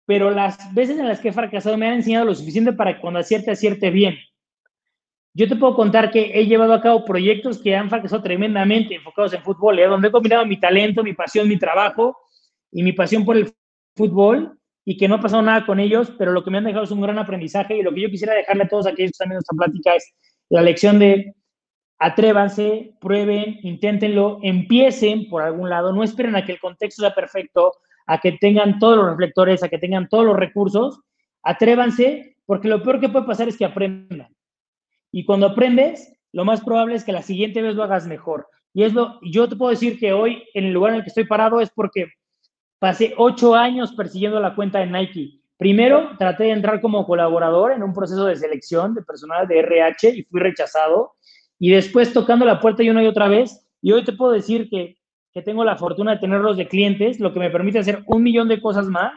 pero 0.06 0.30
las 0.30 0.74
veces 0.74 0.98
en 0.98 1.06
las 1.06 1.20
que 1.20 1.28
he 1.28 1.32
fracasado 1.32 1.76
me 1.76 1.86
han 1.86 1.96
enseñado 1.96 2.24
lo 2.24 2.34
suficiente 2.34 2.72
para 2.72 2.94
que 2.94 3.02
cuando 3.02 3.20
acierte, 3.20 3.50
acierte 3.50 3.90
bien. 3.90 4.16
Yo 5.34 5.46
te 5.46 5.56
puedo 5.56 5.76
contar 5.76 6.10
que 6.10 6.30
he 6.32 6.46
llevado 6.46 6.72
a 6.72 6.80
cabo 6.80 7.04
proyectos 7.04 7.58
que 7.58 7.76
han 7.76 7.90
fracasado 7.90 8.22
tremendamente 8.22 8.94
enfocados 8.94 9.34
en 9.34 9.42
fútbol, 9.42 9.78
¿eh? 9.78 9.86
donde 9.86 10.08
he 10.08 10.10
combinado 10.10 10.46
mi 10.46 10.58
talento, 10.58 11.04
mi 11.04 11.12
pasión, 11.12 11.46
mi 11.46 11.58
trabajo 11.58 12.16
y 12.72 12.82
mi 12.82 12.92
pasión 12.92 13.26
por 13.26 13.36
el 13.36 13.52
fútbol 13.94 14.58
y 14.86 14.96
que 14.96 15.06
no 15.06 15.16
ha 15.16 15.20
pasado 15.20 15.42
nada 15.42 15.66
con 15.66 15.80
ellos, 15.80 16.10
pero 16.16 16.32
lo 16.32 16.42
que 16.42 16.50
me 16.50 16.56
han 16.56 16.64
dejado 16.64 16.84
es 16.84 16.90
un 16.90 17.02
gran 17.02 17.18
aprendizaje 17.18 17.76
y 17.76 17.82
lo 17.82 17.92
que 17.92 18.00
yo 18.00 18.08
quisiera 18.08 18.32
dejarle 18.32 18.62
a 18.62 18.68
todos 18.68 18.86
aquellos 18.86 19.10
que 19.10 19.12
están 19.12 19.28
viendo 19.28 19.40
esta 19.40 19.54
plática 19.54 19.96
es 19.96 20.14
la 20.48 20.62
lección 20.62 20.98
de 20.98 21.34
atrévanse, 21.98 22.94
prueben, 23.00 23.58
inténtenlo, 23.62 24.38
empiecen 24.42 25.28
por 25.28 25.42
algún 25.42 25.68
lado, 25.68 25.92
no 25.92 26.02
esperen 26.02 26.36
a 26.36 26.44
que 26.44 26.52
el 26.52 26.60
contexto 26.60 27.02
sea 27.02 27.14
perfecto, 27.14 27.72
a 28.06 28.18
que 28.18 28.32
tengan 28.32 28.78
todos 28.78 28.96
los 28.96 29.06
reflectores, 29.06 29.62
a 29.62 29.68
que 29.68 29.78
tengan 29.78 30.08
todos 30.08 30.24
los 30.24 30.36
recursos, 30.36 31.00
atrévanse, 31.42 32.36
porque 32.46 32.68
lo 32.68 32.82
peor 32.82 33.00
que 33.00 33.08
puede 33.08 33.26
pasar 33.26 33.48
es 33.48 33.56
que 33.56 33.64
aprendan. 33.64 34.34
Y 35.12 35.24
cuando 35.24 35.46
aprendes, 35.46 36.12
lo 36.32 36.44
más 36.44 36.60
probable 36.60 36.94
es 36.94 37.04
que 37.04 37.12
la 37.12 37.22
siguiente 37.22 37.62
vez 37.62 37.74
lo 37.74 37.82
hagas 37.82 38.06
mejor. 38.06 38.46
Y 38.72 38.84
es 38.84 38.92
lo, 38.92 39.18
yo 39.22 39.48
te 39.48 39.56
puedo 39.56 39.70
decir 39.70 39.98
que 39.98 40.12
hoy, 40.12 40.44
en 40.54 40.66
el 40.66 40.72
lugar 40.72 40.92
en 40.92 40.98
el 40.98 41.02
que 41.02 41.08
estoy 41.08 41.24
parado, 41.24 41.60
es 41.60 41.70
porque 41.70 42.08
Pasé 42.78 43.12
ocho 43.16 43.56
años 43.56 43.92
persiguiendo 43.92 44.38
la 44.38 44.54
cuenta 44.54 44.78
de 44.78 44.86
Nike. 44.86 45.40
Primero, 45.56 46.16
traté 46.16 46.44
de 46.44 46.52
entrar 46.52 46.80
como 46.80 47.04
colaborador 47.04 47.72
en 47.72 47.82
un 47.82 47.92
proceso 47.92 48.24
de 48.24 48.36
selección 48.36 48.94
de 48.94 49.02
personal 49.02 49.48
de 49.48 49.58
RH 49.58 50.10
y 50.10 50.22
fui 50.22 50.40
rechazado. 50.40 51.14
Y 51.58 51.70
después 51.70 52.12
tocando 52.12 52.44
la 52.44 52.60
puerta 52.60 52.82
y 52.82 52.90
una 52.90 53.02
y 53.02 53.06
otra 53.06 53.28
vez. 53.28 53.66
Y 53.82 53.92
hoy 53.92 54.04
te 54.04 54.12
puedo 54.12 54.32
decir 54.32 54.68
que, 54.68 54.96
que 55.32 55.42
tengo 55.42 55.64
la 55.64 55.76
fortuna 55.76 56.12
de 56.12 56.18
tenerlos 56.18 56.56
de 56.56 56.68
clientes, 56.68 57.20
lo 57.20 57.32
que 57.32 57.40
me 57.40 57.50
permite 57.50 57.78
hacer 57.78 58.02
un 58.06 58.22
millón 58.22 58.48
de 58.48 58.60
cosas 58.60 58.86
más, 58.86 59.12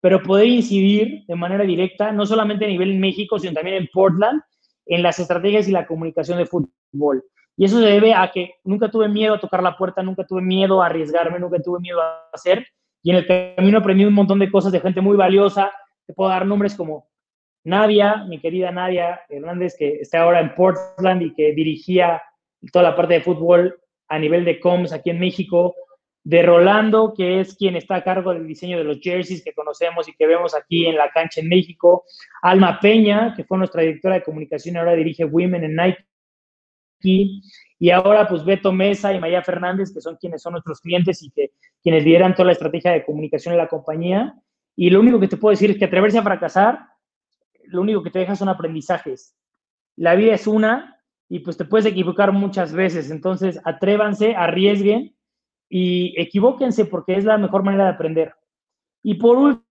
pero 0.00 0.22
poder 0.22 0.46
incidir 0.46 1.24
de 1.26 1.34
manera 1.36 1.64
directa, 1.64 2.12
no 2.12 2.26
solamente 2.26 2.64
a 2.64 2.68
nivel 2.68 2.90
en 2.90 3.00
México, 3.00 3.38
sino 3.38 3.52
también 3.52 3.76
en 3.76 3.88
Portland, 3.92 4.40
en 4.86 5.02
las 5.02 5.18
estrategias 5.18 5.68
y 5.68 5.72
la 5.72 5.86
comunicación 5.86 6.38
de 6.38 6.46
fútbol. 6.46 7.24
Y 7.56 7.64
eso 7.66 7.78
se 7.78 7.86
debe 7.86 8.14
a 8.14 8.30
que 8.32 8.54
nunca 8.64 8.90
tuve 8.90 9.08
miedo 9.08 9.34
a 9.34 9.40
tocar 9.40 9.62
la 9.62 9.76
puerta, 9.76 10.02
nunca 10.02 10.24
tuve 10.24 10.40
miedo 10.40 10.82
a 10.82 10.86
arriesgarme, 10.86 11.38
nunca 11.38 11.58
tuve 11.60 11.78
miedo 11.80 12.00
a 12.00 12.28
hacer 12.32 12.66
y 13.02 13.10
en 13.10 13.16
el 13.16 13.54
camino 13.56 13.78
aprendí 13.78 14.04
un 14.04 14.14
montón 14.14 14.38
de 14.38 14.50
cosas 14.50 14.72
de 14.72 14.80
gente 14.80 15.00
muy 15.00 15.16
valiosa. 15.16 15.72
Te 16.06 16.12
puedo 16.12 16.30
dar 16.30 16.46
nombres 16.46 16.74
como 16.74 17.09
Nadia, 17.64 18.24
mi 18.28 18.40
querida 18.40 18.70
Nadia 18.70 19.20
Hernández, 19.28 19.76
que 19.78 20.00
está 20.00 20.22
ahora 20.22 20.40
en 20.40 20.54
Portland 20.54 21.22
y 21.22 21.34
que 21.34 21.52
dirigía 21.52 22.22
toda 22.72 22.90
la 22.90 22.96
parte 22.96 23.14
de 23.14 23.20
fútbol 23.20 23.78
a 24.08 24.18
nivel 24.18 24.44
de 24.44 24.58
coms 24.60 24.92
aquí 24.92 25.10
en 25.10 25.20
México. 25.20 25.74
De 26.22 26.42
Rolando, 26.42 27.14
que 27.16 27.40
es 27.40 27.56
quien 27.56 27.76
está 27.76 27.96
a 27.96 28.04
cargo 28.04 28.34
del 28.34 28.46
diseño 28.46 28.76
de 28.76 28.84
los 28.84 29.00
jerseys 29.00 29.42
que 29.42 29.54
conocemos 29.54 30.06
y 30.06 30.12
que 30.12 30.26
vemos 30.26 30.54
aquí 30.54 30.86
en 30.86 30.96
la 30.96 31.10
cancha 31.10 31.40
en 31.40 31.48
México. 31.48 32.04
Alma 32.42 32.78
Peña, 32.78 33.32
que 33.34 33.44
fue 33.44 33.56
nuestra 33.56 33.80
directora 33.82 34.16
de 34.16 34.22
comunicación 34.22 34.74
y 34.74 34.78
ahora 34.78 34.94
dirige 34.94 35.24
Women 35.24 35.64
en 35.64 35.76
Nike. 35.76 36.04
Y 37.82 37.90
ahora, 37.90 38.28
pues 38.28 38.44
Beto 38.44 38.72
Mesa 38.72 39.14
y 39.14 39.20
Maya 39.20 39.42
Fernández, 39.42 39.92
que 39.94 40.02
son 40.02 40.16
quienes 40.16 40.42
son 40.42 40.52
nuestros 40.52 40.80
clientes 40.80 41.22
y 41.22 41.30
que 41.30 41.52
quienes 41.82 42.04
lideran 42.04 42.34
toda 42.34 42.46
la 42.46 42.52
estrategia 42.52 42.92
de 42.92 43.04
comunicación 43.04 43.54
en 43.54 43.58
la 43.58 43.68
compañía. 43.68 44.34
Y 44.76 44.90
lo 44.90 45.00
único 45.00 45.18
que 45.18 45.28
te 45.28 45.38
puedo 45.38 45.52
decir 45.52 45.70
es 45.70 45.78
que 45.78 45.86
atreverse 45.86 46.18
a 46.18 46.22
fracasar, 46.22 46.80
lo 47.70 47.82
único 47.82 48.02
que 48.02 48.10
te 48.10 48.20
deja 48.20 48.36
son 48.36 48.48
aprendizajes. 48.48 49.36
La 49.96 50.14
vida 50.14 50.34
es 50.34 50.46
una 50.46 51.00
y 51.28 51.40
pues 51.40 51.56
te 51.56 51.64
puedes 51.64 51.86
equivocar 51.86 52.32
muchas 52.32 52.72
veces. 52.72 53.10
Entonces, 53.10 53.60
atrévanse, 53.64 54.34
arriesguen 54.34 55.16
y 55.68 56.14
equivóquense 56.20 56.84
porque 56.84 57.14
es 57.14 57.24
la 57.24 57.38
mejor 57.38 57.62
manera 57.62 57.84
de 57.84 57.90
aprender. 57.90 58.34
Y 59.02 59.14
por 59.14 59.62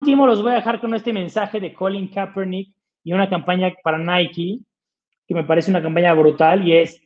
último, 0.00 0.26
los 0.26 0.42
voy 0.42 0.52
a 0.52 0.56
dejar 0.56 0.80
con 0.80 0.94
este 0.94 1.12
mensaje 1.12 1.60
de 1.60 1.74
Colin 1.74 2.08
Kaepernick 2.08 2.74
y 3.04 3.12
una 3.12 3.30
campaña 3.30 3.72
para 3.82 3.98
Nike 3.98 4.60
que 5.26 5.34
me 5.34 5.44
parece 5.44 5.70
una 5.70 5.82
campaña 5.82 6.14
brutal 6.14 6.66
y 6.66 6.76
es, 6.76 7.02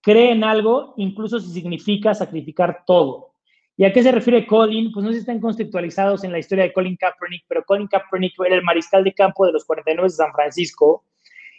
cree 0.00 0.32
en 0.32 0.44
algo, 0.44 0.94
incluso 0.96 1.40
si 1.40 1.50
significa 1.52 2.14
sacrificar 2.14 2.84
todo. 2.86 3.33
¿Y 3.76 3.84
a 3.84 3.92
qué 3.92 4.02
se 4.02 4.12
refiere 4.12 4.46
Colin? 4.46 4.92
Pues 4.92 5.04
no 5.04 5.12
si 5.12 5.18
están 5.18 5.40
conceptualizados 5.40 6.22
en 6.22 6.30
la 6.30 6.38
historia 6.38 6.64
de 6.64 6.72
Colin 6.72 6.96
Kaepernick, 6.96 7.44
pero 7.48 7.64
Colin 7.64 7.88
Kaepernick 7.88 8.34
era 8.46 8.54
el 8.54 8.62
mariscal 8.62 9.02
de 9.02 9.12
campo 9.12 9.46
de 9.46 9.52
los 9.52 9.64
49 9.64 10.06
de 10.06 10.10
San 10.10 10.32
Francisco, 10.32 11.04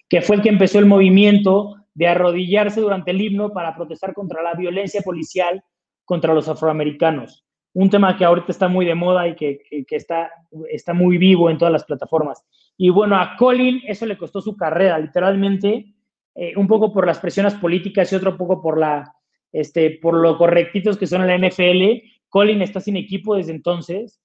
que 0.08 0.22
fue 0.22 0.38
el 0.38 0.42
que 0.42 0.50
empezó 0.50 0.80
el 0.80 0.86
movimiento 0.86 1.76
de 1.94 2.08
arrodillarse 2.08 2.80
durante 2.80 3.12
el 3.12 3.22
himno 3.22 3.52
para 3.52 3.76
protestar 3.76 4.14
contra 4.14 4.42
la 4.42 4.54
violencia 4.54 5.02
policial 5.02 5.64
contra 6.06 6.34
los 6.34 6.48
afroamericanos. 6.48 7.46
Un 7.74 7.90
tema 7.90 8.16
que 8.16 8.24
ahorita 8.24 8.52
está 8.52 8.70
muy 8.70 8.86
de 8.86 8.96
moda 8.96 9.28
y 9.28 9.36
que, 9.36 9.60
que, 9.86 9.96
está, 9.96 10.32
está 10.70 10.94
muy 10.94 11.18
vivo 11.18 11.50
en 11.50 11.58
todas 11.58 11.74
las 11.74 11.84
plataformas. 11.84 12.42
Y 12.78 12.90
bueno, 12.90 13.18
a 13.18 13.36
Colin 13.36 13.82
eso 13.88 14.06
le 14.06 14.18
costó 14.18 14.40
su 14.40 14.56
carrera, 14.56 14.98
literalmente 15.00 15.94
eh, 16.36 16.54
un 16.56 16.68
poco 16.68 16.94
por 16.94 17.06
las 17.06 17.20
presiones 17.20 17.56
políticas 17.56 18.12
y 18.12 18.16
otro 18.16 18.38
poco 18.38 18.62
por, 18.62 18.78
la, 18.78 19.15
este, 19.56 19.92
por 20.02 20.16
lo 20.16 20.38
correctitos 20.38 20.98
que 20.98 21.08
son 21.08 21.22
en 21.22 21.28
la 21.28 21.48
NFL. 21.48 22.06
Colin 22.28 22.62
está 22.62 22.82
sin 22.82 22.98
equipo 22.98 23.36
desde 23.36 23.54
entonces 23.54 24.22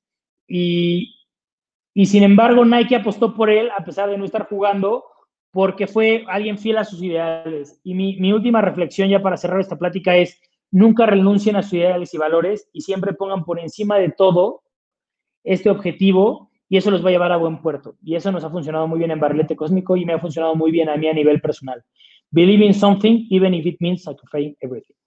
y, 0.49 1.14
y 1.95 2.07
sin 2.07 2.24
embargo 2.24 2.64
Nike 2.64 2.97
apostó 2.97 3.35
por 3.35 3.49
él 3.49 3.70
a 3.76 3.85
pesar 3.85 4.11
de 4.11 4.18
no 4.18 4.24
estar 4.24 4.49
jugando 4.49 5.05
porque 5.53 5.87
fue 5.87 6.24
alguien 6.26 6.59
fiel 6.59 6.78
a 6.78 6.85
sus 6.85 7.01
ideales. 7.03 7.81
Y 7.85 7.95
mi, 7.95 8.16
mi 8.16 8.33
última 8.33 8.61
reflexión 8.61 9.09
ya 9.09 9.22
para 9.22 9.37
cerrar 9.37 9.61
esta 9.61 9.78
plática 9.78 10.16
es, 10.16 10.41
nunca 10.72 11.07
renuncien 11.07 11.55
a 11.57 11.62
sus 11.62 11.74
ideales 11.74 12.12
y 12.14 12.18
valores 12.18 12.68
y 12.72 12.81
siempre 12.81 13.12
pongan 13.14 13.45
por 13.45 13.61
encima 13.61 13.99
de 13.99 14.11
todo 14.11 14.62
este 15.45 15.70
objetivo 15.70 16.51
y 16.68 16.76
eso 16.76 16.91
los 16.91 17.05
va 17.05 17.09
a 17.09 17.12
llevar 17.12 17.33
a 17.33 17.37
buen 17.37 17.62
puerto. 17.62 17.97
Y 18.03 18.16
eso 18.16 18.33
nos 18.33 18.43
ha 18.43 18.51
funcionado 18.51 18.89
muy 18.89 18.99
bien 18.99 19.12
en 19.12 19.20
Barrilete 19.20 19.57
Cósmico 19.57 19.97
y 19.97 20.05
me 20.05 20.12
ha 20.12 20.18
funcionado 20.18 20.57
muy 20.57 20.72
bien 20.72 20.89
a 20.89 20.97
mí 20.97 21.09
a 21.09 21.14
nivel 21.14 21.41
personal. 21.41 21.83
Believe 22.33 22.64
in 22.64 22.74
something, 22.74 23.26
even 23.31 23.55
if 23.55 23.66
it 23.66 23.76
means 23.81 24.03
sacrificing 24.03 24.57
everything. 24.61 25.00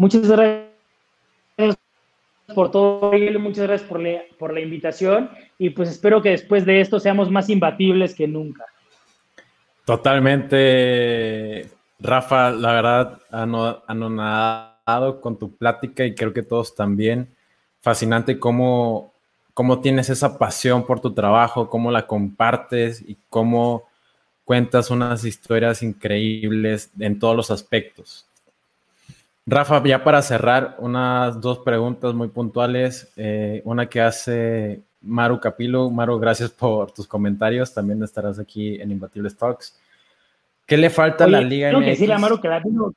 Muchas 0.00 0.26
gracias 0.26 1.76
por 2.54 2.70
todo, 2.70 3.12
muchas 3.38 3.66
gracias 3.66 3.86
por 4.38 4.50
la, 4.50 4.60
invitación 4.60 5.28
y 5.58 5.68
pues 5.68 5.90
espero 5.90 6.22
que 6.22 6.30
después 6.30 6.64
de 6.64 6.80
esto 6.80 6.98
seamos 6.98 7.30
más 7.30 7.50
imbatibles 7.50 8.14
que 8.14 8.26
nunca. 8.26 8.64
Totalmente, 9.84 11.68
Rafa, 11.98 12.50
la 12.50 12.72
verdad, 12.72 13.20
anonadado 13.30 15.20
con 15.20 15.38
tu 15.38 15.54
plática 15.54 16.06
y 16.06 16.14
creo 16.14 16.32
que 16.32 16.44
todos 16.44 16.74
también. 16.74 17.28
Fascinante 17.82 18.38
cómo 18.38 19.12
cómo 19.52 19.82
tienes 19.82 20.08
esa 20.08 20.38
pasión 20.38 20.86
por 20.86 21.00
tu 21.00 21.12
trabajo, 21.12 21.68
cómo 21.68 21.90
la 21.90 22.06
compartes 22.06 23.04
y 23.06 23.18
cómo 23.28 23.86
cuentas 24.46 24.90
unas 24.90 25.26
historias 25.26 25.82
increíbles 25.82 26.90
en 26.98 27.18
todos 27.18 27.36
los 27.36 27.50
aspectos. 27.50 28.29
Rafa, 29.46 29.82
ya 29.84 30.04
para 30.04 30.22
cerrar, 30.22 30.76
unas 30.78 31.40
dos 31.40 31.60
preguntas 31.60 32.14
muy 32.14 32.28
puntuales. 32.28 33.12
Eh, 33.16 33.62
una 33.64 33.88
que 33.88 34.00
hace 34.00 34.82
Maru 35.00 35.40
Capilo. 35.40 35.90
Maru, 35.90 36.18
gracias 36.18 36.50
por 36.50 36.92
tus 36.92 37.06
comentarios. 37.06 37.72
También 37.72 38.02
estarás 38.02 38.38
aquí 38.38 38.80
en 38.80 38.90
Imbatibles 38.90 39.36
Talks. 39.36 39.78
¿Qué 40.66 40.76
le 40.76 40.88
falta 40.88 41.24
a 41.24 41.26
la 41.26 41.40
Liga 41.40 41.70
tengo 41.70 41.80
Que 41.80 41.90
decirle 41.90 42.14
a 42.14 42.18
Maru 42.18 42.40
que 42.40 42.46
la 42.46 42.56
admiro, 42.56 42.92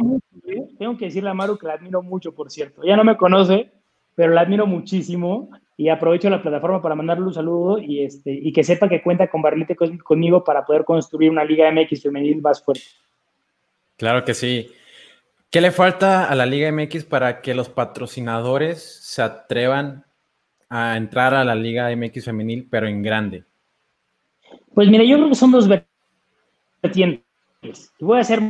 mucho. 0.00 0.24
¿eh? 0.46 0.66
Tengo 0.78 0.96
que 0.96 1.06
decirle 1.06 1.28
a 1.28 1.34
Maru 1.34 1.58
que 1.58 1.66
la 1.66 1.74
admiro 1.74 2.02
mucho, 2.02 2.32
por 2.32 2.50
cierto. 2.50 2.82
Ella 2.82 2.96
no 2.96 3.04
me 3.04 3.18
conoce, 3.18 3.70
pero 4.14 4.32
la 4.32 4.40
admiro 4.40 4.66
muchísimo 4.66 5.50
y 5.76 5.90
aprovecho 5.90 6.30
la 6.30 6.40
plataforma 6.40 6.80
para 6.80 6.94
mandarle 6.94 7.26
un 7.26 7.34
saludo 7.34 7.78
y, 7.78 8.02
este, 8.02 8.32
y 8.32 8.50
que 8.52 8.64
sepa 8.64 8.88
que 8.88 9.02
cuenta 9.02 9.28
con 9.28 9.42
Barrilete 9.42 9.76
conmigo 10.02 10.42
para 10.42 10.64
poder 10.64 10.84
construir 10.84 11.30
una 11.30 11.44
Liga 11.44 11.70
MX 11.70 12.02
femenil 12.02 12.40
más 12.40 12.64
fuerte. 12.64 12.84
Claro 13.98 14.24
que 14.24 14.32
sí. 14.32 14.70
¿Qué 15.50 15.62
le 15.62 15.70
falta 15.70 16.28
a 16.28 16.34
la 16.34 16.44
Liga 16.44 16.70
MX 16.70 17.06
para 17.06 17.40
que 17.40 17.54
los 17.54 17.70
patrocinadores 17.70 18.82
se 19.02 19.22
atrevan 19.22 20.04
a 20.68 20.98
entrar 20.98 21.32
a 21.32 21.42
la 21.42 21.54
Liga 21.54 21.88
MX 21.96 22.26
femenil, 22.26 22.68
pero 22.70 22.86
en 22.86 23.02
grande? 23.02 23.44
Pues 24.74 24.90
mira, 24.90 25.04
yo 25.04 25.16
creo 25.16 25.30
que 25.30 25.34
son 25.34 25.50
dos 25.50 25.66
vertientes. 25.66 27.24
Voy 27.98 28.20
a 28.20 28.24
ser 28.24 28.42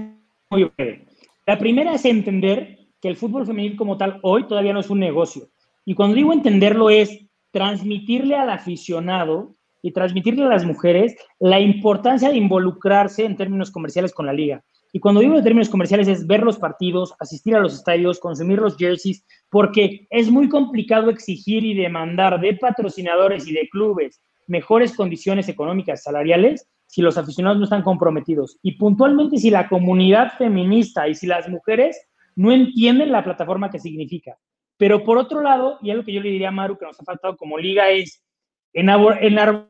muy 0.50 0.64
breve. 0.76 1.06
La 1.46 1.56
primera 1.56 1.94
es 1.94 2.04
entender 2.04 2.78
que 3.00 3.06
el 3.06 3.16
fútbol 3.16 3.46
femenil 3.46 3.76
como 3.76 3.96
tal 3.96 4.18
hoy 4.22 4.48
todavía 4.48 4.72
no 4.72 4.80
es 4.80 4.90
un 4.90 4.98
negocio. 4.98 5.48
Y 5.84 5.94
cuando 5.94 6.16
digo 6.16 6.32
entenderlo 6.32 6.90
es 6.90 7.16
transmitirle 7.52 8.34
al 8.34 8.50
aficionado 8.50 9.54
y 9.82 9.92
transmitirle 9.92 10.46
a 10.46 10.48
las 10.48 10.64
mujeres 10.64 11.14
la 11.38 11.60
importancia 11.60 12.28
de 12.28 12.36
involucrarse 12.38 13.24
en 13.24 13.36
términos 13.36 13.70
comerciales 13.70 14.12
con 14.12 14.26
la 14.26 14.32
liga. 14.32 14.64
Y 14.92 15.00
cuando 15.00 15.20
digo 15.20 15.36
en 15.36 15.44
términos 15.44 15.68
comerciales 15.68 16.08
es 16.08 16.26
ver 16.26 16.42
los 16.42 16.58
partidos, 16.58 17.14
asistir 17.18 17.54
a 17.54 17.60
los 17.60 17.74
estadios, 17.74 18.20
consumir 18.20 18.58
los 18.58 18.76
jerseys, 18.76 19.24
porque 19.50 20.06
es 20.10 20.30
muy 20.30 20.48
complicado 20.48 21.10
exigir 21.10 21.64
y 21.64 21.74
demandar 21.74 22.40
de 22.40 22.54
patrocinadores 22.54 23.46
y 23.46 23.52
de 23.52 23.68
clubes 23.68 24.20
mejores 24.48 24.96
condiciones 24.96 25.48
económicas 25.48 26.02
salariales 26.02 26.68
si 26.86 27.02
los 27.02 27.18
aficionados 27.18 27.58
no 27.58 27.64
están 27.64 27.82
comprometidos. 27.82 28.58
Y 28.62 28.72
puntualmente 28.72 29.36
si 29.36 29.50
la 29.50 29.68
comunidad 29.68 30.32
feminista 30.38 31.06
y 31.06 31.14
si 31.14 31.26
las 31.26 31.48
mujeres 31.48 32.00
no 32.34 32.50
entienden 32.50 33.12
la 33.12 33.22
plataforma 33.22 33.70
que 33.70 33.78
significa. 33.78 34.36
Pero 34.78 35.04
por 35.04 35.18
otro 35.18 35.42
lado, 35.42 35.78
y 35.82 35.90
algo 35.90 36.04
que 36.04 36.14
yo 36.14 36.22
le 36.22 36.30
diría 36.30 36.48
a 36.48 36.52
Maru 36.52 36.78
que 36.78 36.86
nos 36.86 36.98
ha 36.98 37.04
faltado 37.04 37.36
como 37.36 37.58
liga 37.58 37.90
es 37.90 38.24
enarbolar 38.72 39.68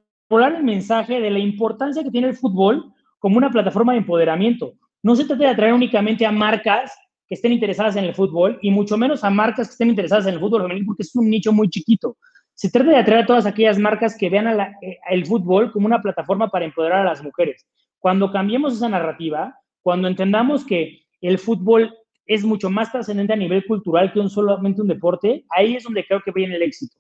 el 0.55 0.63
mensaje 0.63 1.21
de 1.21 1.31
la 1.31 1.39
importancia 1.39 2.05
que 2.05 2.11
tiene 2.11 2.29
el 2.29 2.37
fútbol 2.37 2.93
como 3.19 3.37
una 3.37 3.51
plataforma 3.51 3.93
de 3.93 3.99
empoderamiento. 3.99 4.75
No 5.03 5.15
se 5.15 5.25
trata 5.25 5.45
de 5.45 5.51
atraer 5.51 5.73
únicamente 5.73 6.27
a 6.27 6.33
marcas 6.33 6.97
que 7.29 7.35
estén 7.35 7.53
interesadas 7.53 7.97
en 7.97 8.05
el 8.05 8.15
fútbol 8.15 8.59
y 8.63 8.71
mucho 8.71 8.97
menos 8.97 9.23
a 9.23 9.31
marcas 9.31 9.69
que 9.69 9.73
estén 9.73 9.91
interesadas 9.91 10.27
en 10.27 10.35
el 10.35 10.41
fútbol 10.41 10.63
femenino 10.63 10.87
porque 10.87 11.03
es 11.03 11.15
un 11.15 11.29
nicho 11.29 11.53
muy 11.53 11.69
chiquito. 11.69 12.17
Se 12.55 12.71
trata 12.71 12.91
de 12.91 12.97
atraer 12.97 13.23
a 13.23 13.27
todas 13.27 13.47
aquellas 13.47 13.79
marcas 13.79 14.17
que 14.17 14.31
vean 14.31 14.49
eh, 14.49 14.99
el 15.11 15.27
fútbol 15.27 15.71
como 15.71 15.87
una 15.87 16.03
plataforma 16.03 16.49
para 16.49 16.65
empoderar 16.65 17.03
a 17.03 17.11
las 17.11 17.23
mujeres. 17.23 17.67
Cuando 17.99 18.33
cambiemos 18.33 18.75
esa 18.75 18.89
narrativa, 18.89 19.55
cuando 19.83 20.09
entendamos 20.09 20.65
que 20.65 21.03
el 21.21 21.39
fútbol 21.39 21.95
es 22.27 22.45
mucho 22.45 22.71
más 22.71 22.91
trascendente 22.91 23.33
a 23.33 23.37
nivel 23.37 23.65
cultural 23.67 24.13
que 24.13 24.21
un 24.21 24.31
solamente 24.31 24.83
un 24.83 24.89
deporte, 24.89 25.45
ahí 25.51 25.77
es 25.77 25.85
donde 25.85 26.05
creo 26.05 26.21
que 26.23 26.33
viene 26.33 26.57
el 26.57 26.63
éxito. 26.63 26.97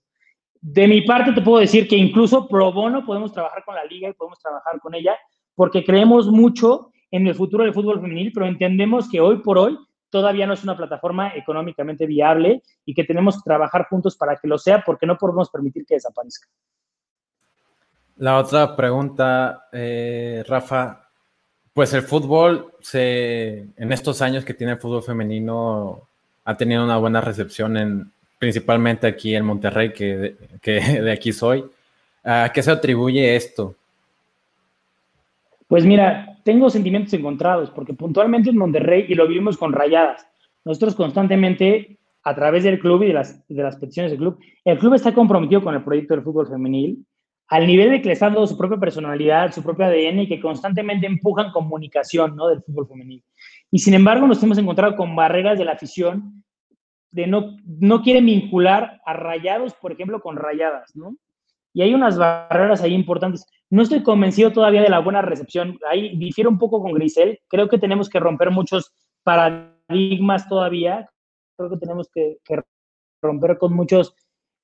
De 0.61 0.89
mi 0.89 1.03
parte 1.03 1.33
te 1.33 1.43
puedo 1.43 1.59
decir 1.59 1.87
que 1.87 1.97
incluso 1.97 2.49
pro 2.49 2.73
bono 2.73 3.05
podemos 3.05 3.33
trabajar 3.33 3.65
con 3.65 3.75
la 3.75 3.85
liga 3.85 4.09
y 4.09 4.13
podemos 4.13 4.39
trabajar 4.41 4.81
con 4.81 4.95
ella 4.95 5.17
porque 5.55 5.85
creemos 5.85 6.29
mucho 6.29 6.91
en 7.11 7.27
el 7.27 7.35
futuro 7.35 7.65
del 7.65 7.75
fútbol 7.75 8.01
femenil, 8.01 8.33
pero 8.33 8.47
entendemos 8.47 9.09
que 9.11 9.21
hoy 9.21 9.39
por 9.39 9.59
hoy 9.59 9.79
todavía 10.11 10.47
no 10.47 10.55
es 10.55 10.63
una 10.63 10.77
plataforma 10.77 11.33
económicamente 11.35 12.07
viable 12.07 12.63
y 12.85 12.95
que 12.95 13.05
tenemos 13.05 13.37
que 13.37 13.43
trabajar 13.45 13.87
juntos 13.89 14.17
para 14.17 14.37
que 14.37 14.49
lo 14.49 14.59
sea 14.59 14.83
porque 14.85 15.07
no 15.07 15.17
podemos 15.17 15.51
permitir 15.51 15.85
que 15.85 15.95
desaparezca. 15.95 16.49
La 18.17 18.39
otra 18.39 18.75
pregunta, 18.75 19.69
eh, 19.73 20.43
Rafa, 20.47 21.09
pues 21.73 21.93
el 21.93 22.03
fútbol 22.03 22.73
se, 22.81 23.69
en 23.77 23.93
estos 23.93 24.21
años 24.23 24.45
que 24.45 24.55
tiene 24.55 24.73
el 24.73 24.81
fútbol 24.81 25.03
femenino 25.03 26.09
ha 26.45 26.57
tenido 26.57 26.83
una 26.83 26.97
buena 26.97 27.21
recepción 27.21 27.77
en, 27.77 28.13
principalmente 28.39 29.07
aquí 29.07 29.35
en 29.35 29.45
Monterrey, 29.45 29.93
que 29.93 30.17
de, 30.17 30.37
que 30.61 30.81
de 31.03 31.13
aquí 31.13 31.33
soy. 31.33 31.65
¿A 32.25 32.51
qué 32.53 32.63
se 32.63 32.71
atribuye 32.71 33.37
esto? 33.37 33.75
Pues 35.69 35.85
mira, 35.85 36.39
tengo 36.45 36.71
sentimientos 36.71 37.13
encontrados, 37.13 37.71
porque 37.71 37.95
puntualmente 37.95 38.51
en 38.51 38.57
Monterrey, 38.57 39.05
y 39.09 39.15
lo 39.15 39.29
vivimos 39.29 39.57
con 39.57 39.73
rayadas, 39.73 40.27
nosotros 40.65 40.95
constantemente, 40.95 41.99
a 42.23 42.35
través 42.35 42.65
del 42.65 42.79
club 42.79 43.03
y 43.03 43.09
de 43.09 43.13
las, 43.13 43.47
de 43.47 43.63
las 43.63 43.77
peticiones 43.77 44.11
del 44.11 44.19
club, 44.19 44.39
el 44.65 44.79
club 44.79 44.95
está 44.95 45.13
comprometido 45.13 45.63
con 45.63 45.75
el 45.75 45.85
proyecto 45.85 46.15
del 46.15 46.25
fútbol 46.25 46.49
femenil, 46.49 47.05
al 47.49 47.67
nivel 47.67 47.91
de 47.91 48.03
que 48.03 48.09
le 48.09 48.15
dando 48.15 48.47
su 48.47 48.57
propia 48.57 48.79
personalidad, 48.79 49.53
su 49.53 49.63
propio 49.63 49.87
ADN 49.87 50.21
y 50.21 50.29
que 50.29 50.41
constantemente 50.41 51.07
empujan 51.07 51.51
comunicación 51.51 52.37
¿no? 52.37 52.49
del 52.49 52.63
fútbol 52.63 52.89
femenil. 52.89 53.23
Y 53.71 53.79
sin 53.79 53.95
embargo, 53.95 54.27
nos 54.27 54.43
hemos 54.43 54.59
encontrado 54.59 54.97
con 54.97 55.17
barreras 55.17 55.59
de 55.59 55.65
la 55.65 55.73
afición 55.73 56.45
de 57.11 57.27
no, 57.27 57.57
no 57.65 58.03
quieren 58.03 58.27
vincular 58.27 59.01
a 59.05 59.15
rayados, 59.15 59.75
por 59.75 59.93
ejemplo, 59.93 60.21
con 60.21 60.37
rayadas, 60.37 60.95
¿no? 60.95 61.17
Y 61.73 61.83
hay 61.83 61.95
unas 61.95 62.19
barreras 62.19 62.83
ahí 62.83 62.95
importantes. 62.95 63.47
No 63.71 63.83
estoy 63.83 64.03
convencido 64.03 64.53
todavía 64.53 64.83
de 64.83 64.89
la 64.89 65.01
buena 65.01 65.23
recepción. 65.23 65.79
Ahí 65.89 66.17
difiere 66.17 66.49
un 66.49 66.59
poco 66.59 66.83
con 66.83 66.93
Grisel. 66.93 67.41
Creo 67.49 67.69
que 67.69 67.79
tenemos 67.79 68.09
que 68.09 68.21
romper 68.21 68.51
muchos 68.51 68.93
paradigmas 69.23 70.49
todavía. 70.49 71.11
Creo 71.57 71.71
que 71.71 71.77
tenemos 71.77 72.09
que, 72.13 72.39
romper 73.21 73.59
con 73.59 73.75
muchos 73.75 74.15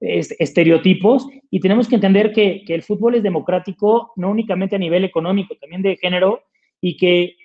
estereotipos 0.00 1.26
y 1.50 1.60
tenemos 1.60 1.88
que 1.88 1.96
entender 1.96 2.32
que, 2.32 2.64
que, 2.64 2.74
el 2.74 2.82
fútbol 2.82 3.14
es 3.14 3.22
democrático 3.22 4.12
no 4.16 4.30
únicamente 4.30 4.76
a 4.76 4.78
nivel 4.78 5.04
económico, 5.04 5.56
también 5.56 5.82
de 5.82 5.96
género 5.96 6.42
y 6.80 6.96
que 6.96 7.36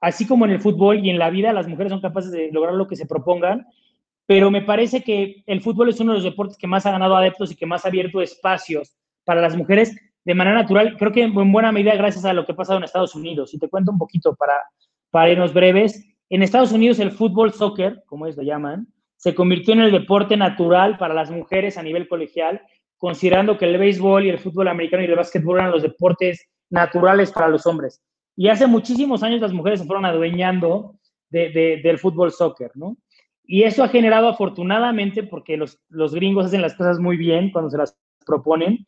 así 0.00 0.26
como 0.26 0.44
en 0.44 0.50
el 0.52 0.60
fútbol 0.60 1.04
y 1.04 1.10
en 1.10 1.18
la 1.18 1.30
vida 1.30 1.52
las 1.52 1.68
mujeres 1.68 1.90
son 1.90 2.00
capaces 2.00 2.32
de 2.32 2.50
lograr 2.50 2.74
lo 2.74 2.88
que 2.88 2.96
se 2.96 3.06
propongan, 3.06 3.66
pero 4.26 4.50
me 4.50 4.62
parece 4.62 5.02
que 5.02 5.42
el 5.46 5.60
fútbol 5.60 5.88
es 5.90 6.00
uno 6.00 6.12
de 6.12 6.18
los 6.18 6.24
deportes 6.24 6.56
que 6.56 6.66
más 6.66 6.86
ha 6.86 6.92
ganado 6.92 7.16
adeptos 7.16 7.52
y 7.52 7.56
que 7.56 7.66
más 7.66 7.84
ha 7.84 7.88
abierto 7.88 8.20
espacios 8.20 8.96
para 9.24 9.40
las 9.40 9.56
mujeres 9.56 9.94
de 10.24 10.34
manera 10.34 10.56
natural, 10.56 10.96
creo 10.98 11.12
que 11.12 11.22
en 11.22 11.52
buena 11.52 11.72
medida 11.72 11.94
gracias 11.94 12.24
a 12.24 12.32
lo 12.32 12.44
que 12.44 12.52
ha 12.52 12.56
pasado 12.56 12.78
en 12.78 12.84
Estados 12.84 13.14
Unidos. 13.14 13.54
Y 13.54 13.58
te 13.58 13.68
cuento 13.68 13.90
un 13.90 13.98
poquito 13.98 14.34
para, 14.34 14.54
para 15.10 15.30
irnos 15.30 15.54
breves. 15.54 16.04
En 16.28 16.42
Estados 16.42 16.72
Unidos 16.72 16.98
el 16.98 17.10
fútbol 17.10 17.52
soccer, 17.52 18.02
como 18.06 18.26
ellos 18.26 18.36
lo 18.36 18.42
llaman, 18.42 18.86
se 19.16 19.34
convirtió 19.34 19.74
en 19.74 19.80
el 19.80 19.92
deporte 19.92 20.36
natural 20.36 20.96
para 20.96 21.14
las 21.14 21.30
mujeres 21.30 21.76
a 21.76 21.82
nivel 21.82 22.08
colegial, 22.08 22.60
considerando 22.98 23.58
que 23.58 23.66
el 23.66 23.78
béisbol 23.78 24.26
y 24.26 24.30
el 24.30 24.38
fútbol 24.38 24.68
americano 24.68 25.02
y 25.02 25.06
el 25.06 25.16
básquetbol 25.16 25.58
eran 25.58 25.70
los 25.70 25.82
deportes 25.82 26.46
naturales 26.70 27.32
para 27.32 27.48
los 27.48 27.66
hombres. 27.66 28.02
Y 28.36 28.48
hace 28.48 28.66
muchísimos 28.66 29.22
años 29.22 29.40
las 29.40 29.52
mujeres 29.52 29.80
se 29.80 29.86
fueron 29.86 30.04
adueñando 30.04 30.94
del 31.28 31.98
fútbol 31.98 32.32
soccer, 32.32 32.70
¿no? 32.74 32.96
Y 33.44 33.64
eso 33.64 33.82
ha 33.82 33.88
generado 33.88 34.28
afortunadamente, 34.28 35.22
porque 35.22 35.56
los, 35.56 35.78
los 35.88 36.14
gringos 36.14 36.46
hacen 36.46 36.62
las 36.62 36.74
cosas 36.74 36.98
muy 36.98 37.16
bien 37.16 37.50
cuando 37.50 37.70
se 37.70 37.78
las 37.78 37.98
proponen, 38.24 38.86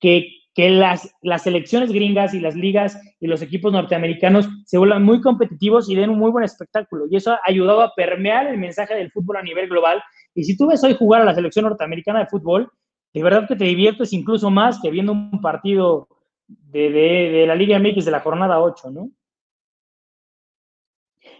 que, 0.00 0.34
las, 0.56 1.14
las 1.22 1.42
selecciones 1.44 1.92
gringas 1.92 2.34
y 2.34 2.40
las 2.40 2.56
ligas 2.56 3.00
y 3.20 3.28
los 3.28 3.42
equipos 3.42 3.72
norteamericanos 3.72 4.48
se 4.64 4.76
vuelvan 4.76 5.04
muy 5.04 5.20
competitivos 5.20 5.88
y 5.88 5.94
den 5.94 6.10
un 6.10 6.18
muy 6.18 6.32
buen 6.32 6.44
espectáculo. 6.44 7.04
Y 7.08 7.14
eso 7.14 7.30
ha 7.30 7.40
ayudado 7.44 7.80
a 7.80 7.94
permear 7.94 8.48
el 8.48 8.58
mensaje 8.58 8.96
del 8.96 9.12
fútbol 9.12 9.36
a 9.36 9.42
nivel 9.42 9.68
global. 9.68 10.02
Y 10.34 10.42
si 10.42 10.56
tú 10.56 10.66
ves 10.66 10.82
hoy 10.82 10.94
jugar 10.94 11.22
a 11.22 11.24
la 11.24 11.34
selección 11.34 11.64
norteamericana 11.64 12.18
de 12.18 12.26
fútbol, 12.26 12.72
de 13.14 13.22
verdad 13.22 13.46
que 13.46 13.54
te 13.54 13.66
diviertes 13.66 14.12
incluso 14.12 14.50
más 14.50 14.80
que 14.80 14.90
viendo 14.90 15.12
un 15.12 15.40
partido 15.40 16.08
de, 16.48 16.90
de, 16.90 17.46
la 17.46 17.54
Liga 17.54 17.78
MX 17.78 18.04
de 18.04 18.10
la 18.10 18.20
jornada 18.20 18.60
8, 18.60 18.90
¿no? 18.90 19.10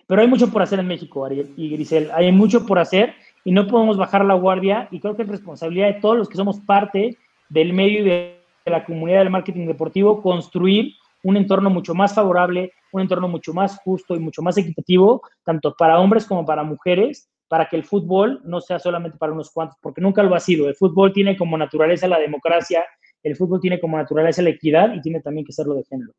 Pero 0.06 0.22
hay 0.22 0.28
mucho 0.28 0.50
por 0.50 0.62
hacer 0.62 0.78
en 0.78 0.86
México, 0.86 1.24
Ariel 1.24 1.52
y 1.56 1.70
Grisel. 1.70 2.10
Hay 2.14 2.32
mucho 2.32 2.64
por 2.64 2.78
hacer 2.78 3.14
y 3.44 3.52
no 3.52 3.66
podemos 3.66 3.96
bajar 3.98 4.24
la 4.24 4.34
guardia. 4.34 4.88
Y 4.90 5.00
creo 5.00 5.16
que 5.16 5.22
es 5.22 5.28
responsabilidad 5.28 5.88
de 5.88 6.00
todos 6.00 6.16
los 6.16 6.28
que 6.28 6.36
somos 6.36 6.60
parte 6.60 7.18
del 7.50 7.74
medio 7.74 8.00
y 8.00 8.04
de 8.04 8.37
la 8.70 8.84
comunidad 8.84 9.20
del 9.20 9.30
marketing 9.30 9.66
deportivo 9.66 10.22
construir 10.22 10.94
un 11.22 11.36
entorno 11.36 11.70
mucho 11.70 11.94
más 11.94 12.14
favorable, 12.14 12.72
un 12.92 13.02
entorno 13.02 13.28
mucho 13.28 13.52
más 13.52 13.78
justo 13.78 14.14
y 14.14 14.20
mucho 14.20 14.42
más 14.42 14.56
equitativo, 14.56 15.22
tanto 15.44 15.74
para 15.76 15.98
hombres 15.98 16.26
como 16.26 16.46
para 16.46 16.62
mujeres, 16.62 17.28
para 17.48 17.68
que 17.68 17.76
el 17.76 17.84
fútbol 17.84 18.40
no 18.44 18.60
sea 18.60 18.78
solamente 18.78 19.18
para 19.18 19.32
unos 19.32 19.50
cuantos, 19.50 19.78
porque 19.80 20.00
nunca 20.00 20.22
lo 20.22 20.34
ha 20.34 20.40
sido. 20.40 20.68
El 20.68 20.74
fútbol 20.74 21.12
tiene 21.12 21.36
como 21.36 21.56
naturaleza 21.58 22.06
la 22.06 22.18
democracia, 22.18 22.84
el 23.22 23.36
fútbol 23.36 23.60
tiene 23.60 23.80
como 23.80 23.96
naturaleza 23.96 24.42
la 24.42 24.50
equidad 24.50 24.94
y 24.94 25.00
tiene 25.00 25.20
también 25.20 25.44
que 25.44 25.52
serlo 25.52 25.74
de 25.74 25.84
género. 25.84 26.12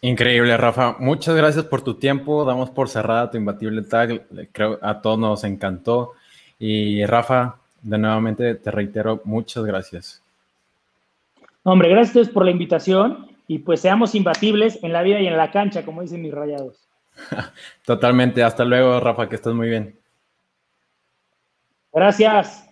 Increíble, 0.00 0.56
Rafa. 0.56 0.96
Muchas 1.00 1.34
gracias 1.34 1.64
por 1.64 1.82
tu 1.82 1.94
tiempo. 1.94 2.44
Damos 2.44 2.70
por 2.70 2.88
cerrada 2.88 3.30
tu 3.30 3.36
imbatible 3.36 3.82
tag. 3.82 4.26
Creo 4.52 4.78
a 4.80 5.00
todos 5.00 5.18
nos 5.18 5.42
encantó. 5.42 6.12
Y 6.58 7.04
Rafa, 7.04 7.56
de 7.82 7.98
nuevamente 7.98 8.54
te 8.54 8.70
reitero, 8.70 9.20
muchas 9.24 9.64
gracias. 9.64 10.22
Hombre, 11.70 11.90
gracias 11.90 12.30
por 12.30 12.46
la 12.46 12.50
invitación 12.50 13.26
y 13.46 13.58
pues 13.58 13.82
seamos 13.82 14.14
imbatibles 14.14 14.82
en 14.82 14.90
la 14.94 15.02
vida 15.02 15.20
y 15.20 15.26
en 15.26 15.36
la 15.36 15.50
cancha, 15.50 15.84
como 15.84 16.00
dicen 16.00 16.22
mis 16.22 16.32
rayados. 16.32 16.88
Totalmente. 17.84 18.42
Hasta 18.42 18.64
luego, 18.64 18.98
Rafa, 19.00 19.28
que 19.28 19.34
estás 19.34 19.52
muy 19.52 19.68
bien. 19.68 19.94
Gracias. 21.92 22.67